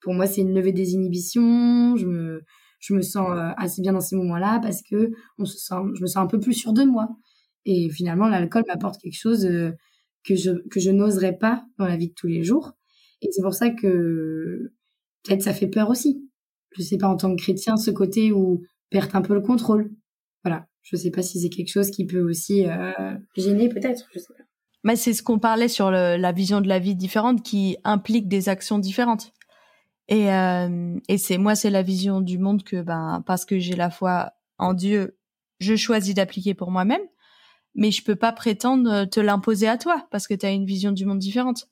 pour 0.01 0.13
moi, 0.13 0.27
c'est 0.27 0.41
une 0.41 0.53
levée 0.53 0.73
des 0.73 0.93
inhibitions, 0.93 1.95
je 1.95 2.05
me, 2.05 2.41
je 2.79 2.93
me 2.93 3.01
sens 3.01 3.27
assez 3.57 3.81
bien 3.81 3.93
dans 3.93 4.01
ces 4.01 4.15
moments-là 4.15 4.59
parce 4.61 4.81
que 4.83 5.11
on 5.39 5.45
se 5.45 5.57
sent, 5.57 5.75
je 5.95 6.01
me 6.01 6.07
sens 6.07 6.17
un 6.17 6.27
peu 6.27 6.39
plus 6.39 6.53
sûre 6.53 6.73
de 6.73 6.83
moi. 6.83 7.07
Et 7.65 7.89
finalement, 7.89 8.27
l'alcool 8.27 8.63
m'apporte 8.67 9.01
quelque 9.01 9.17
chose 9.17 9.47
que 10.25 10.35
je, 10.35 10.51
que 10.69 10.79
je 10.79 10.91
n'oserais 10.91 11.37
pas 11.37 11.65
dans 11.77 11.85
la 11.85 11.97
vie 11.97 12.09
de 12.09 12.13
tous 12.13 12.27
les 12.27 12.43
jours. 12.43 12.73
Et 13.21 13.29
c'est 13.31 13.41
pour 13.41 13.53
ça 13.53 13.69
que 13.69 14.71
peut-être 15.23 15.43
ça 15.43 15.53
fait 15.53 15.67
peur 15.67 15.89
aussi. 15.89 16.29
Je 16.75 16.81
sais 16.81 16.97
pas, 16.97 17.07
en 17.07 17.15
tant 17.15 17.33
que 17.35 17.41
chrétien, 17.41 17.77
ce 17.77 17.91
côté 17.91 18.31
où 18.31 18.63
perdre 18.89 19.15
un 19.15 19.21
peu 19.21 19.33
le 19.33 19.41
contrôle. 19.41 19.91
Voilà. 20.43 20.67
Je 20.81 20.95
sais 20.97 21.11
pas 21.11 21.21
si 21.21 21.39
c'est 21.39 21.49
quelque 21.49 21.71
chose 21.71 21.89
qui 21.89 22.05
peut 22.05 22.21
aussi 22.21 22.67
euh, 22.67 23.15
gêner, 23.35 23.69
peut-être. 23.69 24.07
Je 24.13 24.19
sais 24.19 24.33
pas. 24.37 24.43
Mais 24.83 24.95
c'est 24.95 25.13
ce 25.13 25.23
qu'on 25.23 25.39
parlait 25.39 25.67
sur 25.67 25.89
le, 25.89 26.15
la 26.17 26.31
vision 26.31 26.61
de 26.61 26.67
la 26.67 26.77
vie 26.77 26.95
différente 26.95 27.41
qui 27.41 27.77
implique 27.83 28.27
des 28.27 28.49
actions 28.49 28.77
différentes. 28.77 29.33
Et, 30.07 30.31
euh, 30.31 30.99
et 31.07 31.17
c'est 31.17 31.39
moi, 31.39 31.55
c'est 31.55 31.71
la 31.71 31.81
vision 31.81 32.21
du 32.21 32.37
monde 32.37 32.63
que, 32.63 32.83
ben, 32.83 33.23
parce 33.25 33.45
que 33.45 33.57
j'ai 33.57 33.75
la 33.75 33.89
foi 33.89 34.33
en 34.59 34.75
Dieu, 34.75 35.17
je 35.59 35.75
choisis 35.75 36.13
d'appliquer 36.13 36.53
pour 36.53 36.69
moi-même 36.69 37.01
mais 37.75 37.91
je 37.91 38.03
peux 38.03 38.15
pas 38.15 38.31
prétendre 38.31 39.05
te 39.05 39.19
l'imposer 39.19 39.67
à 39.67 39.77
toi 39.77 40.07
parce 40.11 40.27
que 40.27 40.33
tu 40.33 40.45
as 40.45 40.51
une 40.51 40.65
vision 40.65 40.91
du 40.91 41.05
monde 41.05 41.19
différente. 41.19 41.67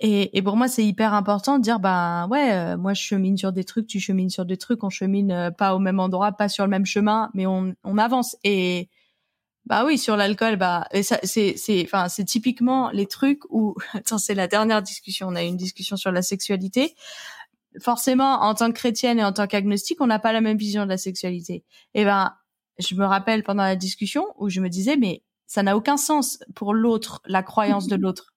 Et, 0.00 0.36
et 0.36 0.42
pour 0.42 0.56
moi, 0.56 0.66
c'est 0.66 0.84
hyper 0.84 1.12
important 1.12 1.58
de 1.58 1.62
dire, 1.62 1.78
bah 1.78 2.26
ouais, 2.30 2.52
euh, 2.52 2.76
moi 2.78 2.94
je 2.94 3.02
chemine 3.02 3.36
sur 3.36 3.52
des 3.52 3.64
trucs, 3.64 3.86
tu 3.86 4.00
chemines 4.00 4.30
sur 4.30 4.46
des 4.46 4.56
trucs, 4.56 4.82
on 4.82 4.88
chemine 4.88 5.30
euh, 5.30 5.50
pas 5.50 5.74
au 5.74 5.78
même 5.78 6.00
endroit, 6.00 6.32
pas 6.32 6.48
sur 6.48 6.64
le 6.64 6.70
même 6.70 6.86
chemin, 6.86 7.30
mais 7.34 7.46
on, 7.46 7.74
on 7.84 7.98
avance. 7.98 8.36
Et 8.42 8.88
bah 9.66 9.84
oui, 9.84 9.98
sur 9.98 10.16
l'alcool, 10.16 10.56
bah 10.56 10.86
et 10.92 11.02
ça, 11.02 11.18
c'est, 11.22 11.54
c'est, 11.58 11.82
enfin, 11.84 12.08
c'est 12.08 12.24
typiquement 12.24 12.90
les 12.90 13.06
trucs 13.06 13.42
où, 13.50 13.76
attends, 13.92 14.18
c'est 14.18 14.34
la 14.34 14.48
dernière 14.48 14.82
discussion, 14.82 15.28
on 15.28 15.36
a 15.36 15.44
eu 15.44 15.46
une 15.46 15.58
discussion 15.58 15.96
sur 15.96 16.12
la 16.12 16.22
sexualité. 16.22 16.94
Forcément, 17.80 18.42
en 18.42 18.54
tant 18.54 18.68
que 18.68 18.78
chrétienne 18.78 19.18
et 19.20 19.24
en 19.24 19.32
tant 19.32 19.46
qu'agnostique, 19.46 20.00
on 20.00 20.06
n'a 20.06 20.18
pas 20.18 20.32
la 20.32 20.40
même 20.40 20.56
vision 20.56 20.84
de 20.84 20.88
la 20.88 20.98
sexualité. 20.98 21.62
Et 21.94 22.04
ben, 22.04 22.32
je 22.78 22.94
me 22.94 23.04
rappelle 23.04 23.42
pendant 23.42 23.62
la 23.62 23.76
discussion 23.76 24.26
où 24.38 24.48
je 24.48 24.60
me 24.60 24.68
disais, 24.68 24.96
mais 24.96 25.22
ça 25.46 25.62
n'a 25.62 25.76
aucun 25.76 25.96
sens 25.96 26.38
pour 26.54 26.74
l'autre, 26.74 27.20
la 27.26 27.42
croyance 27.42 27.86
de 27.86 27.96
l'autre. 27.96 28.34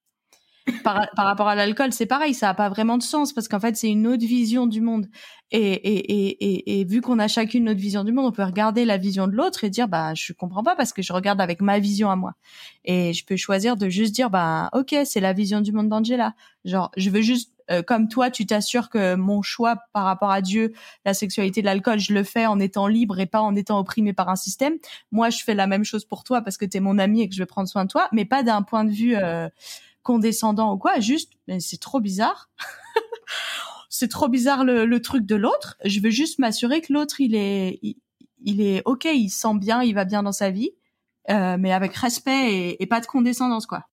Par, 0.82 1.08
par, 1.14 1.26
rapport 1.26 1.46
à 1.46 1.54
l'alcool, 1.54 1.92
c'est 1.92 2.06
pareil, 2.06 2.32
ça 2.32 2.46
n'a 2.46 2.54
pas 2.54 2.70
vraiment 2.70 2.96
de 2.96 3.02
sens 3.02 3.34
parce 3.34 3.48
qu'en 3.48 3.60
fait, 3.60 3.76
c'est 3.76 3.90
une 3.90 4.06
autre 4.06 4.24
vision 4.24 4.66
du 4.66 4.80
monde. 4.80 5.06
Et, 5.50 5.60
et, 5.60 6.26
et, 6.40 6.80
et, 6.80 6.84
vu 6.84 7.02
qu'on 7.02 7.18
a 7.18 7.28
chacune 7.28 7.64
notre 7.64 7.80
vision 7.80 8.02
du 8.02 8.12
monde, 8.12 8.26
on 8.26 8.32
peut 8.32 8.42
regarder 8.42 8.86
la 8.86 8.96
vision 8.96 9.26
de 9.26 9.32
l'autre 9.32 9.62
et 9.64 9.70
dire, 9.70 9.88
bah, 9.88 10.14
je 10.14 10.32
comprends 10.32 10.62
pas 10.62 10.74
parce 10.74 10.94
que 10.94 11.02
je 11.02 11.12
regarde 11.12 11.40
avec 11.40 11.60
ma 11.60 11.78
vision 11.78 12.10
à 12.10 12.16
moi. 12.16 12.32
Et 12.84 13.12
je 13.12 13.26
peux 13.26 13.36
choisir 13.36 13.76
de 13.76 13.90
juste 13.90 14.14
dire, 14.14 14.30
bah, 14.30 14.70
ok, 14.72 14.96
c'est 15.04 15.20
la 15.20 15.34
vision 15.34 15.60
du 15.60 15.70
monde 15.70 15.90
d'Angela. 15.90 16.34
Genre, 16.64 16.90
je 16.96 17.10
veux 17.10 17.22
juste 17.22 17.53
euh, 17.70 17.82
comme 17.82 18.08
toi, 18.08 18.30
tu 18.30 18.46
t'assures 18.46 18.90
que 18.90 19.14
mon 19.14 19.42
choix 19.42 19.76
par 19.92 20.04
rapport 20.04 20.30
à 20.30 20.42
Dieu, 20.42 20.72
la 21.04 21.14
sexualité, 21.14 21.62
l'alcool, 21.62 21.98
je 21.98 22.12
le 22.12 22.22
fais 22.22 22.46
en 22.46 22.60
étant 22.60 22.86
libre 22.86 23.18
et 23.20 23.26
pas 23.26 23.40
en 23.40 23.54
étant 23.54 23.78
opprimé 23.78 24.12
par 24.12 24.28
un 24.28 24.36
système. 24.36 24.74
Moi, 25.12 25.30
je 25.30 25.42
fais 25.42 25.54
la 25.54 25.66
même 25.66 25.84
chose 25.84 26.04
pour 26.04 26.24
toi 26.24 26.42
parce 26.42 26.56
que 26.56 26.64
tu 26.64 26.76
es 26.76 26.80
mon 26.80 26.98
ami 26.98 27.22
et 27.22 27.28
que 27.28 27.34
je 27.34 27.40
vais 27.40 27.46
prendre 27.46 27.68
soin 27.68 27.84
de 27.84 27.90
toi, 27.90 28.08
mais 28.12 28.24
pas 28.24 28.42
d'un 28.42 28.62
point 28.62 28.84
de 28.84 28.90
vue 28.90 29.16
euh, 29.16 29.48
condescendant 30.02 30.74
ou 30.74 30.78
quoi. 30.78 31.00
Juste, 31.00 31.32
c'est 31.58 31.80
trop 31.80 32.00
bizarre. 32.00 32.50
c'est 33.88 34.08
trop 34.08 34.28
bizarre 34.28 34.64
le, 34.64 35.00
truc 35.00 35.24
de 35.24 35.36
l'autre. 35.36 35.76
Je 35.84 36.00
veux 36.00 36.10
juste 36.10 36.38
m'assurer 36.38 36.80
que 36.80 36.92
l'autre, 36.92 37.20
il 37.20 37.34
est, 37.34 37.80
il, 38.42 38.60
est 38.60 38.82
ok, 38.84 39.06
il 39.06 39.30
sent 39.30 39.54
bien, 39.58 39.82
il 39.82 39.94
va 39.94 40.04
bien 40.04 40.22
dans 40.22 40.32
sa 40.32 40.50
vie, 40.50 40.72
euh, 41.30 41.56
mais 41.58 41.72
avec 41.72 41.94
respect 41.94 42.52
et, 42.52 42.82
et, 42.82 42.86
pas 42.86 43.00
de 43.00 43.06
condescendance, 43.06 43.66
quoi. 43.66 43.86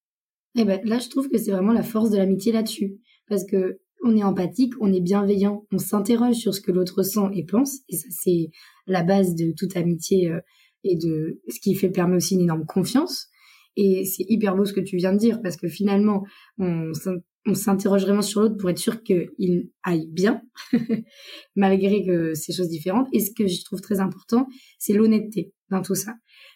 Eh 0.56 0.66
ben 0.66 0.82
là, 0.84 1.00
je 1.00 1.08
trouve 1.08 1.30
que 1.30 1.38
c'est 1.38 1.52
vraiment 1.52 1.72
la 1.72 1.84
force 1.84 2.10
de 2.10 2.18
l'amitié 2.18 2.52
là-dessus 2.52 2.98
parce 3.32 3.46
que 3.46 3.80
on 4.04 4.18
est 4.18 4.24
empathique, 4.24 4.74
on 4.82 4.92
est 4.92 5.00
bienveillant, 5.00 5.66
on 5.72 5.78
s'interroge 5.78 6.36
sur 6.36 6.54
ce 6.54 6.60
que 6.60 6.72
l'autre 6.72 7.02
sent 7.02 7.30
et 7.34 7.46
pense, 7.46 7.80
et 7.88 7.96
ça 7.96 8.08
c'est 8.12 8.50
la 8.88 9.04
base 9.04 9.36
de 9.36 9.54
toute 9.58 9.78
amitié 9.78 10.30
euh, 10.30 10.42
et 10.84 10.98
de 10.98 11.40
ce 11.48 11.60
qui 11.62 11.74
fait 11.76 11.90
permet 11.90 12.18
aussi 12.18 12.36
une 12.36 12.42
énorme 12.42 12.66
confiance. 12.66 13.28
Et 13.78 14.04
c'est 14.04 14.26
hyper 14.28 14.58
beau 14.58 14.66
ce 14.66 14.74
que 14.74 14.82
tu 14.82 14.98
viens 14.98 15.14
de 15.14 15.18
dire 15.18 15.42
parce 15.42 15.56
que 15.56 15.70
finalement 15.70 16.24
on, 16.58 16.92
s'interroge 17.54 18.04
vraiment 18.04 18.22
sur 18.22 18.42
l'autre 18.42 18.58
pour 18.58 18.70
être 18.70 18.78
sûr 18.78 19.02
qu'il 19.02 19.70
aille 19.84 20.08
bien, 20.08 20.42
malgré 21.56 22.06
que 22.06 22.34
c'est 22.34 22.52
choses 22.52 22.68
différentes. 22.68 23.08
Et 23.14 23.22
ce 23.22 23.32
que 23.32 23.48
je 23.48 23.64
trouve 23.64 23.80
très 23.80 24.02
important, 24.02 24.46
c'est 24.78 24.94
l'honnêteté 24.94 25.54
dans 25.70 25.82
tout 25.82 25.96
ça. 25.96 26.16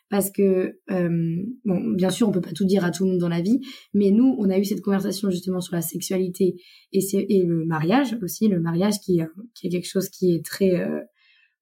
Parce 0.10 0.30
que 0.30 0.80
euh, 0.92 1.44
bon, 1.66 1.92
bien 1.92 2.10
sûr, 2.10 2.28
on 2.28 2.32
peut 2.32 2.42
pas 2.42 2.52
tout 2.52 2.66
dire 2.66 2.86
à 2.86 2.92
tout 2.92 3.06
le 3.06 3.12
monde 3.12 3.20
dans 3.20 3.30
la 3.30 3.42
vie, 3.42 3.60
mais 3.94 4.12
nous, 4.12 4.36
on 4.38 4.50
a 4.50 4.58
eu 4.58 4.66
cette 4.66 4.82
conversation 4.82 5.30
justement 5.30 5.62
sur 5.62 5.76
la 5.76 5.82
sexualité 5.82 6.56
et, 6.92 7.00
et 7.14 7.44
le 7.44 7.66
mariage 7.66 8.18
aussi, 8.22 8.48
le 8.48 8.60
mariage 8.60 9.00
qui, 9.00 9.20
qui 9.54 9.68
est 9.68 9.70
quelque 9.70 9.90
chose 9.90 10.10
qui 10.10 10.36
est 10.36 10.46
très 10.46 10.80
euh, 10.80 11.02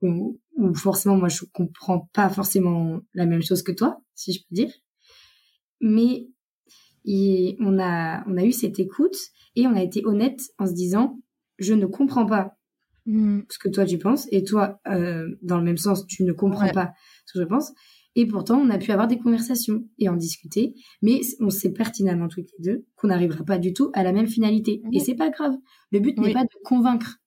où, 0.02 0.40
forcément 0.76 1.16
moi 1.16 1.30
je 1.30 1.46
comprends 1.54 2.10
pas 2.14 2.30
forcément 2.30 3.00
la 3.14 3.26
même 3.26 3.42
chose 3.42 3.64
que 3.64 3.72
toi, 3.72 4.02
si 4.16 4.34
je 4.34 4.40
peux 4.40 4.56
dire, 4.56 4.72
mais 5.80 6.28
on 7.06 7.80
a 7.80 8.24
on 8.28 8.38
a 8.38 8.44
eu 8.44 8.52
cette 8.52 8.80
écoute 8.80 9.16
et 9.56 9.68
on 9.68 9.76
a 9.76 9.84
été 9.84 10.06
honnête 10.06 10.40
en 10.58 10.68
se 10.68 10.74
disant 10.74 11.20
je 11.60 11.74
ne 11.74 11.86
comprends 11.86 12.26
pas 12.26 12.58
mmh. 13.06 13.42
ce 13.50 13.60
que 13.60 13.70
toi 13.70 13.86
tu 13.86 13.98
penses 13.98 14.28
et 14.32 14.44
toi 14.44 14.80
euh, 14.88 15.28
dans 15.42 15.58
le 15.58 15.64
même 15.64 15.78
sens 15.78 16.08
tu 16.08 16.24
ne 16.24 16.32
comprends 16.32 16.70
pas 16.70 16.94
ce 17.26 17.34
que 17.34 17.44
je 17.44 17.48
pense 17.48 17.74
et 18.16 18.28
pourtant, 18.28 18.60
on 18.60 18.70
a 18.70 18.78
pu 18.78 18.92
avoir 18.92 19.08
des 19.08 19.18
conversations 19.18 19.88
et 19.98 20.08
en 20.08 20.16
discuter, 20.16 20.76
mais 21.02 21.22
on 21.40 21.50
sait 21.50 21.72
pertinemment 21.72 22.28
toutes 22.28 22.50
les 22.58 22.64
deux 22.64 22.86
qu'on 22.96 23.08
n'arrivera 23.08 23.44
pas 23.44 23.58
du 23.58 23.74
tout 23.74 23.90
à 23.94 24.04
la 24.04 24.12
même 24.12 24.28
finalité. 24.28 24.84
Et 24.92 25.00
c'est 25.00 25.16
pas 25.16 25.30
grave. 25.30 25.56
Le 25.92 26.00
but 26.00 26.18
n'est 26.20 26.34
pas 26.34 26.44
de 26.44 26.50
convaincre 26.64 27.18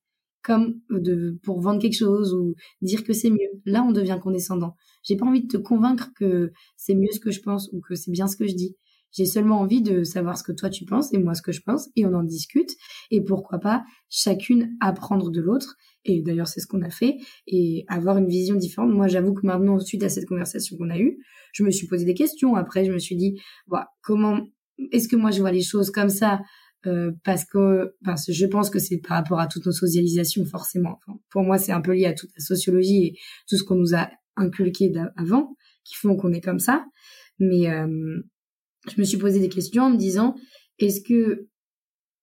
comme 0.42 0.80
de 0.90 1.40
pour 1.42 1.60
vendre 1.60 1.80
quelque 1.80 1.96
chose 1.96 2.32
ou 2.32 2.54
dire 2.80 3.02
que 3.02 3.12
c'est 3.12 3.30
mieux. 3.30 3.60
Là, 3.64 3.82
on 3.82 3.90
devient 3.90 4.18
condescendant. 4.22 4.76
J'ai 5.02 5.16
pas 5.16 5.26
envie 5.26 5.42
de 5.42 5.48
te 5.48 5.56
convaincre 5.56 6.10
que 6.14 6.52
c'est 6.76 6.94
mieux 6.94 7.10
ce 7.10 7.18
que 7.18 7.32
je 7.32 7.40
pense 7.40 7.68
ou 7.72 7.80
que 7.80 7.96
c'est 7.96 8.12
bien 8.12 8.28
ce 8.28 8.36
que 8.36 8.46
je 8.46 8.54
dis. 8.54 8.76
J'ai 9.12 9.24
seulement 9.24 9.60
envie 9.60 9.82
de 9.82 10.04
savoir 10.04 10.36
ce 10.36 10.42
que 10.42 10.52
toi 10.52 10.68
tu 10.68 10.84
penses 10.84 11.12
et 11.12 11.18
moi 11.18 11.34
ce 11.34 11.42
que 11.42 11.52
je 11.52 11.62
pense 11.62 11.88
et 11.96 12.04
on 12.04 12.12
en 12.12 12.22
discute 12.22 12.70
et 13.10 13.22
pourquoi 13.22 13.58
pas 13.58 13.84
chacune 14.08 14.76
apprendre 14.80 15.30
de 15.30 15.40
l'autre 15.40 15.76
et 16.04 16.22
d'ailleurs 16.22 16.48
c'est 16.48 16.60
ce 16.60 16.66
qu'on 16.66 16.82
a 16.82 16.90
fait 16.90 17.16
et 17.46 17.84
avoir 17.88 18.18
une 18.18 18.28
vision 18.28 18.56
différente. 18.56 18.92
Moi 18.92 19.08
j'avoue 19.08 19.34
que 19.34 19.46
maintenant 19.46 19.78
suite 19.78 20.02
à 20.02 20.08
cette 20.08 20.26
conversation 20.26 20.76
qu'on 20.76 20.90
a 20.90 20.98
eue, 20.98 21.18
je 21.52 21.62
me 21.62 21.70
suis 21.70 21.86
posé 21.86 22.04
des 22.04 22.14
questions. 22.14 22.56
Après 22.56 22.84
je 22.84 22.92
me 22.92 22.98
suis 22.98 23.16
dit 23.16 23.40
comment 24.02 24.40
est-ce 24.92 25.08
que 25.08 25.16
moi 25.16 25.30
je 25.30 25.40
vois 25.40 25.52
les 25.52 25.62
choses 25.62 25.90
comme 25.90 26.10
ça 26.10 26.40
euh, 26.86 27.10
parce 27.24 27.44
que 27.44 27.94
je 28.28 28.46
pense 28.46 28.70
que 28.70 28.78
c'est 28.78 28.98
par 28.98 29.16
rapport 29.16 29.40
à 29.40 29.46
toute 29.46 29.66
nos 29.66 29.72
socialisations 29.72 30.44
forcément. 30.44 31.00
pour 31.30 31.42
moi 31.42 31.58
c'est 31.58 31.72
un 31.72 31.80
peu 31.80 31.92
lié 31.92 32.06
à 32.06 32.12
toute 32.12 32.30
la 32.36 32.44
sociologie 32.44 33.04
et 33.04 33.18
tout 33.48 33.56
ce 33.56 33.64
qu'on 33.64 33.76
nous 33.76 33.94
a 33.94 34.08
inculqué 34.36 34.92
avant 35.16 35.56
qui 35.84 35.94
font 35.94 36.16
qu'on 36.16 36.32
est 36.32 36.40
comme 36.40 36.58
ça. 36.58 36.84
Mais 37.38 37.70
euh, 37.70 38.20
je 38.88 39.00
me 39.00 39.04
suis 39.04 39.18
posé 39.18 39.40
des 39.40 39.48
questions 39.48 39.84
en 39.84 39.90
me 39.90 39.96
disant 39.96 40.36
est-ce 40.78 41.00
que 41.00 41.48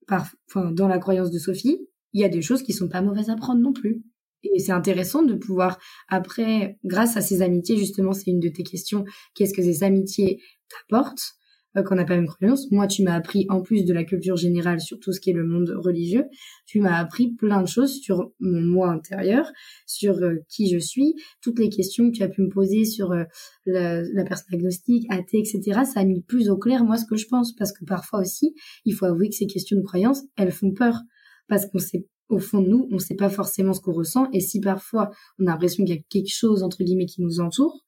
par, 0.08 0.32
dans 0.56 0.88
la 0.88 1.00
croyance 1.00 1.32
de 1.32 1.40
Sophie, 1.40 1.80
il 2.14 2.22
y 2.22 2.26
a 2.26 2.30
des 2.30 2.42
choses 2.42 2.64
qui 2.64 2.74
sont 2.74 2.90
pas 2.90 3.02
mauvaises 3.02 3.30
à 3.30 3.36
prendre 3.36 3.62
non 3.62 3.74
plus. 3.74 4.04
Et 4.44 4.60
c'est 4.60 4.74
intéressant 4.74 5.24
de 5.24 5.36
pouvoir, 5.36 5.80
après, 6.10 6.78
grâce 6.84 7.16
à 7.16 7.22
ces 7.22 7.42
amitiés, 7.42 7.78
justement, 7.78 8.12
c'est 8.12 8.30
une 8.30 8.42
de 8.42 8.50
tes 8.50 8.64
questions, 8.64 9.06
qu'est-ce 9.34 9.54
que 9.54 9.62
ces 9.62 9.84
amitiés 9.84 10.42
t'apportent? 10.70 11.36
Qu'on 11.82 11.96
n'a 11.96 12.06
pas 12.06 12.14
la 12.14 12.22
même 12.22 12.30
croyance. 12.30 12.70
Moi, 12.72 12.86
tu 12.86 13.02
m'as 13.02 13.16
appris, 13.16 13.48
en 13.50 13.62
plus 13.62 13.84
de 13.86 13.94
la 13.94 14.04
culture 14.04 14.36
générale 14.36 14.80
sur 14.80 15.00
tout 15.00 15.12
ce 15.12 15.20
qui 15.20 15.32
est 15.32 15.34
le 15.34 15.46
monde 15.46 15.74
religieux, 15.76 16.26
tu 16.68 16.80
m'as 16.80 16.98
appris 16.98 17.34
plein 17.34 17.62
de 17.64 17.68
choses 17.68 18.00
sur 18.00 18.32
mon 18.40 18.62
moi 18.62 18.92
intérieur, 18.92 19.52
sur 19.88 20.18
euh, 20.18 20.36
qui 20.50 20.70
je 20.70 20.78
suis, 20.78 21.16
toutes 21.42 21.58
les 21.58 21.70
questions 21.70 22.12
que 22.12 22.18
tu 22.18 22.24
as 22.24 22.30
pu 22.30 22.42
me 22.42 22.50
poser 22.50 22.86
sur 22.86 23.12
euh, 23.12 23.24
la, 23.66 24.24
personne 24.24 24.54
agnostique, 24.54 25.06
athée, 25.10 25.40
etc. 25.40 25.82
Ça 25.92 26.02
a 26.02 26.06
mis 26.06 26.22
plus 26.22 26.50
au 26.50 26.58
clair, 26.58 26.84
moi, 26.84 26.98
ce 26.98 27.06
que 27.06 27.16
je 27.16 27.28
pense, 27.28 27.56
parce 27.56 27.72
que 27.72 27.86
parfois 27.86 28.20
aussi, 28.20 28.54
il 28.86 28.94
faut 28.94 29.06
avouer 29.06 29.30
que 29.30 29.36
ces 29.36 29.48
questions 29.48 29.78
de 29.78 29.84
croyance, 29.84 30.22
elles 30.38 30.52
font 30.52 30.72
peur, 30.72 31.00
parce 31.48 31.66
qu'on 31.66 31.80
sait 31.80 32.06
au 32.30 32.40
fond 32.40 32.62
de 32.62 32.68
nous, 32.68 32.88
on 32.92 32.96
ne 32.96 33.00
sait 33.00 33.16
pas 33.16 33.30
forcément 33.30 33.74
ce 33.74 33.82
qu'on 33.82 33.94
ressent, 33.94 34.28
et 34.32 34.40
si 34.40 34.60
parfois 34.60 35.12
on 35.40 35.48
a 35.48 35.52
l'impression 35.52 35.84
qu'il 35.84 35.96
y 35.96 35.98
a 35.98 36.02
quelque 36.10 36.34
chose 36.34 36.64
entre 36.64 36.84
guillemets 36.84 37.06
qui 37.06 37.22
nous 37.22 37.40
entoure, 37.40 37.84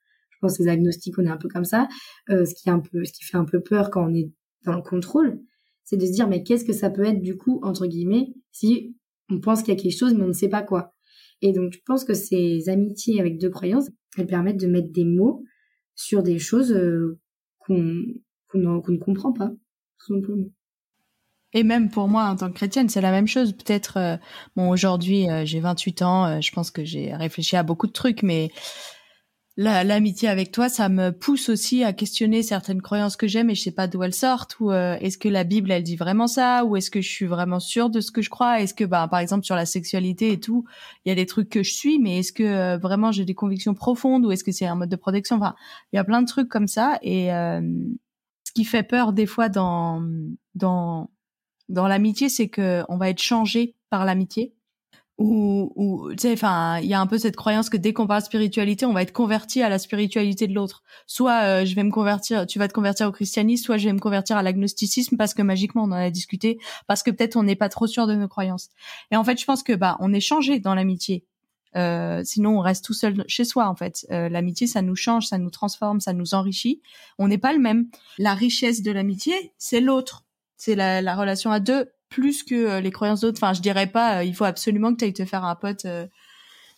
pense 0.46 0.58
que 0.58 0.64
on 1.22 1.26
est 1.26 1.30
un 1.30 1.38
peu 1.38 1.48
comme 1.48 1.66
ça. 1.66 1.88
Euh, 2.30 2.46
ce 2.46 2.54
qui 2.54 2.70
est 2.70 2.72
un 2.72 2.80
peu, 2.80 3.04
ce 3.04 3.12
qui 3.12 3.24
fait 3.24 3.38
un 3.38 3.46
peu 3.46 3.62
peur 3.62 3.90
quand 3.90 4.06
on 4.10 4.14
est 4.14 4.32
dans 4.66 4.76
le 4.76 4.82
contrôle, 4.82 5.40
c'est 5.84 5.98
de 5.98 6.06
se 6.06 6.12
dire 6.12 6.28
mais 6.28 6.44
qu'est-ce 6.44 6.66
que 6.66 6.74
ça 6.74 6.90
peut 6.90 7.06
être 7.06 7.22
du 7.22 7.38
coup 7.38 7.60
entre 7.64 7.86
guillemets 7.86 8.34
si 8.52 8.96
on 9.30 9.40
pense 9.40 9.62
qu'il 9.62 9.74
y 9.74 9.78
a 9.78 9.82
quelque 9.82 9.98
chose 9.98 10.14
mais 10.14 10.24
on 10.24 10.30
ne 10.30 10.34
sait 10.34 10.50
pas 10.50 10.64
quoi. 10.64 10.94
Et 11.42 11.52
donc 11.52 11.74
je 11.74 11.80
pense 11.86 12.04
que 12.04 12.14
ces 12.14 12.70
amitiés 12.70 13.20
avec 13.20 13.40
deux 13.40 13.50
croyances, 13.50 13.90
elles 14.18 14.28
permettent 14.28 14.60
de 14.60 14.68
mettre 14.68 14.92
des 14.92 15.06
mots 15.06 15.44
sur 15.96 16.24
des 16.24 16.40
choses 16.40 16.72
euh, 16.72 17.20
qu'on 17.60 18.04
qu'on 18.48 18.60
ne 18.60 18.98
comprend 18.98 19.34
pas, 19.34 19.52
Et 21.52 21.64
même 21.64 21.90
pour 21.90 22.08
moi, 22.08 22.26
en 22.26 22.38
tant 22.38 22.50
que 22.50 22.54
chrétienne, 22.54 22.88
c'est 22.88 23.02
la 23.02 23.12
même 23.12 23.28
chose. 23.28 23.52
Peut-être, 23.52 23.98
euh, 23.98 24.18
bon, 24.56 24.70
aujourd'hui, 24.70 25.28
j'ai 25.44 25.60
28 25.60 26.02
ans, 26.02 26.42
je 26.42 26.52
pense 26.54 26.72
que 26.72 26.86
j'ai 26.86 27.14
réfléchi 27.14 27.58
à 27.58 27.64
beaucoup 27.64 27.88
de 27.88 27.92
trucs, 27.92 28.24
mais 28.24 28.50
l'amitié 29.58 30.28
avec 30.28 30.52
toi, 30.52 30.68
ça 30.68 30.90
me 30.90 31.12
pousse 31.12 31.50
aussi 31.50 31.84
à 31.84 31.94
questionner 31.94 32.44
certaines 32.44 32.82
croyances 32.82 33.16
que 33.16 33.28
j'ai, 33.28 33.44
mais 33.44 33.56
je 33.56 33.62
sais 33.62 33.72
pas 33.72 33.88
d'où 33.88 34.04
elles 34.04 34.14
sortent. 34.14 34.60
Ou 34.60 34.72
euh, 34.72 34.98
est-ce 35.00 35.18
que 35.18 35.30
la 35.30 35.44
Bible, 35.44 35.72
elle 35.72 35.84
dit 35.84 35.96
vraiment 35.96 36.28
ça 36.28 36.66
Ou 36.66 36.76
est-ce 36.76 36.92
que 36.92 37.02
je 37.02 37.10
suis 37.10 37.26
vraiment 37.26 37.60
sûre 37.60 37.90
de 37.90 38.02
ce 38.02 38.12
que 38.12 38.22
je 38.22 38.30
crois? 38.30 38.62
Est-ce 38.62 38.74
que, 38.74 38.84
bah, 38.84 39.08
par 39.10 39.20
exemple, 39.20 39.46
sur 39.46 39.56
la 39.56 39.66
sexualité 39.66 40.32
et 40.32 40.40
tout, 40.40 40.66
il 41.06 41.10
y 41.10 41.12
a 41.12 41.16
des 41.16 41.26
trucs 41.26 41.50
que 41.50 41.64
je 41.64 41.74
suis, 41.74 42.00
mais 42.00 42.20
est-ce 42.20 42.34
que 42.34 42.44
euh, 42.44 42.78
vraiment 42.78 43.12
j'ai 43.12 43.26
des 43.26 43.36
convictions 43.36 43.74
profondes 43.74 44.26
Ou 44.26 44.32
est-ce 44.32 44.44
que 44.44 44.52
c'est 44.52 44.66
un 44.66 44.76
mode 44.76 44.90
de 44.90 44.96
protection? 44.96 45.38
Enfin, 45.38 45.56
il 45.94 45.96
y 45.96 46.00
a 46.00 46.04
plein 46.04 46.22
de 46.22 46.28
trucs 46.28 46.50
comme 46.50 46.68
ça. 46.68 47.00
Et 47.02 47.34
euh, 47.34 47.62
ce 48.44 48.52
qui 48.52 48.66
fait 48.66 48.84
peur 48.84 49.14
des 49.14 49.26
fois 49.26 49.50
dans 49.50 50.04
dans 50.56 51.10
dans 51.70 51.88
l'amitié, 51.88 52.30
c'est 52.30 52.50
que 52.50 52.84
on 52.90 52.98
va 52.98 53.10
être 53.10 53.22
changé 53.22 53.76
par 53.90 54.06
l'amitié 54.06 54.55
ou, 55.18 55.72
ou 55.76 56.10
tu 56.12 56.24
sais, 56.24 56.34
enfin, 56.34 56.80
il 56.80 56.88
y 56.88 56.94
a 56.94 57.00
un 57.00 57.08
peu 57.08 57.18
cette 57.18 57.38
croyance 57.38 57.70
que 57.70 57.78
dès 57.78 57.94
qu'on 57.94 58.06
parle 58.06 58.22
spiritualité, 58.22 58.86
on 58.86 58.92
va 58.92 59.02
être 59.02 59.14
converti 59.14 59.62
à 59.62 59.70
la 59.70 59.80
spiritualité 59.80 60.48
de 60.48 60.54
l'autre. 60.54 60.84
Soit 61.08 61.44
euh, 61.44 61.66
je 61.66 61.74
vais 61.74 61.84
me 61.84 61.92
convertir, 61.92 62.46
tu 62.46 62.60
vas 62.60 62.68
te 62.68 62.74
convertir 62.74 63.08
au 63.08 63.12
christianisme, 63.12 63.64
soit 63.64 63.78
je 63.78 63.88
vais 63.88 63.94
me 63.94 64.00
convertir 64.00 64.36
à 64.36 64.44
l'agnosticisme 64.44 65.16
parce 65.16 65.34
que 65.34 65.42
magiquement 65.42 65.84
on 65.84 65.92
en 65.92 65.94
a 65.94 66.10
discuté, 66.10 66.60
parce 66.88 67.02
que 67.02 67.12
peut-être 67.12 67.38
on 67.38 67.44
n'est 67.44 67.56
pas 67.56 67.70
trop 67.70 67.88
sûr 67.88 68.08
de 68.08 68.16
nos 68.16 68.28
croyances. 68.28 68.70
Et 69.12 69.16
en 69.16 69.24
fait, 69.24 69.40
je 69.40 69.46
pense 69.46 69.64
que 69.64 69.74
bah 69.74 69.96
on 70.02 70.12
est 70.12 70.20
changé 70.20 70.60
dans 70.60 70.76
l'amitié. 70.76 71.24
Euh, 71.78 72.22
sinon, 72.24 72.58
on 72.58 72.62
reste 72.62 72.86
tout 72.86 72.94
seul 72.94 73.24
chez 73.28 73.44
soi. 73.44 73.68
En 73.68 73.76
fait, 73.76 74.06
euh, 74.12 74.30
l'amitié, 74.30 74.68
ça 74.68 74.82
nous 74.82 74.96
change, 74.96 75.28
ça 75.28 75.38
nous 75.38 75.50
transforme, 75.50 76.00
ça 76.00 76.14
nous 76.14 76.34
enrichit. 76.34 76.82
On 77.20 77.28
n'est 77.28 77.38
pas 77.38 77.54
le 77.54 77.60
même. 77.60 77.88
La 78.18 78.34
richesse 78.34 78.82
de 78.82 78.92
l'amitié, 78.92 79.54
c'est 79.58 79.82
l'autre. 79.82 80.24
C'est 80.58 80.76
la, 80.76 81.02
la 81.02 81.16
relation 81.16 81.52
à 81.52 81.60
deux 81.60 81.90
plus 82.16 82.44
que 82.44 82.56
euh, 82.56 82.80
les 82.80 82.92
croyances 82.92 83.20
d'autres. 83.20 83.38
Enfin, 83.44 83.54
je 83.54 83.62
dirais 83.62 83.88
pas, 83.88 84.20
euh, 84.20 84.24
il 84.24 84.34
faut 84.34 84.46
absolument 84.46 84.94
que 84.94 85.00
tu 85.00 85.06
ailles 85.06 85.14
te 85.14 85.26
faire 85.26 85.44
un 85.44 85.56
pote, 85.56 85.84
euh, 85.84 86.08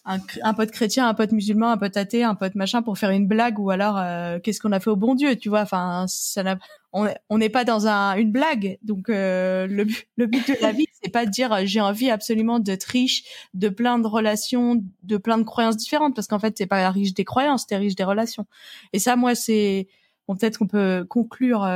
un, 0.03 0.53
pote 0.55 0.71
chrétien, 0.71 1.07
un 1.07 1.13
pote 1.13 1.31
musulman, 1.31 1.69
un 1.69 1.77
pote 1.77 1.95
athée, 1.95 2.23
un 2.23 2.33
pote 2.33 2.55
machin 2.55 2.81
pour 2.81 2.97
faire 2.97 3.11
une 3.11 3.27
blague 3.27 3.59
ou 3.59 3.69
alors 3.69 4.01
qu'est-ce 4.41 4.61
qu'on 4.61 4.71
a 4.71 4.79
fait 4.79 4.89
au 4.89 4.95
bon 4.95 5.15
Dieu, 5.15 5.35
tu 5.35 5.49
vois? 5.49 5.61
Enfin, 5.61 6.05
ça 6.07 6.57
on 6.93 7.37
n'est 7.37 7.49
pas 7.49 7.65
dans 7.65 7.87
un, 7.87 8.15
une 8.15 8.31
blague. 8.31 8.79
Donc 8.83 9.09
le, 9.09 9.67
le 9.67 10.25
but 10.25 10.47
de 10.47 10.55
la 10.61 10.71
vie, 10.71 10.87
c'est 11.03 11.11
pas 11.11 11.25
de 11.25 11.29
dire 11.29 11.53
j'ai 11.65 11.81
envie 11.81 12.09
absolument 12.09 12.59
de 12.59 12.77
riche, 12.87 13.25
de 13.53 13.67
plein 13.67 13.99
de 13.99 14.07
relations, 14.07 14.81
de 15.03 15.17
plein 15.17 15.37
de 15.37 15.43
croyances 15.43 15.75
différentes, 15.75 16.15
parce 16.15 16.27
qu'en 16.27 16.39
fait 16.39 16.57
c'est 16.57 16.67
pas 16.67 16.89
riche 16.89 17.13
des 17.13 17.25
croyances, 17.25 17.67
t'es 17.67 17.75
riche 17.75 17.95
des 17.95 18.05
relations. 18.05 18.45
Et 18.93 18.99
ça, 18.99 19.17
moi, 19.17 19.35
c'est 19.35 19.89
bon, 20.29 20.37
peut-être 20.37 20.57
qu'on 20.57 20.67
peut 20.67 21.05
conclure. 21.09 21.69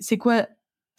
c'est 0.00 0.18
quoi 0.18 0.48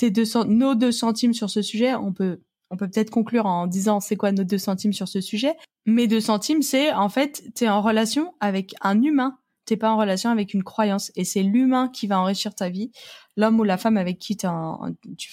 deux 0.02 0.24
nos 0.48 0.76
deux 0.76 0.92
centimes 0.92 1.34
sur 1.34 1.50
ce 1.50 1.62
sujet, 1.62 1.96
on 1.96 2.14
peut 2.14 2.40
peut-être 2.78 3.10
conclure 3.10 3.46
en 3.46 3.68
disant 3.68 4.00
c'est 4.00 4.16
quoi 4.16 4.32
nos 4.32 4.44
deux 4.44 4.58
centimes 4.58 4.94
sur 4.94 5.08
ce 5.08 5.22
sujet. 5.22 5.54
Mes 5.86 6.08
deux 6.08 6.22
centimes, 6.22 6.62
c'est 6.62 6.92
en 6.92 7.10
fait 7.10 7.44
t'es 7.56 7.70
en 7.70 7.82
relation 7.82 8.34
avec 8.40 8.74
un 8.82 9.02
humain. 9.02 9.38
T'es 9.66 9.78
pas 9.78 9.92
en 9.92 9.98
relation 9.98 10.30
avec 10.30 10.54
une 10.54 10.64
croyance 10.64 11.12
et 11.16 11.24
c'est 11.24 11.42
l'humain 11.42 11.88
qui 11.88 12.06
va 12.08 12.20
enrichir 12.20 12.54
ta 12.54 12.70
vie. 12.70 12.92
L'homme 13.38 13.60
ou 13.60 13.64
la 13.64 13.78
femme 13.78 13.96
avec 13.96 14.20
qui 14.20 14.36
tu 14.36 14.48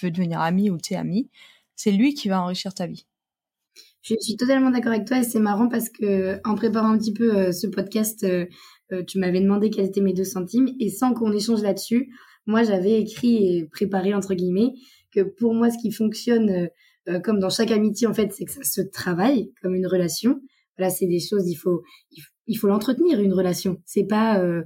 veux 0.01 0.11
devenir 0.11 0.39
ami 0.39 0.69
ou 0.69 0.77
t'es 0.77 0.95
ami, 0.95 1.29
c'est 1.75 1.91
lui 1.91 2.13
qui 2.13 2.29
va 2.29 2.41
enrichir 2.41 2.73
ta 2.73 2.87
vie. 2.87 3.05
Je 4.03 4.15
suis 4.19 4.35
totalement 4.35 4.71
d'accord 4.71 4.93
avec 4.93 5.05
toi 5.05 5.19
et 5.19 5.23
c'est 5.23 5.39
marrant 5.39 5.67
parce 5.67 5.89
que 5.89 6.39
en 6.47 6.55
préparant 6.55 6.93
un 6.93 6.97
petit 6.97 7.13
peu 7.13 7.35
euh, 7.35 7.51
ce 7.51 7.67
podcast, 7.67 8.23
euh, 8.23 8.45
euh, 8.91 9.03
tu 9.03 9.19
m'avais 9.19 9.41
demandé 9.41 9.69
quels 9.69 9.85
étaient 9.85 10.01
mes 10.01 10.13
deux 10.13 10.23
centimes 10.23 10.69
et 10.79 10.89
sans 10.89 11.13
qu'on 11.13 11.31
échange 11.31 11.61
là-dessus, 11.61 12.11
moi 12.45 12.63
j'avais 12.63 12.99
écrit 12.99 13.57
et 13.57 13.65
préparé 13.65 14.13
entre 14.13 14.33
guillemets 14.33 14.73
que 15.11 15.21
pour 15.21 15.53
moi 15.53 15.69
ce 15.69 15.77
qui 15.77 15.91
fonctionne 15.91 16.49
euh, 16.49 16.67
euh, 17.09 17.19
comme 17.19 17.39
dans 17.39 17.49
chaque 17.49 17.71
amitié 17.71 18.07
en 18.07 18.13
fait 18.13 18.31
c'est 18.31 18.45
que 18.45 18.51
ça 18.51 18.63
se 18.63 18.81
travaille 18.81 19.51
comme 19.61 19.75
une 19.75 19.87
relation. 19.87 20.41
Voilà 20.77 20.89
c'est 20.89 21.07
des 21.07 21.19
choses 21.19 21.47
il 21.49 21.55
faut 21.55 21.83
il 22.47 22.57
faut 22.57 22.67
l'entretenir 22.67 23.19
une 23.19 23.33
relation. 23.33 23.81
C'est 23.85 24.05
pas 24.05 24.39
euh, 24.39 24.63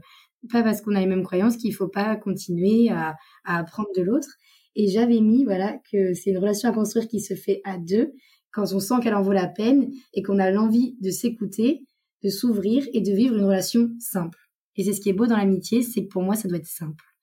pas 0.51 0.63
parce 0.63 0.81
qu'on 0.81 0.95
a 0.95 0.99
les 0.99 1.07
mêmes 1.07 1.23
croyances 1.23 1.57
qu'il 1.57 1.73
faut 1.73 1.87
pas 1.87 2.15
continuer 2.15 2.89
à, 2.89 3.15
à 3.45 3.59
apprendre 3.59 3.89
de 3.95 4.01
l'autre. 4.01 4.29
Et 4.75 4.87
j'avais 4.87 5.21
mis 5.21 5.43
voilà 5.43 5.77
que 5.91 6.13
c'est 6.13 6.31
une 6.31 6.37
relation 6.37 6.69
à 6.69 6.73
construire 6.73 7.07
qui 7.07 7.19
se 7.19 7.33
fait 7.33 7.61
à 7.63 7.77
deux 7.77 8.13
quand 8.51 8.73
on 8.73 8.79
sent 8.79 8.95
qu'elle 9.01 9.15
en 9.15 9.21
vaut 9.21 9.33
la 9.33 9.47
peine 9.47 9.91
et 10.13 10.21
qu'on 10.21 10.39
a 10.39 10.51
l'envie 10.51 10.95
de 11.01 11.09
s'écouter 11.09 11.85
de 12.23 12.29
s'ouvrir 12.29 12.85
et 12.93 13.01
de 13.01 13.11
vivre 13.11 13.35
une 13.35 13.43
relation 13.43 13.91
simple. 13.99 14.39
Et 14.77 14.83
c'est 14.83 14.93
ce 14.93 15.01
qui 15.01 15.09
est 15.09 15.13
beau 15.13 15.27
dans 15.27 15.37
l'amitié 15.37 15.81
c'est 15.81 16.03
que 16.05 16.09
pour 16.09 16.23
moi 16.23 16.35
ça 16.35 16.47
doit 16.47 16.57
être 16.57 16.65
simple 16.65 17.14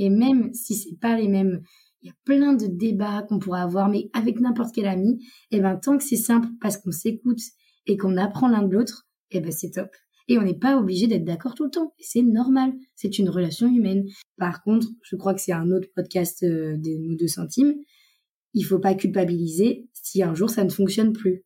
et 0.00 0.08
même 0.08 0.52
si 0.54 0.74
c'est 0.74 0.98
pas 0.98 1.16
les 1.16 1.28
mêmes, 1.28 1.62
il 2.00 2.06
y 2.06 2.10
a 2.10 2.14
plein 2.24 2.54
de 2.54 2.66
débats 2.66 3.22
qu'on 3.28 3.38
pourrait 3.38 3.60
avoir, 3.60 3.90
mais 3.90 4.08
avec 4.14 4.40
n'importe 4.40 4.74
quel 4.74 4.86
ami, 4.86 5.22
et 5.50 5.58
eh 5.58 5.60
ben 5.60 5.76
tant 5.76 5.98
que 5.98 6.02
c'est 6.02 6.16
simple 6.16 6.48
parce 6.62 6.78
qu'on 6.78 6.90
s'écoute 6.90 7.40
et 7.86 7.98
qu'on 7.98 8.16
apprend 8.16 8.48
l'un 8.48 8.62
de 8.62 8.72
l'autre, 8.72 9.06
et 9.30 9.36
eh 9.36 9.40
ben 9.40 9.52
c'est 9.52 9.72
top. 9.72 9.90
Et 10.26 10.38
on 10.38 10.42
n'est 10.42 10.58
pas 10.58 10.78
obligé 10.78 11.06
d'être 11.06 11.24
d'accord 11.24 11.54
tout 11.54 11.64
le 11.64 11.70
temps. 11.70 11.92
C'est 11.98 12.22
normal. 12.22 12.72
C'est 12.94 13.18
une 13.18 13.28
relation 13.28 13.66
humaine. 13.66 14.06
Par 14.38 14.62
contre, 14.62 14.86
je 15.02 15.16
crois 15.16 15.34
que 15.34 15.40
c'est 15.40 15.52
un 15.52 15.70
autre 15.70 15.88
podcast 15.94 16.44
euh, 16.44 16.76
de 16.76 16.90
nous 17.04 17.16
deux 17.16 17.26
centimes. 17.26 17.74
Il 18.54 18.62
faut 18.62 18.78
pas 18.78 18.94
culpabiliser 18.94 19.88
si 19.92 20.22
un 20.22 20.34
jour 20.34 20.48
ça 20.48 20.64
ne 20.64 20.70
fonctionne 20.70 21.12
plus. 21.12 21.44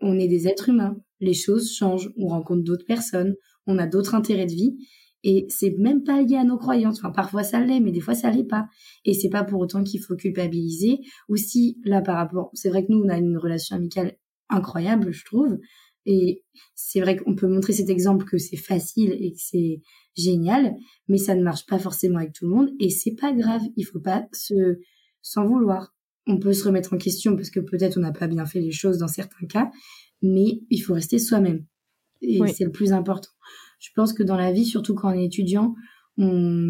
on 0.00 0.18
est 0.18 0.28
des 0.28 0.46
êtres 0.46 0.68
humains. 0.68 0.96
Les 1.20 1.34
choses 1.34 1.74
changent. 1.74 2.12
On 2.16 2.28
rencontre 2.28 2.62
d'autres 2.62 2.86
personnes. 2.86 3.34
On 3.66 3.78
a 3.78 3.86
d'autres 3.86 4.14
intérêts 4.14 4.46
de 4.46 4.52
vie. 4.52 4.78
Et 5.24 5.46
c'est 5.48 5.74
même 5.78 6.04
pas 6.04 6.22
lié 6.22 6.36
à 6.36 6.44
nos 6.44 6.58
croyances. 6.58 6.98
Enfin, 6.98 7.10
parfois 7.10 7.42
ça 7.42 7.60
l'est, 7.60 7.80
mais 7.80 7.90
des 7.90 8.00
fois 8.00 8.14
ça 8.14 8.30
l'est 8.30 8.44
pas. 8.44 8.68
Et 9.04 9.14
c'est 9.14 9.28
pas 9.28 9.44
pour 9.44 9.60
autant 9.60 9.82
qu'il 9.82 10.00
faut 10.00 10.16
culpabiliser. 10.16 11.00
Ou 11.28 11.36
si, 11.36 11.78
là, 11.84 12.00
par 12.00 12.16
rapport, 12.16 12.50
c'est 12.54 12.68
vrai 12.68 12.86
que 12.86 12.92
nous, 12.92 13.02
on 13.02 13.08
a 13.08 13.18
une 13.18 13.36
relation 13.36 13.76
amicale 13.76 14.16
incroyable, 14.48 15.12
je 15.12 15.24
trouve. 15.24 15.58
Et 16.06 16.42
c'est 16.74 17.00
vrai 17.00 17.16
qu'on 17.16 17.34
peut 17.34 17.48
montrer 17.48 17.72
cet 17.72 17.90
exemple 17.90 18.24
que 18.24 18.38
c'est 18.38 18.56
facile 18.56 19.14
et 19.20 19.32
que 19.32 19.38
c'est 19.40 19.82
génial, 20.16 20.74
mais 21.08 21.18
ça 21.18 21.34
ne 21.34 21.42
marche 21.42 21.66
pas 21.66 21.78
forcément 21.78 22.18
avec 22.18 22.32
tout 22.32 22.46
le 22.46 22.54
monde. 22.54 22.70
Et 22.80 22.88
c'est 22.88 23.14
pas 23.14 23.32
grave. 23.32 23.62
Il 23.76 23.84
faut 23.84 24.00
pas 24.00 24.26
se, 24.32 24.78
s'en 25.20 25.46
vouloir. 25.46 25.94
On 26.26 26.38
peut 26.38 26.52
se 26.52 26.64
remettre 26.64 26.94
en 26.94 26.98
question 26.98 27.36
parce 27.36 27.50
que 27.50 27.60
peut-être 27.60 27.98
on 27.98 28.00
n'a 28.00 28.12
pas 28.12 28.26
bien 28.26 28.46
fait 28.46 28.60
les 28.60 28.72
choses 28.72 28.98
dans 28.98 29.08
certains 29.08 29.46
cas, 29.46 29.70
mais 30.22 30.60
il 30.70 30.78
faut 30.78 30.94
rester 30.94 31.18
soi-même. 31.18 31.66
Et 32.20 32.40
c'est 32.48 32.64
le 32.64 32.72
plus 32.72 32.92
important. 32.92 33.30
Je 33.78 33.90
pense 33.94 34.12
que 34.12 34.22
dans 34.22 34.36
la 34.36 34.52
vie, 34.52 34.64
surtout 34.64 34.94
quand 34.94 35.10
on 35.10 35.18
est 35.18 35.24
étudiant, 35.24 35.74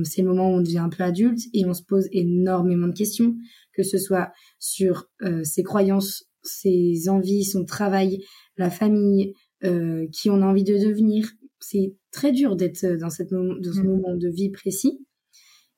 c'est 0.05 0.23
le 0.23 0.29
moment 0.29 0.51
où 0.51 0.57
on 0.57 0.61
devient 0.61 0.79
un 0.79 0.91
peu 0.91 1.03
adulte 1.03 1.41
et 1.55 1.65
on 1.65 1.73
se 1.73 1.83
pose 1.83 2.07
énormément 2.13 2.87
de 2.87 2.93
questions, 2.93 3.35
que 3.73 3.83
ce 3.83 3.97
soit 3.97 4.31
sur 4.59 5.09
euh, 5.23 5.43
ses 5.43 5.63
croyances, 5.63 6.25
ses 6.43 7.09
envies, 7.09 7.45
son 7.45 7.65
travail, 7.65 8.19
la 8.59 8.69
famille, 8.69 9.33
euh, 9.65 10.07
qui 10.13 10.29
on 10.29 10.43
a 10.43 10.47
envie 10.47 10.65
de 10.65 10.77
devenir. 10.77 11.31
C'est 11.61 11.95
très 12.11 12.31
dur 12.31 12.57
d'être 12.57 12.85
dans, 12.99 13.11
cette 13.11 13.31
dans 13.31 13.73
ce 13.73 13.81
mm. 13.81 13.87
moment 13.87 14.15
de 14.17 14.29
vie 14.29 14.51
précis. 14.51 15.01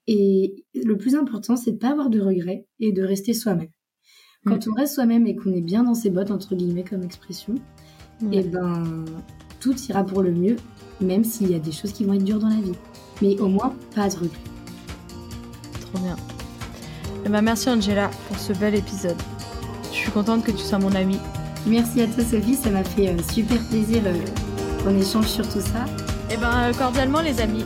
Et 0.09 0.65
le 0.75 0.97
plus 0.97 1.15
important, 1.15 1.57
c'est 1.57 1.73
de 1.73 1.79
pas 1.79 1.91
avoir 1.91 2.11
de 2.11 2.21
regrets 2.21 2.67
et 2.81 2.91
de 2.91 3.03
rester 3.03 3.35
soi-même. 3.35 3.71
Quand 4.47 4.67
mm. 4.67 4.71
on 4.71 4.75
reste 4.75 4.95
soi-même 4.95 5.29
et 5.29 5.37
qu'on 5.37 5.53
est 5.53 5.63
bien 5.63 5.85
dans 5.85 5.95
ses 5.95 6.11
bottes, 6.11 6.33
entre 6.33 6.57
guillemets, 6.57 6.85
comme 6.85 7.05
expression, 7.05 7.55
et 8.33 8.41
eh 8.41 8.43
ben, 8.43 9.05
tout 9.61 9.77
ira 9.89 10.05
pour 10.05 10.23
le 10.23 10.33
mieux 10.33 10.57
même 11.01 11.25
s'il 11.25 11.51
y 11.51 11.55
a 11.55 11.59
des 11.59 11.73
choses 11.73 11.93
qui 11.93 12.05
vont 12.05 12.15
être 12.15 12.25
dures 12.25 12.39
dans 12.39 12.49
la 12.49 12.61
vie. 12.61 12.75
Mais 13.23 13.39
au 13.41 13.49
moins, 13.49 13.75
pas 13.95 14.09
de 14.09 14.15
regret. 14.15 14.31
Trop 15.93 16.03
bien. 16.03 16.17
Eh 17.25 17.29
ben, 17.29 17.43
merci 17.43 17.69
Angela 17.69 18.11
pour 18.29 18.39
ce 18.39 18.53
bel 18.53 18.75
épisode. 18.75 19.17
Je 19.91 19.97
suis 19.97 20.11
contente 20.11 20.45
que 20.45 20.53
tu 20.53 20.63
sois 20.63 20.79
mon 20.79 20.95
amie. 20.95 21.19
Merci 21.67 22.01
à 22.01 22.07
toi 22.07 22.25
Sophie, 22.25 22.55
ça 22.55 22.71
m'a 22.71 22.85
fait 22.85 23.09
euh, 23.09 23.19
super 23.33 23.59
plaisir 23.69 24.03
euh, 24.07 24.15
qu'on 24.83 24.99
échange 24.99 25.27
sur 25.27 25.47
tout 25.47 25.61
ça. 25.61 25.85
Et 26.31 26.35
eh 26.35 26.37
ben 26.37 26.73
cordialement 26.79 27.21
les 27.21 27.41
amis. 27.41 27.65